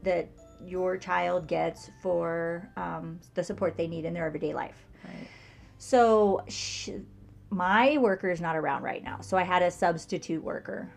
that 0.02 0.28
your 0.64 0.96
child 0.96 1.46
gets 1.46 1.90
for 2.02 2.66
um, 2.78 3.20
the 3.35 3.44
support 3.44 3.76
they 3.76 3.87
need 3.87 4.04
in 4.07 4.14
their 4.14 4.24
everyday 4.26 4.54
life 4.54 4.87
Right. 5.04 5.26
so 5.76 6.42
sh- 6.48 6.90
my 7.50 7.98
worker 7.98 8.30
is 8.30 8.40
not 8.40 8.57
around 8.57 8.83
right 8.83 9.04
now, 9.04 9.20
so 9.20 9.37
I 9.37 9.42
had 9.44 9.62
a 9.62 9.70
substitute 9.70 10.42
worker. 10.42 10.90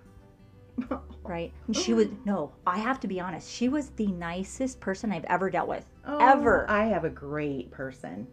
Right? 1.24 1.52
And 1.68 1.76
she 1.76 1.94
was 1.94 2.08
no, 2.24 2.54
I 2.66 2.78
have 2.80 3.02
to 3.02 3.08
be 3.08 3.20
honest. 3.20 3.52
She 3.52 3.68
was 3.68 3.90
the 3.90 4.08
nicest 4.08 4.80
person 4.80 5.12
I've 5.12 5.26
ever 5.26 5.50
dealt 5.50 5.68
with. 5.68 5.86
Oh, 6.06 6.18
Ever. 6.20 6.66
I 6.70 6.86
have 6.86 7.04
a 7.04 7.10
great 7.10 7.70
person. 7.70 8.26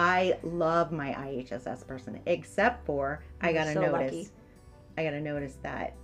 I 0.00 0.38
love 0.42 0.92
my 0.92 1.12
IHSS 1.12 1.86
person, 1.86 2.18
except 2.24 2.86
for 2.86 3.22
I 3.42 3.52
gotta 3.52 3.74
so 3.74 3.82
notice. 3.82 4.12
lucky. 4.14 4.28
I 4.96 5.04
gotta 5.04 5.20
notice 5.20 5.58
that 5.62 5.94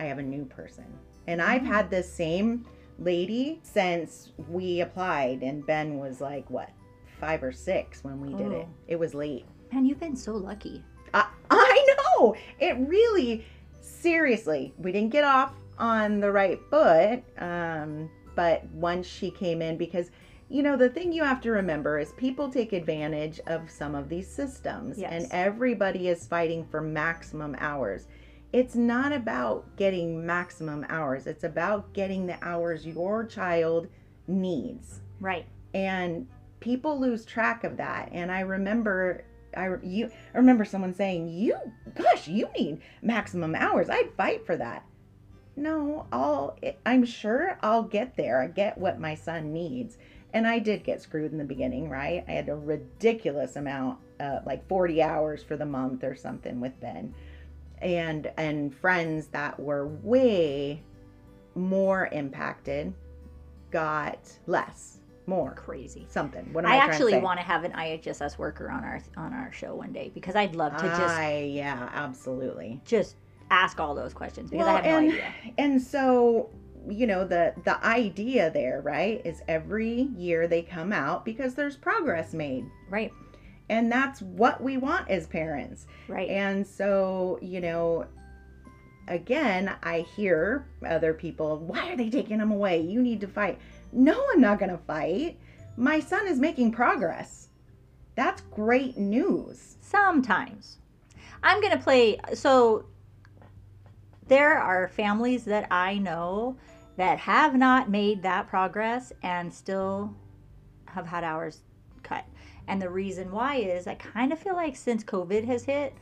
I 0.00 0.04
have 0.04 0.18
a 0.18 0.22
new 0.22 0.44
person, 0.46 0.86
and 1.28 1.40
I've 1.40 1.62
Mm. 1.62 1.66
had 1.68 1.88
this 1.88 2.12
same 2.12 2.66
lady 2.98 3.60
since 3.62 4.32
we 4.48 4.80
applied, 4.80 5.42
and 5.44 5.64
Ben 5.64 5.96
was 5.98 6.20
like 6.20 6.50
what 6.50 6.70
five 7.20 7.44
or 7.44 7.52
six 7.52 8.02
when 8.02 8.20
we 8.20 8.34
did 8.34 8.50
it. 8.52 8.66
Oh. 8.68 8.74
It 8.88 8.96
was 8.98 9.14
late. 9.14 9.46
Man, 9.72 9.86
you've 9.86 10.00
been 10.00 10.16
so 10.16 10.34
lucky. 10.34 10.82
I, 11.14 11.28
I 11.50 11.96
know. 12.18 12.34
It 12.58 12.76
really, 12.80 13.44
seriously, 13.80 14.74
we 14.76 14.90
didn't 14.90 15.10
get 15.10 15.22
off 15.24 15.54
on 15.78 16.18
the 16.18 16.32
right 16.32 16.58
foot. 16.68 17.22
Um, 17.38 18.10
but 18.34 18.64
once 18.72 19.06
she 19.06 19.30
came 19.30 19.62
in, 19.62 19.76
because, 19.78 20.10
you 20.48 20.62
know, 20.62 20.76
the 20.76 20.88
thing 20.88 21.12
you 21.12 21.24
have 21.24 21.40
to 21.42 21.50
remember 21.50 21.98
is 21.98 22.12
people 22.12 22.48
take 22.50 22.72
advantage 22.72 23.40
of 23.46 23.70
some 23.70 23.94
of 23.94 24.08
these 24.08 24.28
systems, 24.28 24.98
Yes. 24.98 25.12
and 25.12 25.32
everybody 25.32 26.08
is 26.08 26.26
fighting 26.26 26.64
for 26.70 26.80
maximum 26.80 27.56
hours. 27.58 28.06
It's 28.52 28.74
not 28.76 29.12
about 29.12 29.76
getting 29.76 30.24
maximum 30.24 30.86
hours, 30.88 31.26
it's 31.26 31.44
about 31.44 31.92
getting 31.92 32.26
the 32.26 32.38
hours 32.42 32.86
your 32.86 33.24
child 33.24 33.88
needs 34.28 35.00
Right. 35.20 35.46
and 35.74 36.26
people 36.60 36.98
lose 36.98 37.24
track 37.24 37.62
of 37.64 37.76
that 37.76 38.08
and 38.12 38.32
i 38.32 38.40
remember 38.40 39.24
i 39.56 39.68
you 39.82 40.10
I 40.34 40.38
remember 40.38 40.64
someone 40.64 40.94
saying 40.94 41.28
you 41.28 41.54
gosh 41.94 42.26
you 42.26 42.48
need 42.58 42.80
maximum 43.02 43.54
hours 43.54 43.88
i'd 43.90 44.10
fight 44.16 44.44
for 44.46 44.56
that 44.56 44.84
no 45.54 46.06
i'll 46.10 46.58
i'm 46.86 47.04
sure 47.04 47.58
i'll 47.62 47.82
get 47.84 48.16
there 48.16 48.42
i 48.42 48.46
get 48.48 48.76
what 48.78 48.98
my 48.98 49.14
son 49.14 49.52
needs 49.52 49.96
and 50.34 50.46
i 50.46 50.58
did 50.58 50.84
get 50.84 51.00
screwed 51.02 51.32
in 51.32 51.38
the 51.38 51.44
beginning 51.44 51.88
right 51.88 52.24
i 52.28 52.32
had 52.32 52.48
a 52.48 52.54
ridiculous 52.56 53.56
amount 53.56 53.98
uh, 54.20 54.40
like 54.46 54.66
40 54.68 55.02
hours 55.02 55.42
for 55.42 55.56
the 55.56 55.66
month 55.66 56.02
or 56.04 56.14
something 56.16 56.60
with 56.60 56.78
ben 56.80 57.14
and 57.82 58.30
and 58.36 58.74
friends 58.74 59.26
that 59.28 59.58
were 59.60 59.86
way 59.86 60.82
more 61.54 62.08
impacted 62.12 62.92
got 63.70 64.20
less 64.46 65.00
more 65.26 65.54
Crazy. 65.54 66.06
something. 66.08 66.52
What 66.52 66.64
am 66.64 66.70
I 66.70 66.76
I, 66.76 66.78
actually 66.78 67.18
want 67.18 67.40
to 67.40 67.44
have 67.44 67.64
an 67.64 67.72
IHSS 67.72 68.38
worker 68.38 68.70
on 68.70 68.84
our 68.84 69.00
on 69.16 69.32
our 69.32 69.50
show 69.52 69.74
one 69.74 69.92
day 69.92 70.10
because 70.14 70.36
I'd 70.36 70.54
love 70.54 70.76
to 70.76 70.86
just 70.86 71.00
I, 71.02 71.50
yeah, 71.52 71.90
absolutely. 71.92 72.80
just 72.84 73.16
ask 73.50 73.80
all 73.80 73.94
those 73.94 74.14
questions 74.14 74.50
because 74.50 74.66
Well, 74.66 74.76
I 74.76 74.80
have 74.80 74.84
no 74.84 74.98
and- 74.98 75.08
idea. 75.12 75.34
And 75.58 75.82
so, 75.82 76.50
you 76.88 77.06
know, 77.06 77.24
the 77.24 77.54
the 77.64 77.84
idea 77.84 78.50
there, 78.50 78.80
right, 78.80 79.20
is 79.24 79.42
every 79.48 80.08
year 80.16 80.46
they 80.46 80.62
come 80.62 80.92
out 80.92 81.24
because 81.24 81.54
there's 81.54 81.76
progress 81.76 82.32
made. 82.32 82.64
Right. 82.90 83.12
And 83.68 83.90
that's 83.90 84.22
what 84.22 84.62
we 84.62 84.76
want 84.76 85.10
as 85.10 85.26
parents. 85.26 85.86
Right. 86.08 86.28
And 86.28 86.66
so, 86.66 87.38
you 87.42 87.60
know, 87.60 88.06
again, 89.08 89.74
I 89.82 90.00
hear 90.16 90.68
other 90.86 91.14
people, 91.14 91.58
why 91.58 91.92
are 91.92 91.96
they 91.96 92.10
taking 92.10 92.38
them 92.38 92.52
away? 92.52 92.80
You 92.80 93.02
need 93.02 93.20
to 93.22 93.26
fight. 93.26 93.58
No, 93.92 94.24
I'm 94.32 94.40
not 94.40 94.58
going 94.58 94.70
to 94.70 94.78
fight. 94.78 95.38
My 95.76 96.00
son 96.00 96.26
is 96.26 96.38
making 96.38 96.72
progress. 96.72 97.48
That's 98.14 98.40
great 98.42 98.96
news. 98.96 99.76
Sometimes. 99.80 100.78
I'm 101.42 101.60
going 101.60 101.72
to 101.72 101.82
play. 101.82 102.18
So 102.34 102.86
there 104.28 104.58
are 104.58 104.88
families 104.88 105.44
that 105.44 105.66
I 105.70 105.98
know 105.98 106.56
that 106.96 107.18
have 107.18 107.54
not 107.54 107.90
made 107.90 108.22
that 108.22 108.48
progress 108.48 109.12
and 109.22 109.52
still 109.52 110.14
have 110.86 111.06
had 111.06 111.24
hours 111.24 111.60
cut. 112.02 112.24
And 112.68 112.80
the 112.80 112.90
reason 112.90 113.30
why 113.30 113.56
is 113.56 113.86
I 113.86 113.94
kind 113.94 114.32
of 114.32 114.38
feel 114.38 114.54
like 114.54 114.76
since 114.76 115.04
COVID 115.04 115.44
has 115.46 115.64
hit, 115.64 115.94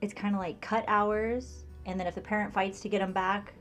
it's 0.00 0.12
kind 0.12 0.34
of 0.34 0.40
like 0.40 0.60
cut 0.60 0.84
hours. 0.88 1.64
And 1.86 1.98
then 1.98 2.06
if 2.06 2.14
the 2.14 2.20
parent 2.20 2.52
fights 2.52 2.80
to 2.80 2.88
get 2.88 2.98
them 2.98 3.12
back, 3.12 3.54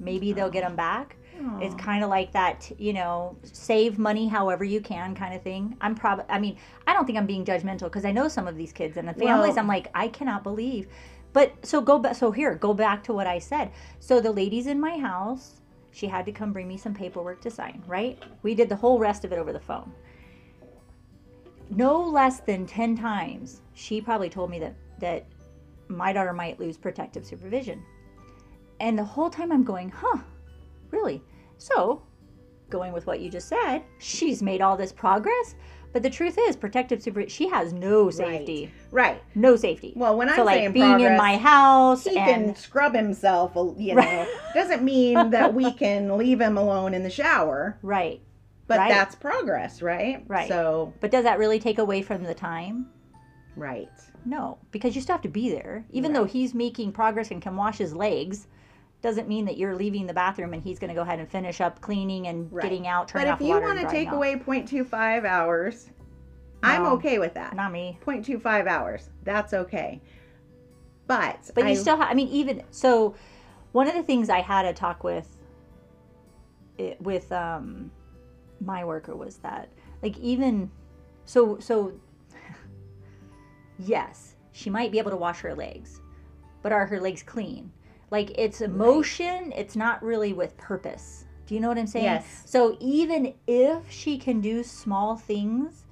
maybe 0.00 0.32
they'll 0.32 0.50
get 0.50 0.64
oh. 0.64 0.68
them 0.68 0.76
back. 0.76 1.16
It's 1.60 1.74
kind 1.74 2.04
of 2.04 2.10
like 2.10 2.32
that, 2.32 2.70
you 2.78 2.92
know, 2.92 3.36
save 3.42 3.98
money 3.98 4.28
however 4.28 4.62
you 4.62 4.80
can 4.80 5.16
kind 5.16 5.34
of 5.34 5.42
thing. 5.42 5.76
I'm 5.80 5.96
probably, 5.96 6.24
I 6.28 6.38
mean, 6.38 6.58
I 6.86 6.92
don't 6.92 7.06
think 7.06 7.18
I'm 7.18 7.26
being 7.26 7.44
judgmental 7.44 7.84
because 7.84 8.04
I 8.04 8.12
know 8.12 8.28
some 8.28 8.46
of 8.46 8.56
these 8.56 8.72
kids 8.72 8.96
and 8.96 9.08
the 9.08 9.14
families. 9.14 9.50
Well- 9.50 9.58
I'm 9.58 9.66
like, 9.66 9.88
I 9.94 10.08
cannot 10.08 10.44
believe. 10.44 10.86
But 11.34 11.66
so 11.66 11.82
go 11.82 11.98
back. 11.98 12.14
So 12.14 12.30
here, 12.32 12.54
go 12.54 12.72
back 12.72 13.04
to 13.04 13.12
what 13.12 13.26
I 13.26 13.38
said. 13.38 13.72
So 14.00 14.20
the 14.20 14.32
ladies 14.32 14.66
in 14.66 14.80
my 14.80 14.96
house, 14.96 15.60
she 15.90 16.06
had 16.06 16.24
to 16.26 16.32
come 16.32 16.52
bring 16.52 16.66
me 16.66 16.78
some 16.78 16.94
paperwork 16.94 17.42
to 17.42 17.50
sign. 17.50 17.82
Right? 17.86 18.22
We 18.42 18.54
did 18.54 18.70
the 18.70 18.76
whole 18.76 18.98
rest 18.98 19.26
of 19.26 19.32
it 19.32 19.38
over 19.38 19.52
the 19.52 19.60
phone. 19.60 19.92
No 21.68 22.00
less 22.00 22.40
than 22.40 22.66
ten 22.66 22.96
times, 22.96 23.60
she 23.74 24.00
probably 24.00 24.30
told 24.30 24.48
me 24.48 24.58
that 24.60 24.74
that 25.00 25.26
my 25.88 26.12
daughter 26.12 26.32
might 26.32 26.60
lose 26.60 26.78
protective 26.78 27.26
supervision. 27.26 27.82
And 28.80 28.98
the 28.98 29.04
whole 29.04 29.28
time 29.28 29.52
I'm 29.52 29.64
going, 29.64 29.90
huh, 29.90 30.18
really? 30.90 31.22
So, 31.58 32.02
going 32.70 32.92
with 32.92 33.06
what 33.06 33.20
you 33.20 33.28
just 33.28 33.48
said, 33.48 33.82
she's 33.98 34.42
made 34.42 34.60
all 34.60 34.76
this 34.76 34.92
progress. 34.92 35.56
But 35.94 36.02
the 36.02 36.10
truth 36.10 36.36
is, 36.38 36.56
protective 36.56 37.00
supervision, 37.00 37.30
she 37.30 37.48
has 37.48 37.72
no 37.72 38.10
safety. 38.10 38.70
Right. 38.90 39.22
No 39.36 39.54
safety. 39.54 39.92
Well, 39.94 40.18
when 40.18 40.28
I'm 40.28 40.34
so, 40.34 40.44
like 40.44 40.56
saying 40.56 40.72
being 40.72 40.86
progress, 40.90 41.12
in 41.12 41.16
my 41.16 41.36
house 41.38 42.02
he 42.04 42.18
and 42.18 42.46
can 42.46 42.56
scrub 42.56 42.94
himself, 42.96 43.56
uh, 43.56 43.72
you 43.76 43.94
know. 43.94 44.02
Right. 44.02 44.28
Doesn't 44.54 44.82
mean 44.82 45.30
that 45.30 45.54
we 45.54 45.72
can 45.84 46.18
leave 46.18 46.40
him 46.40 46.58
alone 46.58 46.94
in 46.94 47.04
the 47.04 47.10
shower, 47.10 47.78
right. 47.82 48.20
but 48.66 48.78
Right. 48.78 48.88
that's 48.90 49.14
progress, 49.14 49.82
right? 49.82 50.24
Right. 50.26 50.48
So, 50.48 50.92
But 51.00 51.12
does 51.12 51.22
that 51.22 51.38
really 51.38 51.60
take 51.60 51.78
away 51.78 52.02
from 52.02 52.24
the 52.24 52.34
time? 52.34 52.88
right. 53.56 53.88
No, 54.26 54.58
because 54.72 54.96
you 54.96 55.00
still 55.02 55.14
have 55.14 55.22
to 55.22 55.28
be 55.28 55.50
there. 55.50 55.84
Even 55.90 56.12
though 56.12 56.24
he's 56.24 56.54
making 56.54 56.90
progress 56.92 57.30
and 57.30 57.40
can 57.40 57.54
wash 57.56 57.78
his 57.78 57.94
legs, 57.94 58.48
doesn't 59.04 59.28
mean 59.28 59.44
that 59.44 59.58
you're 59.58 59.76
leaving 59.76 60.06
the 60.06 60.14
bathroom 60.14 60.54
and 60.54 60.62
he's 60.62 60.78
going 60.78 60.88
to 60.88 60.94
go 60.94 61.02
ahead 61.02 61.18
and 61.18 61.30
finish 61.30 61.60
up 61.60 61.78
cleaning 61.82 62.26
and 62.26 62.50
Right. 62.50 62.62
getting 62.62 62.88
out, 62.88 63.06
But 63.12 63.20
turning 63.20 63.26
if 63.28 63.32
off 63.34 63.38
the 63.38 63.44
you 63.44 63.60
want 63.60 63.78
to 63.80 63.86
take 63.86 64.10
away 64.10 64.34
0.25 64.36 65.26
hours, 65.26 65.90
I'm 66.62 66.86
okay 66.86 67.18
with 67.18 67.34
that. 67.34 67.54
not 67.54 67.70
me. 67.70 67.98
0.25 68.06 68.66
hours. 68.66 69.10
That's 69.22 69.52
okay. 69.52 70.00
But 71.06 71.50
But 71.54 71.64
I, 71.64 71.70
you 71.70 71.76
still 71.76 71.98
have, 71.98 72.10
I 72.10 72.14
mean, 72.14 72.28
even 72.28 72.62
so, 72.70 73.14
one 73.72 73.88
of 73.88 73.94
the 73.94 74.02
things 74.02 74.30
I 74.30 74.40
had 74.40 74.64
a 74.64 74.72
talk 74.72 75.04
with, 75.04 75.36
it, 76.78 76.98
with 76.98 77.30
um, 77.30 77.90
my 78.64 78.86
worker 78.86 79.14
was 79.14 79.36
that, 79.38 79.68
like, 80.02 80.16
even 80.18 80.70
so, 81.26 81.58
so, 81.58 81.92
yes, 83.78 84.36
she 84.52 84.70
might 84.70 84.90
be 84.92 84.98
able 84.98 85.10
to 85.10 85.16
wash 85.18 85.40
her 85.40 85.54
legs, 85.54 86.00
but 86.62 86.72
are 86.72 86.86
her 86.86 86.98
legs 86.98 87.22
clean? 87.22 87.70
Like, 88.10 88.30
it's 88.38 88.60
emotion, 88.60 89.52
it's 89.56 89.76
not 89.76 90.02
really 90.02 90.32
with 90.32 90.56
purpose. 90.56 91.24
Do 91.46 91.54
you 91.54 91.60
know 91.60 91.68
what 91.68 91.78
I'm 91.78 91.86
saying? 91.86 92.04
Yes. 92.04 92.42
So, 92.46 92.76
even 92.80 93.34
if 93.46 93.90
she 93.90 94.18
can 94.18 94.40
do 94.40 94.62
small 94.62 95.16
things, 95.16 95.84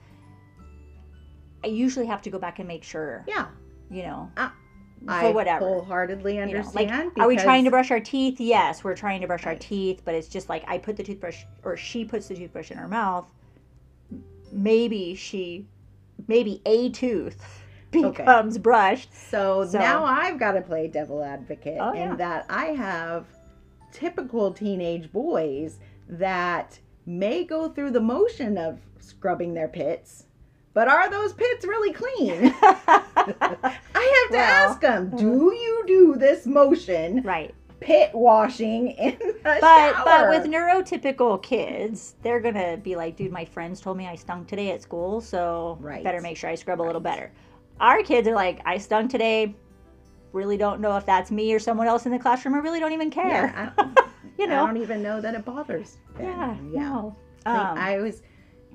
I 1.65 1.69
usually 1.69 2.07
have 2.07 2.23
to 2.23 2.31
go 2.31 2.39
back 2.39 2.59
and 2.59 2.69
make 2.69 2.85
sure, 2.85 3.25
yeah, 3.27 3.47
you 3.91 4.03
know, 4.03 4.31
I 4.37 5.21
for 5.21 5.33
whatever. 5.33 5.65
wholeheartedly 5.65 6.35
you 6.35 6.47
know, 6.47 6.59
understand. 6.59 7.13
like, 7.15 7.19
are 7.19 7.29
we 7.29 7.37
trying 7.37 7.65
to 7.65 7.71
brush 7.71 7.91
our 7.91 8.01
teeth? 8.01 8.41
Yes, 8.41 8.83
we're 8.83 8.97
trying 8.97 9.21
to 9.21 9.27
brush 9.27 9.47
our 9.47 9.57
teeth, 9.57 10.03
but 10.05 10.15
it's 10.15 10.29
just 10.29 10.49
like 10.49 10.65
I 10.67 10.79
put 10.79 10.97
the 10.97 11.03
toothbrush, 11.03 11.45
or 11.63 11.77
she 11.77 12.05
puts 12.05 12.29
the 12.29 12.35
toothbrush 12.35 12.71
in 12.71 12.79
her 12.79 12.89
mouth. 12.89 13.31
Maybe 14.51 15.15
she, 15.15 15.67
maybe 16.29 16.63
a 16.67 16.91
tooth 16.91 17.62
Okay. 17.95 18.09
becomes 18.23 18.59
brushed. 18.59 19.13
So, 19.15 19.65
So- 19.67 19.79
now 19.79 20.05
I've 20.05 20.39
got 20.39 20.53
to 20.53 20.63
play 20.63 20.89
devil 20.89 21.23
advocate 21.23 21.79
Oh, 21.81 21.93
yeah. 21.93 22.11
in 22.13 22.17
that 22.19 22.47
I 22.49 22.67
have 22.67 23.27
typical 23.93 24.53
teenage 24.53 25.13
boys 25.13 25.79
that 26.09 26.79
may 27.07 27.45
go 27.45 27.69
through 27.69 27.91
the 27.91 28.01
motion 28.01 28.57
of 28.57 28.79
scrubbing 28.99 29.55
their 29.55 29.69
pits, 29.69 30.27
but 30.75 30.89
are 30.89 31.11
those 31.11 31.33
pits 31.35 31.67
really 31.67 31.93
clean? 31.93 32.55
I 32.63 33.03
have 33.17 34.31
to 34.31 34.37
Well, 34.37 34.71
ask 34.71 34.81
them, 34.81 35.11
mm. 35.11 35.19
do 35.19 35.53
you 35.55 35.85
do 35.87 36.17
this 36.17 36.47
motion, 36.47 37.23
right, 37.23 37.55
pit 37.81 38.11
washing 38.15 38.89
in 38.93 39.19
the 39.19 39.35
but 39.43 39.61
shower? 39.61 40.03
but 40.05 40.29
with 40.31 40.45
neurotypical 40.51 41.43
kids, 41.43 42.15
they're 42.23 42.41
gonna 42.41 42.77
be 42.77 42.97
like, 42.97 43.17
dude, 43.17 43.33
my 43.33 43.45
friends 43.45 43.81
told 43.81 43.97
me 43.97 44.07
I 44.07 44.15
stunk 44.15 44.47
today 44.49 44.71
at 44.71 44.81
school, 44.83 45.21
so 45.21 45.77
Right. 45.81 46.03
better 46.03 46.21
make 46.21 46.37
sure 46.37 46.49
I 46.49 46.55
scrub 46.55 46.81
a 46.81 46.85
little 46.85 47.01
better. 47.01 47.31
Our 47.83 48.03
kids 48.03 48.27
are 48.29 48.35
like, 48.35 48.61
I 48.65 48.79
stung 48.79 49.09
today. 49.09 49.55
Really 50.33 50.57
don't 50.57 50.81
know 50.81 50.97
if 50.97 51.05
that's 51.05 51.31
me 51.31 51.53
or 51.53 51.59
someone 51.59 51.87
else 51.89 52.07
in 52.07 52.13
the 52.13 52.19
classroom. 52.19 52.55
I 52.55 52.59
really 52.59 52.81
don't 52.81 52.93
even 52.93 53.11
care. 53.11 53.53
yeah, 53.55 53.71
I, 53.77 53.85
you 54.39 54.45
I 54.45 54.49
don't 54.49 54.77
even 54.79 55.03
know 55.03 55.21
that 55.21 55.35
it 55.35 55.45
bothers 55.45 55.99
them. 56.17 56.25
Yeah, 56.25 56.57
yeah. 56.73 56.89
no. 56.89 57.17
Like, 57.45 57.55
Um, 57.57 57.77
I 57.79 57.99
was, 57.99 58.23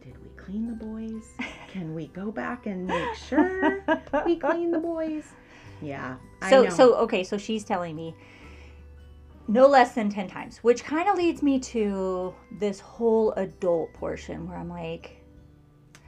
did 0.02 0.22
we 0.22 0.30
clean 0.38 0.68
the 0.68 0.74
boys? 0.86 1.24
can 1.72 1.96
we 1.96 2.08
go 2.08 2.32
back 2.32 2.66
and 2.68 2.86
make 2.86 3.16
sure 3.16 3.84
we 4.26 4.36
clean 4.38 4.72
the 4.72 4.80
boys? 4.80 5.24
Yeah. 5.82 6.18
I 6.42 6.50
So 6.50 6.64
know. 6.64 6.70
so 6.70 6.96
okay, 6.96 7.24
so 7.24 7.38
she's 7.38 7.64
telling 7.64 7.96
me 7.96 8.14
no 9.48 9.68
less 9.68 9.94
than 9.96 10.10
10 10.10 10.28
times, 10.28 10.58
which 10.58 10.84
kind 10.84 11.08
of 11.08 11.18
leads 11.18 11.42
me 11.42 11.60
to 11.60 12.34
this 12.60 12.80
whole 12.82 13.32
adult 13.34 13.94
portion 13.94 14.48
where 14.48 14.58
I'm 14.58 14.70
like 14.70 15.17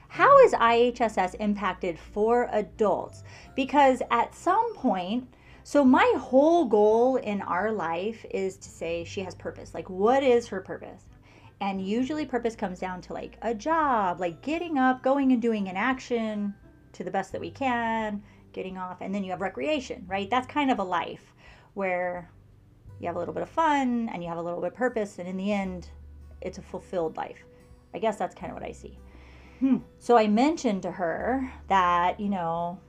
how 0.09 0.39
is 0.39 0.53
IHSS 0.53 1.35
impacted 1.39 1.97
for 1.99 2.49
adults? 2.51 3.23
Because 3.55 4.01
at 4.09 4.33
some 4.33 4.75
point, 4.75 5.31
so 5.63 5.85
my 5.85 6.11
whole 6.17 6.65
goal 6.65 7.17
in 7.17 7.43
our 7.43 7.71
life 7.71 8.25
is 8.31 8.57
to 8.57 8.69
say 8.69 9.03
she 9.03 9.21
has 9.21 9.35
purpose. 9.35 9.75
Like 9.75 9.87
what 9.87 10.23
is 10.23 10.47
her 10.47 10.61
purpose? 10.61 11.03
And 11.61 11.79
usually 11.85 12.25
purpose 12.25 12.55
comes 12.55 12.79
down 12.79 13.01
to 13.01 13.13
like 13.13 13.37
a 13.43 13.53
job, 13.53 14.19
like 14.19 14.41
getting 14.41 14.79
up, 14.79 15.03
going 15.03 15.31
and 15.31 15.41
doing 15.41 15.67
an 15.67 15.77
action 15.77 16.55
to 16.93 17.03
the 17.03 17.11
best 17.11 17.31
that 17.31 17.41
we 17.41 17.51
can, 17.51 18.23
getting 18.51 18.79
off, 18.79 19.01
and 19.01 19.13
then 19.13 19.23
you 19.23 19.29
have 19.29 19.41
recreation, 19.41 20.05
right? 20.07 20.27
That's 20.27 20.47
kind 20.47 20.71
of 20.71 20.79
a 20.79 20.83
life 20.83 21.35
where 21.75 22.31
you 22.99 23.05
have 23.05 23.15
a 23.15 23.19
little 23.19 23.33
bit 23.33 23.43
of 23.43 23.49
fun 23.49 24.09
and 24.11 24.23
you 24.23 24.29
have 24.29 24.39
a 24.39 24.41
little 24.41 24.59
bit 24.59 24.71
of 24.71 24.75
purpose, 24.75 25.19
and 25.19 25.27
in 25.27 25.37
the 25.37 25.53
end, 25.53 25.89
it's 26.41 26.57
a 26.57 26.63
fulfilled 26.63 27.15
life. 27.15 27.43
I 27.93 27.99
guess 27.99 28.17
that's 28.17 28.33
kind 28.33 28.51
of 28.51 28.55
what 28.57 28.67
I 28.67 28.71
see. 28.71 28.97
Hmm. 29.59 29.77
So 29.99 30.17
I 30.17 30.27
mentioned 30.27 30.83
to 30.83 30.91
her 30.91 31.51
that, 31.67 32.19
you 32.19 32.29
know, 32.29 32.79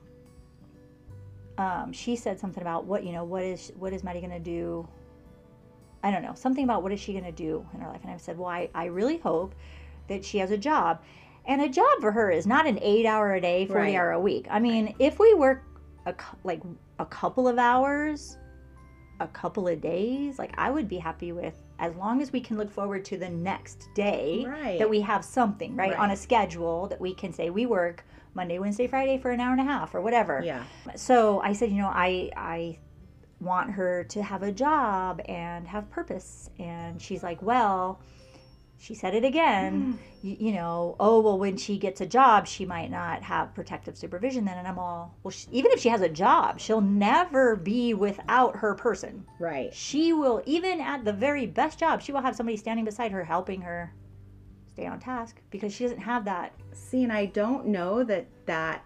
um, 1.57 1.91
she 1.91 2.15
said 2.15 2.39
something 2.39 2.61
about 2.61 2.85
what, 2.85 3.03
you 3.03 3.11
know, 3.11 3.23
what 3.23 3.43
is 3.43 3.71
what 3.77 3.93
is 3.93 4.03
Maddie 4.03 4.21
gonna 4.21 4.39
do? 4.39 4.87
I 6.03 6.11
don't 6.11 6.23
know, 6.23 6.33
something 6.33 6.63
about 6.63 6.81
what 6.81 6.91
is 6.91 6.99
she 6.99 7.13
gonna 7.13 7.31
do 7.31 7.65
in 7.73 7.81
her 7.81 7.89
life. 7.89 8.01
And 8.03 8.11
I 8.11 8.17
said, 8.17 8.37
Well, 8.37 8.47
I, 8.47 8.69
I 8.73 8.85
really 8.85 9.17
hope 9.17 9.53
that 10.07 10.23
she 10.23 10.37
has 10.39 10.51
a 10.51 10.57
job. 10.57 11.01
And 11.45 11.61
a 11.61 11.69
job 11.69 11.99
for 11.99 12.11
her 12.11 12.31
is 12.31 12.47
not 12.47 12.67
an 12.67 12.79
eight 12.81 13.05
hour 13.05 13.33
a 13.33 13.41
day, 13.41 13.65
40 13.65 13.79
Right. 13.79 13.95
hour 13.95 14.11
a 14.11 14.19
week. 14.19 14.47
I 14.49 14.59
mean, 14.59 14.95
if 14.99 15.19
we 15.19 15.33
work 15.33 15.63
a, 16.05 16.13
like 16.43 16.61
a 16.99 17.05
couple 17.05 17.47
of 17.47 17.57
hours, 17.57 18.37
a 19.19 19.27
couple 19.27 19.67
of 19.67 19.81
days, 19.81 20.39
like 20.39 20.53
I 20.57 20.69
would 20.69 20.87
be 20.87 20.97
happy 20.97 21.31
with 21.31 21.55
as 21.81 21.93
long 21.95 22.21
as 22.21 22.31
we 22.31 22.39
can 22.39 22.57
look 22.57 22.71
forward 22.71 23.03
to 23.03 23.17
the 23.17 23.27
next 23.29 23.89
day 23.93 24.45
Right. 24.47 24.79
that 24.79 24.89
we 24.89 25.01
have 25.01 25.25
something, 25.25 25.75
right? 25.75 25.93
On 25.95 26.11
a 26.11 26.15
schedule 26.15 26.87
that 26.87 27.01
we 27.01 27.13
can 27.13 27.33
say 27.33 27.49
we 27.49 27.65
work 27.65 28.05
Monday, 28.33 28.59
Wednesday, 28.59 28.87
Friday 28.87 29.17
for 29.17 29.31
an 29.31 29.41
hour 29.41 29.51
and 29.51 29.59
a 29.59 29.65
half 29.65 29.93
or 29.93 29.99
whatever. 29.99 30.41
Yeah. 30.45 30.63
So 30.95 31.41
I 31.41 31.51
said, 31.53 31.71
you 31.71 31.81
know, 31.81 31.91
I 31.93 32.31
I 32.37 32.77
want 33.41 33.71
her 33.71 34.03
to 34.05 34.21
have 34.21 34.43
a 34.43 34.51
job 34.51 35.19
and 35.25 35.67
have 35.67 35.89
purpose. 35.89 36.51
And 36.59 37.01
she's 37.01 37.23
like, 37.23 37.41
well, 37.41 37.99
she 38.81 38.95
said 38.95 39.13
it 39.13 39.23
again, 39.23 39.99
hmm. 40.23 40.27
you, 40.27 40.37
you 40.39 40.51
know, 40.53 40.95
oh, 40.99 41.21
well, 41.21 41.37
when 41.37 41.55
she 41.55 41.77
gets 41.77 42.01
a 42.01 42.05
job, 42.05 42.47
she 42.47 42.65
might 42.65 42.89
not 42.89 43.21
have 43.21 43.53
protective 43.53 43.95
supervision 43.95 44.43
then. 44.43 44.57
And 44.57 44.67
I'm 44.67 44.79
all, 44.79 45.15
well, 45.21 45.29
she, 45.29 45.47
even 45.51 45.71
if 45.71 45.79
she 45.79 45.89
has 45.89 46.01
a 46.01 46.09
job, 46.09 46.59
she'll 46.59 46.81
never 46.81 47.55
be 47.55 47.93
without 47.93 48.55
her 48.55 48.73
person. 48.73 49.23
Right. 49.37 49.71
She 49.71 50.13
will, 50.13 50.41
even 50.47 50.81
at 50.81 51.05
the 51.05 51.13
very 51.13 51.45
best 51.45 51.77
job, 51.77 52.01
she 52.01 52.11
will 52.11 52.21
have 52.21 52.35
somebody 52.35 52.57
standing 52.57 52.83
beside 52.83 53.11
her 53.11 53.23
helping 53.23 53.61
her 53.61 53.93
stay 54.65 54.87
on 54.87 54.99
task 54.99 55.39
because 55.51 55.71
she 55.71 55.83
doesn't 55.83 55.99
have 55.99 56.25
that. 56.25 56.51
See, 56.73 57.03
and 57.03 57.13
I 57.13 57.27
don't 57.27 57.67
know 57.67 58.03
that 58.03 58.25
that 58.47 58.83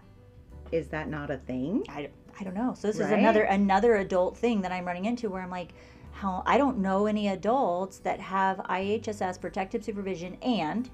is 0.72 0.88
that 0.88 1.08
not 1.08 1.30
a 1.30 1.38
thing. 1.38 1.84
I, 1.88 2.10
I 2.38 2.44
don't 2.44 2.54
know. 2.54 2.74
So 2.76 2.88
this 2.88 2.96
is 3.00 3.10
another 3.10 3.44
another 3.44 3.96
adult 3.96 4.36
thing 4.36 4.60
that 4.60 4.72
I'm 4.72 4.84
running 4.84 5.06
into 5.06 5.30
where 5.30 5.40
I'm 5.40 5.50
like, 5.50 5.70
how 6.16 6.42
I 6.46 6.56
don't 6.56 6.78
know 6.78 7.06
any 7.06 7.28
adults 7.28 7.98
that 7.98 8.18
have 8.20 8.56
IHSS 8.58 9.38
protective 9.38 9.84
supervision 9.84 10.36
and 10.42 10.88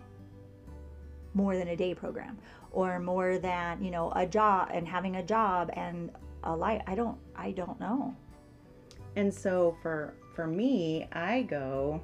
more 1.33 1.57
than 1.57 1.69
a 1.69 1.77
day 1.77 1.95
program 1.95 2.39
or 2.73 2.99
more 2.99 3.39
than 3.39 3.83
you 3.83 3.91
know 3.91 4.13
a 4.17 4.27
job 4.27 4.71
and 4.73 4.87
having 4.87 5.17
a 5.17 5.23
job 5.23 5.71
and 5.75 6.11
a 6.43 6.55
life. 6.55 6.83
I 6.89 6.97
don't 6.97 7.19
I 7.37 7.53
don't 7.53 7.79
know. 7.79 8.17
And 9.15 9.33
so 9.33 9.77
for 9.81 10.15
for 10.35 10.47
me, 10.49 11.07
I 11.13 11.43
go 11.43 12.03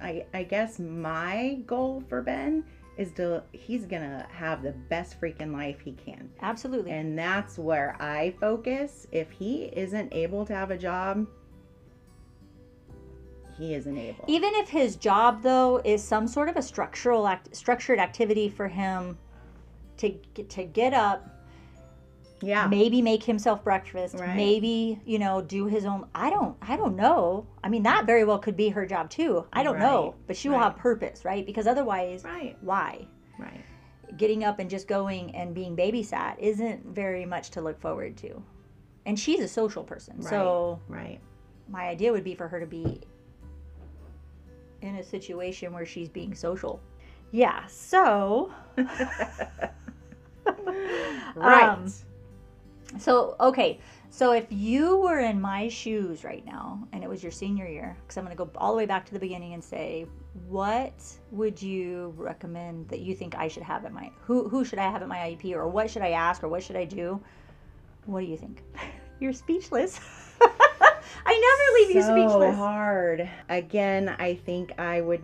I 0.00 0.24
I 0.32 0.42
guess 0.44 0.78
my 0.78 1.58
goal 1.66 2.02
for 2.08 2.22
Ben 2.22 2.64
is 2.96 3.12
to 3.12 3.42
he's 3.52 3.84
going 3.84 4.02
to 4.02 4.26
have 4.30 4.62
the 4.62 4.72
best 4.72 5.20
freaking 5.20 5.52
life 5.52 5.80
he 5.80 5.92
can. 5.92 6.30
Absolutely. 6.40 6.92
And 6.92 7.16
that's 7.16 7.58
where 7.58 7.94
I 8.00 8.34
focus. 8.40 9.06
If 9.12 9.30
he 9.30 9.64
isn't 9.66 10.12
able 10.12 10.44
to 10.46 10.54
have 10.54 10.72
a 10.72 10.78
job, 10.78 11.26
he 13.58 13.74
isn't 13.74 13.98
able. 13.98 14.24
Even 14.28 14.54
if 14.54 14.68
his 14.68 14.96
job 14.96 15.42
though 15.42 15.80
is 15.84 16.02
some 16.02 16.26
sort 16.28 16.48
of 16.48 16.56
a 16.56 16.62
structural 16.62 17.26
act, 17.26 17.54
structured 17.54 17.98
activity 17.98 18.48
for 18.48 18.68
him 18.68 19.18
to 19.98 20.10
get, 20.34 20.48
to 20.50 20.64
get 20.64 20.94
up, 20.94 21.28
yeah. 22.40 22.68
maybe 22.68 23.02
make 23.02 23.24
himself 23.24 23.64
breakfast, 23.64 24.14
Right. 24.14 24.36
maybe 24.36 25.00
you 25.04 25.18
know 25.18 25.42
do 25.42 25.66
his 25.66 25.84
own. 25.84 26.06
I 26.14 26.30
don't 26.30 26.56
I 26.62 26.76
don't 26.76 26.94
know. 26.96 27.46
I 27.62 27.68
mean 27.68 27.82
that 27.82 28.06
very 28.06 28.24
well 28.24 28.38
could 28.38 28.56
be 28.56 28.68
her 28.68 28.86
job 28.86 29.10
too. 29.10 29.44
I 29.52 29.62
don't 29.62 29.78
know, 29.78 30.14
but 30.26 30.36
she 30.36 30.48
will 30.48 30.56
right. 30.56 30.64
have 30.64 30.76
purpose, 30.76 31.24
right? 31.24 31.44
Because 31.44 31.66
otherwise, 31.66 32.24
Right. 32.24 32.56
why? 32.60 33.06
Right. 33.38 33.64
Getting 34.16 34.44
up 34.44 34.58
and 34.58 34.70
just 34.70 34.88
going 34.88 35.34
and 35.34 35.54
being 35.54 35.76
babysat 35.76 36.38
isn't 36.38 36.86
very 36.86 37.26
much 37.26 37.50
to 37.50 37.60
look 37.60 37.80
forward 37.80 38.16
to. 38.18 38.42
And 39.04 39.18
she's 39.18 39.40
a 39.40 39.48
social 39.48 39.82
person, 39.84 40.22
so 40.22 40.80
Right. 40.88 41.18
my 41.68 41.88
idea 41.88 42.12
would 42.12 42.24
be 42.24 42.34
for 42.34 42.46
her 42.48 42.60
to 42.60 42.66
be 42.66 43.02
in 44.82 44.96
a 44.96 45.02
situation 45.02 45.72
where 45.72 45.86
she's 45.86 46.08
being 46.08 46.34
social. 46.34 46.80
Yeah, 47.30 47.66
so 47.66 48.52
Right. 51.34 51.68
Um, 51.68 51.92
so 52.98 53.36
okay, 53.38 53.80
so 54.10 54.32
if 54.32 54.46
you 54.50 54.96
were 54.98 55.20
in 55.20 55.40
my 55.40 55.68
shoes 55.68 56.24
right 56.24 56.44
now 56.46 56.88
and 56.92 57.04
it 57.04 57.10
was 57.10 57.22
your 57.22 57.32
senior 57.32 57.66
year, 57.66 57.96
because 58.02 58.16
I'm 58.16 58.24
going 58.24 58.36
to 58.36 58.44
go 58.44 58.50
all 58.56 58.72
the 58.72 58.76
way 58.78 58.86
back 58.86 59.04
to 59.06 59.12
the 59.12 59.18
beginning 59.18 59.52
and 59.52 59.62
say, 59.62 60.06
what 60.48 60.94
would 61.30 61.60
you 61.60 62.14
recommend 62.16 62.88
that 62.88 63.00
you 63.00 63.14
think 63.14 63.34
I 63.36 63.48
should 63.48 63.62
have 63.62 63.84
at 63.84 63.92
my 63.92 64.10
who 64.20 64.48
who 64.48 64.64
should 64.64 64.78
I 64.78 64.90
have 64.90 65.02
at 65.02 65.08
my 65.08 65.18
IEP 65.18 65.54
or 65.54 65.68
what 65.68 65.90
should 65.90 66.02
I 66.02 66.10
ask 66.10 66.42
or 66.42 66.48
what 66.48 66.62
should 66.62 66.76
I 66.76 66.84
do? 66.84 67.20
What 68.06 68.20
do 68.20 68.26
you 68.26 68.36
think? 68.36 68.62
You're 69.20 69.32
speechless. 69.32 70.00
I 71.26 71.32
never 71.32 71.78
leave 71.80 71.96
you 71.96 72.02
so 72.02 72.12
speechless. 72.12 72.56
hard. 72.56 73.28
Again, 73.48 74.14
I 74.18 74.34
think 74.34 74.78
I 74.78 75.00
would 75.00 75.22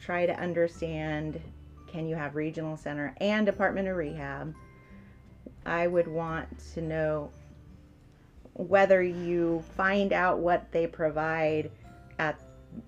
try 0.00 0.26
to 0.26 0.38
understand 0.38 1.40
can 1.86 2.06
you 2.06 2.16
have 2.16 2.34
regional 2.36 2.76
center 2.76 3.14
and 3.18 3.44
department 3.44 3.86
of 3.88 3.96
rehab? 3.96 4.54
I 5.66 5.86
would 5.86 6.08
want 6.08 6.48
to 6.74 6.80
know 6.80 7.30
whether 8.54 9.02
you 9.02 9.62
find 9.76 10.12
out 10.12 10.38
what 10.38 10.70
they 10.72 10.86
provide 10.86 11.70
at 12.18 12.40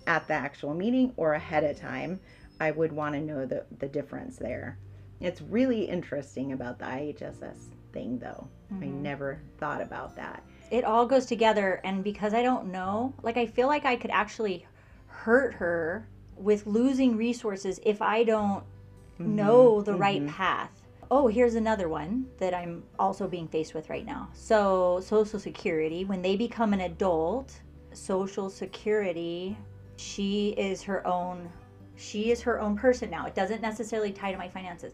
at 0.07 0.27
the 0.27 0.33
actual 0.33 0.73
meeting 0.73 1.13
or 1.17 1.33
ahead 1.33 1.63
of 1.63 1.79
time. 1.79 2.19
I 2.59 2.71
would 2.71 2.91
want 2.91 3.13
to 3.15 3.21
know 3.21 3.45
the, 3.45 3.65
the 3.79 3.87
difference 3.87 4.37
there. 4.37 4.77
It's 5.19 5.41
really 5.41 5.83
interesting 5.85 6.51
about 6.53 6.79
the 6.79 6.85
IHSS 6.85 7.57
thing 7.93 8.17
though. 8.19 8.47
I 8.71 8.85
Mhm. 8.85 9.01
never 9.01 9.39
thought 9.59 9.81
about 9.81 10.15
that. 10.15 10.43
It 10.71 10.83
all 10.83 11.05
goes 11.05 11.25
together 11.25 11.79
and 11.83 12.03
because 12.03 12.33
i 12.33 12.41
don't 12.41 12.65
know 12.67 13.13
like 13.21 13.37
i 13.37 13.45
feel 13.45 13.67
like 13.67 13.85
i 13.85 13.95
could 13.95 14.11
actually 14.11 14.65
hurt 15.07 15.53
her 15.53 16.07
with 16.35 16.65
losing 16.65 17.15
resources 17.15 17.79
if 17.83 18.01
i 18.01 18.23
don't 18.23 18.63
know 19.19 19.81
the 19.81 19.93
right 19.93 20.21
mhm. 20.21 20.29
path. 20.29 20.81
Oh 21.11 21.27
here's 21.27 21.55
another 21.55 21.87
one 21.87 22.27
that 22.39 22.53
i'm 22.53 22.83
also 22.99 23.27
being 23.27 23.47
faced 23.47 23.73
with 23.73 23.89
right 23.89 24.05
now. 24.05 24.29
So 24.33 24.99
social 25.03 25.39
security. 25.39 26.05
When 26.05 26.21
they 26.21 26.35
become 26.35 26.73
an 26.73 26.81
adult 26.81 27.61
social 27.93 28.49
security 28.49 29.57
she 29.97 30.49
is 30.57 30.81
her 30.83 31.05
own 31.07 31.49
she 31.95 32.31
is 32.31 32.41
her 32.41 32.59
own 32.59 32.75
person 32.75 33.09
now. 33.09 33.25
It 33.25 33.35
doesn't 33.35 33.61
necessarily 33.61 34.11
tie 34.11 34.31
to 34.31 34.37
my 34.37 34.49
finances 34.49 34.93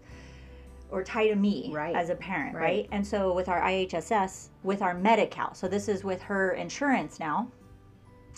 or 0.92 1.04
tie 1.04 1.28
to 1.28 1.36
me 1.36 1.72
Right. 1.74 1.96
as 1.96 2.10
a 2.10 2.16
parent 2.16 2.54
right. 2.56 2.62
Right. 2.64 2.90
and 2.92 3.06
so 3.06 3.34
with 3.34 3.48
our 3.50 3.62
ihss 3.62 4.50
with 4.64 4.82
our 4.82 4.94
Medi-Cal 4.94 5.54
so 5.54 5.68
this 5.68 5.88
is 5.88 6.04
with 6.04 6.22
her 6.22 6.52
insurance 6.52 7.20
now 7.20 7.50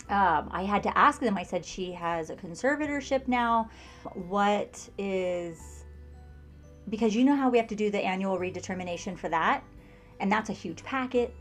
um, 0.08 0.48
i 0.52 0.62
had 0.62 0.82
to 0.82 0.96
ask 0.98 1.20
them 1.20 1.36
i 1.36 1.42
said 1.42 1.64
she 1.64 1.92
has 1.92 2.30
a 2.30 2.36
conservatorship 2.36 3.26
now 3.28 3.68
what 4.14 4.88
is 4.98 5.84
because 6.88 7.14
you 7.16 7.24
know 7.24 7.34
how 7.34 7.48
we 7.48 7.58
have 7.58 7.66
to 7.68 7.76
do 7.76 7.90
the 7.90 7.98
annual 8.04 8.38
redetermination 8.38 9.16
for 9.18 9.28
that 9.28 9.62
and 10.20 10.30
that's 10.30 10.50
a 10.50 10.52
huge 10.52 10.82
packet 10.84 11.34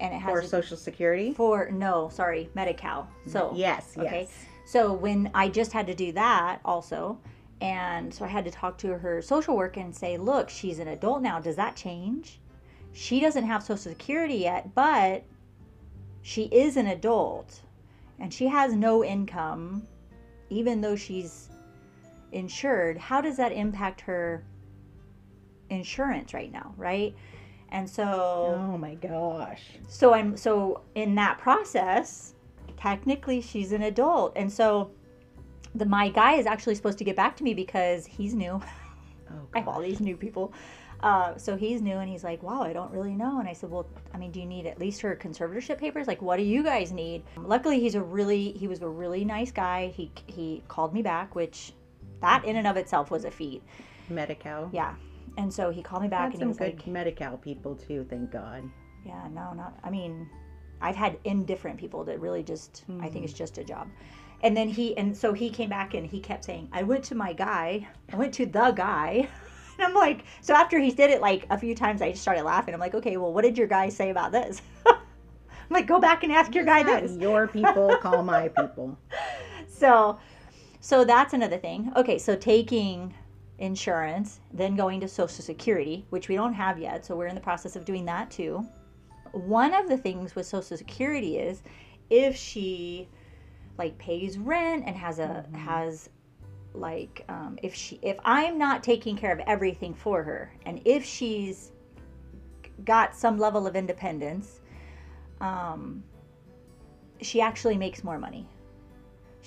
and 0.00 0.12
it 0.14 0.18
has 0.18 0.30
For 0.32 0.40
a- 0.40 0.46
Social 0.46 0.76
Security? 0.76 1.32
for 1.32 1.70
no 1.70 2.08
sorry 2.08 2.50
Medi-Cal 2.54 3.08
so 3.26 3.52
yes, 3.54 3.94
okay. 3.96 4.22
yes. 4.22 4.32
so 4.66 4.92
when 4.92 5.30
I 5.34 5.48
just 5.48 5.72
had 5.72 5.86
to 5.86 5.94
do 5.94 6.12
that 6.12 6.60
also, 6.64 7.18
and 7.60 8.12
so 8.12 8.24
I 8.24 8.28
had 8.28 8.44
to 8.44 8.50
talk 8.50 8.78
to 8.78 8.98
her 8.98 9.20
social 9.20 9.56
worker 9.56 9.80
and 9.80 9.94
say, 9.94 10.16
look, 10.16 10.48
she's 10.48 10.78
an 10.78 10.88
adult 10.88 11.22
now. 11.22 11.40
Does 11.40 11.56
that 11.56 11.74
change? 11.76 12.40
She 12.92 13.20
doesn't 13.20 13.44
have 13.44 13.62
Social 13.62 13.76
Security 13.76 14.36
yet, 14.36 14.74
but 14.74 15.24
she 16.22 16.44
is 16.44 16.76
an 16.76 16.86
adult 16.88 17.60
and 18.20 18.32
she 18.32 18.46
has 18.48 18.74
no 18.74 19.04
income, 19.04 19.82
even 20.50 20.80
though 20.80 20.96
she's 20.96 21.48
insured. 22.32 22.98
How 22.98 23.20
does 23.20 23.36
that 23.36 23.52
impact 23.52 24.00
her 24.02 24.44
insurance 25.70 26.34
right 26.34 26.52
now, 26.52 26.74
right? 26.76 27.14
And 27.70 27.88
so 27.88 28.54
Oh 28.72 28.78
my 28.78 28.94
gosh. 28.94 29.62
so 29.88 30.14
I'm 30.14 30.36
so 30.36 30.82
in 30.94 31.14
that 31.16 31.38
process, 31.38 32.34
technically 32.76 33.40
she's 33.40 33.72
an 33.72 33.82
adult. 33.82 34.32
And 34.36 34.50
so 34.52 34.90
the 35.74 35.84
my 35.84 36.08
guy 36.08 36.34
is 36.34 36.46
actually 36.46 36.74
supposed 36.74 36.98
to 36.98 37.04
get 37.04 37.16
back 37.16 37.36
to 37.36 37.44
me 37.44 37.54
because 37.54 38.06
he's 38.06 38.34
new. 38.34 38.60
Oh, 39.30 39.46
I 39.54 39.58
have 39.58 39.68
all 39.68 39.82
these 39.82 40.00
new 40.00 40.16
people. 40.16 40.54
Uh, 41.00 41.36
so 41.36 41.54
he's 41.54 41.82
new 41.82 41.98
and 41.98 42.08
he's 42.08 42.24
like, 42.24 42.42
wow, 42.42 42.62
I 42.62 42.72
don't 42.72 42.90
really 42.90 43.14
know. 43.14 43.40
And 43.40 43.46
I 43.48 43.52
said, 43.52 43.70
well, 43.70 43.86
I 44.14 44.16
mean, 44.16 44.30
do 44.30 44.40
you 44.40 44.46
need 44.46 44.66
at 44.66 44.80
least 44.80 45.02
her 45.02 45.14
conservatorship 45.14 45.76
papers? 45.76 46.06
Like, 46.06 46.22
what 46.22 46.38
do 46.38 46.42
you 46.42 46.62
guys 46.62 46.92
need? 46.92 47.24
Luckily, 47.36 47.78
he's 47.78 47.94
a 47.94 48.02
really, 48.02 48.52
he 48.52 48.66
was 48.66 48.80
a 48.80 48.88
really 48.88 49.26
nice 49.26 49.52
guy. 49.52 49.88
He, 49.88 50.10
he 50.26 50.62
called 50.66 50.94
me 50.94 51.02
back, 51.02 51.34
which 51.34 51.74
that 52.22 52.44
in 52.46 52.56
and 52.56 52.66
of 52.66 52.78
itself 52.78 53.10
was 53.10 53.26
a 53.26 53.30
feat. 53.30 53.62
Medical. 54.08 54.70
Yeah. 54.72 54.94
And 55.36 55.52
so 55.52 55.70
he 55.70 55.82
called 55.82 56.02
me 56.02 56.08
back 56.08 56.32
and 56.32 56.42
he 56.42 56.48
was 56.48 56.56
good 56.56 56.76
like, 56.76 56.86
medical 56.86 57.36
people 57.36 57.76
too, 57.76 58.06
thank 58.08 58.32
God. 58.32 58.64
yeah, 59.04 59.28
no, 59.30 59.52
not, 59.52 59.78
I 59.84 59.90
mean, 59.90 60.28
I've 60.80 60.96
had 60.96 61.18
indifferent 61.24 61.78
people 61.78 62.02
that 62.04 62.18
really 62.18 62.42
just, 62.42 62.84
I 63.00 63.08
think 63.08 63.24
it's 63.24 63.34
just 63.34 63.58
a 63.58 63.64
job. 63.64 63.88
And 64.42 64.56
then 64.56 64.68
he, 64.68 64.96
and 64.96 65.16
so 65.16 65.32
he 65.32 65.50
came 65.50 65.68
back 65.68 65.94
and 65.94 66.06
he 66.06 66.20
kept 66.20 66.44
saying, 66.44 66.68
I 66.72 66.82
went 66.82 67.04
to 67.04 67.14
my 67.14 67.32
guy, 67.32 67.88
I 68.12 68.16
went 68.16 68.34
to 68.34 68.46
the 68.46 68.72
guy. 68.72 69.28
And 69.80 69.86
I'm 69.86 69.94
like, 69.94 70.24
so 70.40 70.54
after 70.54 70.80
he 70.80 70.90
did 70.90 71.08
it 71.08 71.20
like 71.20 71.46
a 71.50 71.56
few 71.56 71.72
times, 71.72 72.02
I 72.02 72.10
just 72.10 72.22
started 72.22 72.42
laughing. 72.42 72.74
I'm 72.74 72.80
like, 72.80 72.96
okay, 72.96 73.16
well, 73.16 73.32
what 73.32 73.44
did 73.44 73.56
your 73.56 73.68
guy 73.68 73.88
say 73.90 74.10
about 74.10 74.32
this? 74.32 74.60
I'm 74.86 74.96
like, 75.70 75.86
go 75.86 76.00
back 76.00 76.24
and 76.24 76.32
ask 76.32 76.52
your 76.52 76.64
guy 76.64 76.82
this. 76.82 77.16
Your 77.16 77.46
people 77.46 77.96
call 78.02 78.24
my 78.24 78.48
people. 78.48 78.98
So, 79.68 80.18
so 80.80 81.04
that's 81.04 81.32
another 81.32 81.58
thing. 81.58 81.92
Okay, 81.94 82.18
so 82.18 82.34
taking 82.34 83.14
insurance, 83.58 84.40
then 84.52 84.74
going 84.76 85.00
to 85.00 85.08
Social 85.08 85.44
Security, 85.44 86.06
which 86.10 86.28
we 86.28 86.34
don't 86.34 86.54
have 86.54 86.78
yet. 86.78 87.04
So 87.04 87.14
we're 87.14 87.26
in 87.26 87.34
the 87.34 87.40
process 87.40 87.76
of 87.76 87.84
doing 87.84 88.04
that 88.06 88.30
too. 88.30 88.66
One 89.32 89.74
of 89.74 89.88
the 89.88 89.98
things 89.98 90.34
with 90.34 90.46
Social 90.46 90.76
Security 90.76 91.38
is 91.38 91.62
if 92.10 92.34
she 92.34 93.08
like 93.78 93.96
pays 93.98 94.38
rent 94.38 94.84
and 94.86 94.96
has 94.96 95.18
a 95.18 95.44
has 95.54 96.10
like 96.74 97.24
um, 97.28 97.58
if 97.62 97.74
she 97.74 97.98
if 98.02 98.18
I'm 98.24 98.58
not 98.58 98.82
taking 98.82 99.16
care 99.16 99.32
of 99.32 99.40
everything 99.40 99.94
for 99.94 100.22
her, 100.22 100.52
and 100.66 100.80
if 100.84 101.04
she's 101.04 101.72
got 102.84 103.16
some 103.16 103.38
level 103.38 103.66
of 103.66 103.74
independence, 103.74 104.60
um, 105.40 106.02
she 107.20 107.40
actually 107.40 107.76
makes 107.76 108.04
more 108.04 108.18
money 108.18 108.46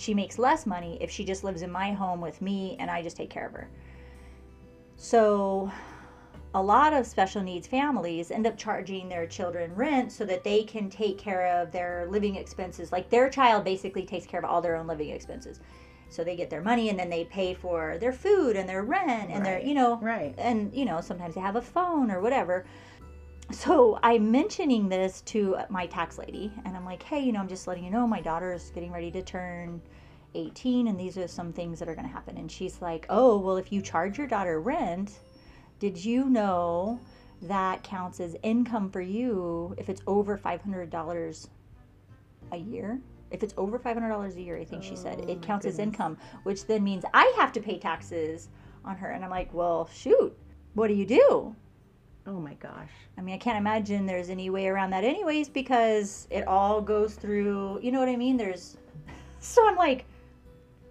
she 0.01 0.13
makes 0.13 0.39
less 0.39 0.65
money 0.65 0.97
if 0.99 1.11
she 1.11 1.23
just 1.23 1.43
lives 1.43 1.61
in 1.61 1.71
my 1.71 1.91
home 1.91 2.21
with 2.21 2.41
me 2.41 2.75
and 2.79 2.89
I 2.89 3.01
just 3.01 3.15
take 3.15 3.29
care 3.29 3.45
of 3.45 3.53
her. 3.53 3.69
So, 4.95 5.71
a 6.53 6.61
lot 6.61 6.91
of 6.93 7.07
special 7.07 7.41
needs 7.41 7.65
families 7.67 8.29
end 8.29 8.45
up 8.45 8.57
charging 8.57 9.07
their 9.07 9.25
children 9.25 9.73
rent 9.73 10.11
so 10.11 10.25
that 10.25 10.43
they 10.43 10.63
can 10.63 10.89
take 10.89 11.17
care 11.17 11.47
of 11.61 11.71
their 11.71 12.07
living 12.09 12.35
expenses. 12.35 12.91
Like 12.91 13.09
their 13.09 13.29
child 13.29 13.63
basically 13.63 14.05
takes 14.05 14.25
care 14.25 14.39
of 14.39 14.45
all 14.45 14.61
their 14.61 14.75
own 14.75 14.87
living 14.87 15.09
expenses. 15.09 15.61
So 16.09 16.25
they 16.25 16.35
get 16.35 16.49
their 16.49 16.61
money 16.61 16.89
and 16.89 16.99
then 16.99 17.09
they 17.09 17.23
pay 17.23 17.53
for 17.53 17.97
their 17.99 18.11
food 18.11 18.57
and 18.57 18.67
their 18.67 18.83
rent 18.83 19.31
and 19.31 19.45
their, 19.45 19.55
Right. 19.55 19.63
you 19.63 19.73
know, 19.73 19.97
Right. 20.01 20.35
and 20.37 20.73
you 20.73 20.83
know 20.83 20.99
sometimes 20.99 21.35
they 21.35 21.41
have 21.41 21.55
a 21.55 21.61
phone 21.61 22.11
or 22.11 22.19
whatever 22.19 22.65
so 23.51 23.99
i'm 24.01 24.31
mentioning 24.31 24.87
this 24.87 25.19
to 25.21 25.57
my 25.69 25.85
tax 25.85 26.17
lady 26.17 26.51
and 26.63 26.77
i'm 26.77 26.85
like 26.85 27.03
hey 27.03 27.19
you 27.19 27.33
know 27.33 27.39
i'm 27.39 27.49
just 27.49 27.67
letting 27.67 27.83
you 27.83 27.91
know 27.91 28.07
my 28.07 28.21
daughter's 28.21 28.69
getting 28.71 28.91
ready 28.93 29.11
to 29.11 29.21
turn 29.21 29.81
18 30.35 30.87
and 30.87 30.97
these 30.97 31.17
are 31.17 31.27
some 31.27 31.51
things 31.51 31.77
that 31.79 31.89
are 31.89 31.95
going 31.95 32.07
to 32.07 32.13
happen 32.13 32.37
and 32.37 32.49
she's 32.49 32.81
like 32.81 33.05
oh 33.09 33.37
well 33.37 33.57
if 33.57 33.69
you 33.71 33.81
charge 33.81 34.17
your 34.17 34.27
daughter 34.27 34.61
rent 34.61 35.19
did 35.81 36.05
you 36.05 36.29
know 36.29 36.99
that 37.41 37.81
counts 37.81 38.19
as 38.19 38.35
income 38.43 38.87
for 38.91 39.01
you 39.01 39.73
if 39.79 39.89
it's 39.89 40.03
over 40.05 40.37
$500 40.37 41.49
a 42.51 42.57
year 42.57 43.01
if 43.31 43.41
it's 43.41 43.55
over 43.57 43.79
$500 43.79 44.35
a 44.35 44.41
year 44.41 44.57
i 44.57 44.63
think 44.63 44.83
she 44.83 44.95
said 44.95 45.23
Oh, 45.23 45.31
it 45.31 45.41
counts 45.41 45.65
as 45.65 45.79
income 45.79 46.17
which 46.43 46.67
then 46.67 46.83
means 46.83 47.03
i 47.15 47.33
have 47.35 47.51
to 47.53 47.59
pay 47.59 47.79
taxes 47.79 48.49
on 48.85 48.95
her 48.95 49.07
and 49.07 49.23
i'm 49.25 49.31
like 49.31 49.51
well 49.53 49.89
shoot 49.91 50.37
what 50.75 50.87
do 50.87 50.93
you 50.93 51.05
do 51.05 51.55
Oh 52.27 52.39
my 52.39 52.53
gosh. 52.53 52.91
I 53.17 53.21
mean, 53.21 53.33
I 53.33 53.39
can't 53.39 53.57
imagine 53.57 54.05
there's 54.05 54.29
any 54.29 54.51
way 54.51 54.67
around 54.67 54.91
that, 54.91 55.03
anyways, 55.03 55.49
because 55.49 56.27
it 56.29 56.47
all 56.47 56.79
goes 56.79 57.15
through. 57.15 57.79
You 57.81 57.91
know 57.91 57.99
what 57.99 58.09
I 58.09 58.15
mean? 58.15 58.37
There's. 58.37 58.77
So 59.43 59.67
I'm 59.67 59.75
like, 59.75 60.05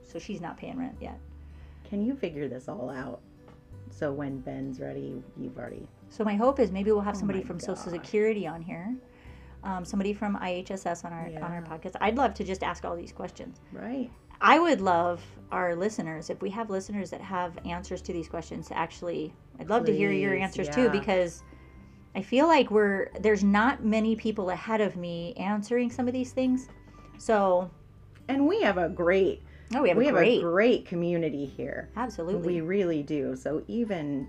so 0.03 0.18
she's 0.18 0.41
not 0.41 0.57
paying 0.57 0.76
rent 0.76 0.97
yet. 1.01 1.20
Can 1.88 2.05
you 2.05 2.16
figure 2.16 2.49
this 2.49 2.68
all 2.68 2.91
out? 2.91 3.20
So 4.01 4.11
when 4.11 4.39
Ben's 4.41 4.81
ready, 4.81 5.23
you've 5.37 5.59
already. 5.59 5.87
So 6.09 6.25
my 6.25 6.35
hope 6.35 6.59
is 6.59 6.73
maybe 6.73 6.91
we'll 6.91 7.03
have 7.03 7.17
Oh 7.17 7.19
somebody 7.19 7.43
from 7.43 7.61
Social. 7.61 7.93
Security 7.93 8.47
on 8.47 8.63
here, 8.63 8.97
um, 9.63 9.85
somebody 9.85 10.15
from 10.15 10.39
IHSS 10.39 11.05
on 11.05 11.13
our 11.13 11.27
on 11.27 11.53
our 11.53 11.63
podcast. 11.63 11.97
I'd 12.01 12.17
love 12.17 12.33
to 12.35 12.45
just 12.45 12.63
ask 12.63 12.87
all 12.87 12.97
these 12.97 13.13
questions. 13.13 13.61
Right. 13.73 14.11
I 14.41 14.59
would 14.59 14.81
love 14.81 15.23
our 15.53 15.77
listeners, 15.77 16.31
if 16.31 16.41
we 16.41 16.49
have 16.49 16.71
listeners 16.71 17.11
that 17.11 17.21
have 17.21 17.59
answers 17.67 18.01
to 18.03 18.13
these 18.15 18.27
questions, 18.27 18.69
to 18.69 18.79
actually, 18.79 19.35
I'd 19.59 19.69
love 19.69 19.85
to 19.85 19.95
hear 19.95 20.11
your 20.11 20.33
Please, 20.33 20.43
answers 20.45 20.69
too, 20.71 20.89
because 20.89 21.43
I 22.15 22.23
feel 22.23 22.47
like 22.47 22.71
we're, 22.71 23.11
there's 23.21 23.45
not 23.45 23.85
many 23.85 24.17
people 24.17 24.49
ahead 24.49 24.81
of 24.81 24.97
me 24.97 25.35
answering 25.35 25.91
some 25.91 26.09
of 26.09 26.15
these 26.15 26.33
things. 26.33 26.69
So, 27.19 27.71
And 28.29 28.49
we 28.49 28.63
have 28.63 28.79
a 28.79 28.89
great 28.89 29.43
oh, 29.75 29.83
we 29.83 29.89
have 29.89 29.99
we 29.99 30.05
a 30.05 30.07
have 30.09 30.16
great, 30.16 30.39
a 30.39 30.43
great 30.43 30.87
community 30.87 31.47
here. 31.47 31.91
absolutely. 31.97 32.55
We 32.55 32.61
really 32.61 33.03
do. 33.03 33.37
So 33.37 33.62
even 33.68 34.29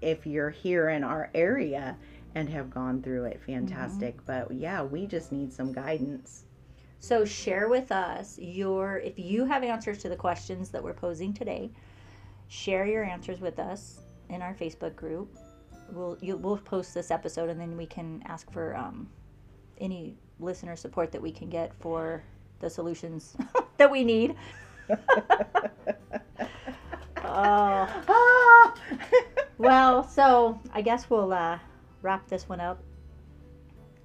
if 0.00 0.26
you're 0.26 0.50
here 0.50 0.90
in 0.90 1.02
our 1.02 1.30
area 1.34 1.96
and 2.34 2.48
have 2.48 2.70
gone 2.70 3.02
through 3.02 3.24
it, 3.24 3.40
fantastic. 3.44 4.16
Mm-hmm. 4.18 4.48
But 4.48 4.56
yeah, 4.56 4.82
we 4.82 5.06
just 5.06 5.32
need 5.32 5.52
some 5.52 5.72
guidance. 5.72 6.44
So 7.00 7.24
share 7.24 7.68
with 7.68 7.92
us 7.92 8.38
your 8.38 8.98
if 8.98 9.18
you 9.18 9.44
have 9.44 9.62
answers 9.62 9.98
to 9.98 10.08
the 10.08 10.16
questions 10.16 10.70
that 10.70 10.82
we're 10.82 10.94
posing 10.94 11.34
today. 11.34 11.70
Share 12.48 12.86
your 12.86 13.04
answers 13.04 13.40
with 13.40 13.58
us 13.58 14.00
in 14.28 14.42
our 14.42 14.54
Facebook 14.54 14.96
group. 14.96 15.36
We'll 15.92 16.16
you, 16.20 16.36
we'll 16.36 16.56
post 16.56 16.94
this 16.94 17.10
episode 17.10 17.50
and 17.50 17.60
then 17.60 17.76
we 17.76 17.86
can 17.86 18.22
ask 18.26 18.50
for 18.50 18.74
um, 18.76 19.08
any 19.78 20.16
listener 20.40 20.76
support 20.76 21.12
that 21.12 21.20
we 21.20 21.30
can 21.30 21.48
get 21.48 21.74
for 21.74 22.22
the 22.60 22.70
solutions 22.70 23.36
that 23.78 23.90
we 23.90 24.04
need. 24.04 24.34
oh 27.24 28.04
Ah! 28.08 28.74
well, 29.58 30.06
so 30.06 30.60
I 30.72 30.82
guess 30.82 31.08
we'll 31.10 31.32
uh, 31.32 31.58
wrap 32.02 32.28
this 32.28 32.48
one 32.48 32.60
up. 32.60 32.82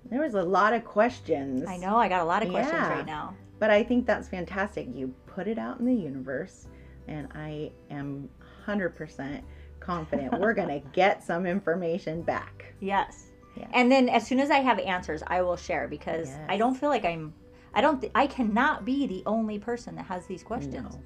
there 0.10 0.22
was 0.22 0.34
a 0.36 0.42
lot 0.44 0.74
of 0.74 0.84
questions. 0.86 1.66
I 1.68 1.78
know 1.78 1.98
I 1.98 2.08
got 2.10 2.22
a 2.22 2.26
lot 2.26 2.44
of 2.44 2.50
questions 2.50 2.74
Yeah. 2.78 2.90
right 2.98 3.06
now. 3.06 3.36
But 3.60 3.70
I 3.70 3.84
think 3.84 4.06
that's 4.06 4.28
fantastic. 4.30 4.88
You 4.94 5.14
put 5.28 5.48
it 5.48 5.58
out 5.60 5.80
in 5.80 5.86
the 5.86 5.94
universe, 5.94 6.68
and 7.08 7.28
I 7.36 7.72
am 7.92 8.30
100% 8.66 9.42
confident 9.82 10.40
we're 10.40 10.54
going 10.54 10.70
to 10.82 10.88
get 10.94 11.22
some 11.24 11.46
information 11.46 12.22
back. 12.22 12.74
Yes. 12.80 13.26
Yeah. 13.58 13.68
And 13.74 13.92
then 13.92 14.08
as 14.08 14.26
soon 14.26 14.40
as 14.40 14.50
I 14.50 14.60
have 14.60 14.80
answers, 14.80 15.22
I 15.28 15.42
will 15.42 15.58
share 15.58 15.88
because 15.90 16.30
I 16.48 16.58
don't 16.58 16.76
feel 16.76 16.90
like 16.90 17.04
I'm 17.04 17.34
I 17.74 17.82
don't 17.82 18.00
th- 18.02 18.12
I 18.16 18.28
cannot 18.28 18.86
be 18.86 19.08
the 19.08 19.24
only 19.26 19.60
person 19.60 19.96
that 19.96 20.06
has 20.06 20.26
these 20.28 20.44
questions. 20.44 20.96
No. 20.96 21.02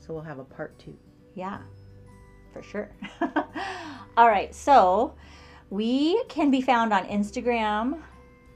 So 0.00 0.12
we'll 0.14 0.22
have 0.22 0.38
a 0.38 0.44
part 0.44 0.78
two. 0.78 0.96
Yeah. 1.34 1.58
For 2.52 2.62
sure. 2.62 2.90
All 4.16 4.28
right. 4.28 4.54
So, 4.54 5.14
we 5.70 6.22
can 6.28 6.50
be 6.50 6.60
found 6.60 6.92
on 6.92 7.04
Instagram 7.06 8.00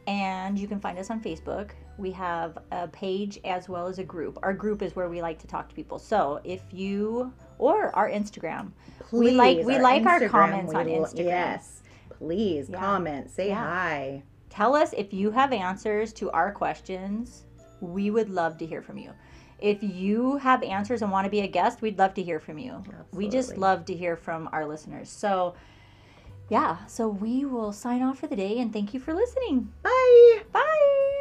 and 0.07 0.59
you 0.59 0.69
can 0.69 0.79
find 0.81 0.99
us 0.99 1.11
on 1.11 1.21
Facebook. 1.21 1.71
We 1.97 2.13
have 2.13 2.59
a 2.71 2.87
page 2.87 3.41
as 3.45 3.69
well 3.69 3.89
as 3.89 3.99
a 3.99 4.05
group. 4.05 4.39
Our 4.45 4.53
group 4.53 4.83
is 4.83 4.95
where 4.95 5.09
we 5.09 5.21
like 5.21 5.39
to 5.41 5.47
talk 5.49 5.69
to 5.71 5.75
people. 5.75 5.99
So, 5.99 6.41
if 6.45 6.63
you 6.71 7.33
or 7.59 7.95
our 7.97 8.09
Instagram, 8.09 8.71
We 9.11 9.33
like- 9.33 9.65
we 9.67 9.79
like 9.81 10.07
our 10.07 10.29
comments 10.29 10.73
on 10.75 10.87
Instagram. 10.87 11.25
Yes. 11.25 11.83
Please 12.11 12.69
Yeah. 12.71 12.79
comment, 12.79 13.31
say 13.31 13.49
Yeah. 13.49 13.65
hi. 13.65 14.23
Tell 14.51 14.75
us 14.75 14.93
if 14.97 15.13
you 15.13 15.31
have 15.31 15.53
answers 15.53 16.13
to 16.15 16.31
our 16.31 16.53
questions. 16.53 17.45
We 17.81 18.11
would 18.11 18.29
love 18.31 18.59
to 18.59 18.67
hear 18.67 18.83
from 18.83 18.99
you. 18.99 19.13
If 19.59 19.83
you 19.83 20.37
have 20.37 20.63
answers 20.63 21.03
and 21.03 21.11
want 21.11 21.25
to 21.25 21.31
be 21.31 21.41
a 21.41 21.49
guest, 21.49 21.83
we'd 21.83 21.99
love 21.99 22.15
to 22.15 22.23
hear 22.23 22.39
from 22.39 22.59
you. 22.59 22.83
We 23.13 23.29
just 23.29 23.57
love 23.57 23.85
to 23.87 23.95
hear 23.95 24.17
from 24.17 24.49
our 24.53 24.67
listeners. 24.67 25.11
So, 25.11 25.55
yeah, 26.49 26.87
so 26.87 27.09
we 27.09 27.45
will 27.45 27.73
sign 27.73 28.03
off 28.03 28.19
for 28.19 28.29
the 28.29 28.37
day 28.37 28.59
and 28.59 28.73
thank 28.73 28.95
you 28.95 29.01
for 29.01 29.15
listening. 29.15 29.73
Bye. 29.83 30.43
Bye. 30.53 31.15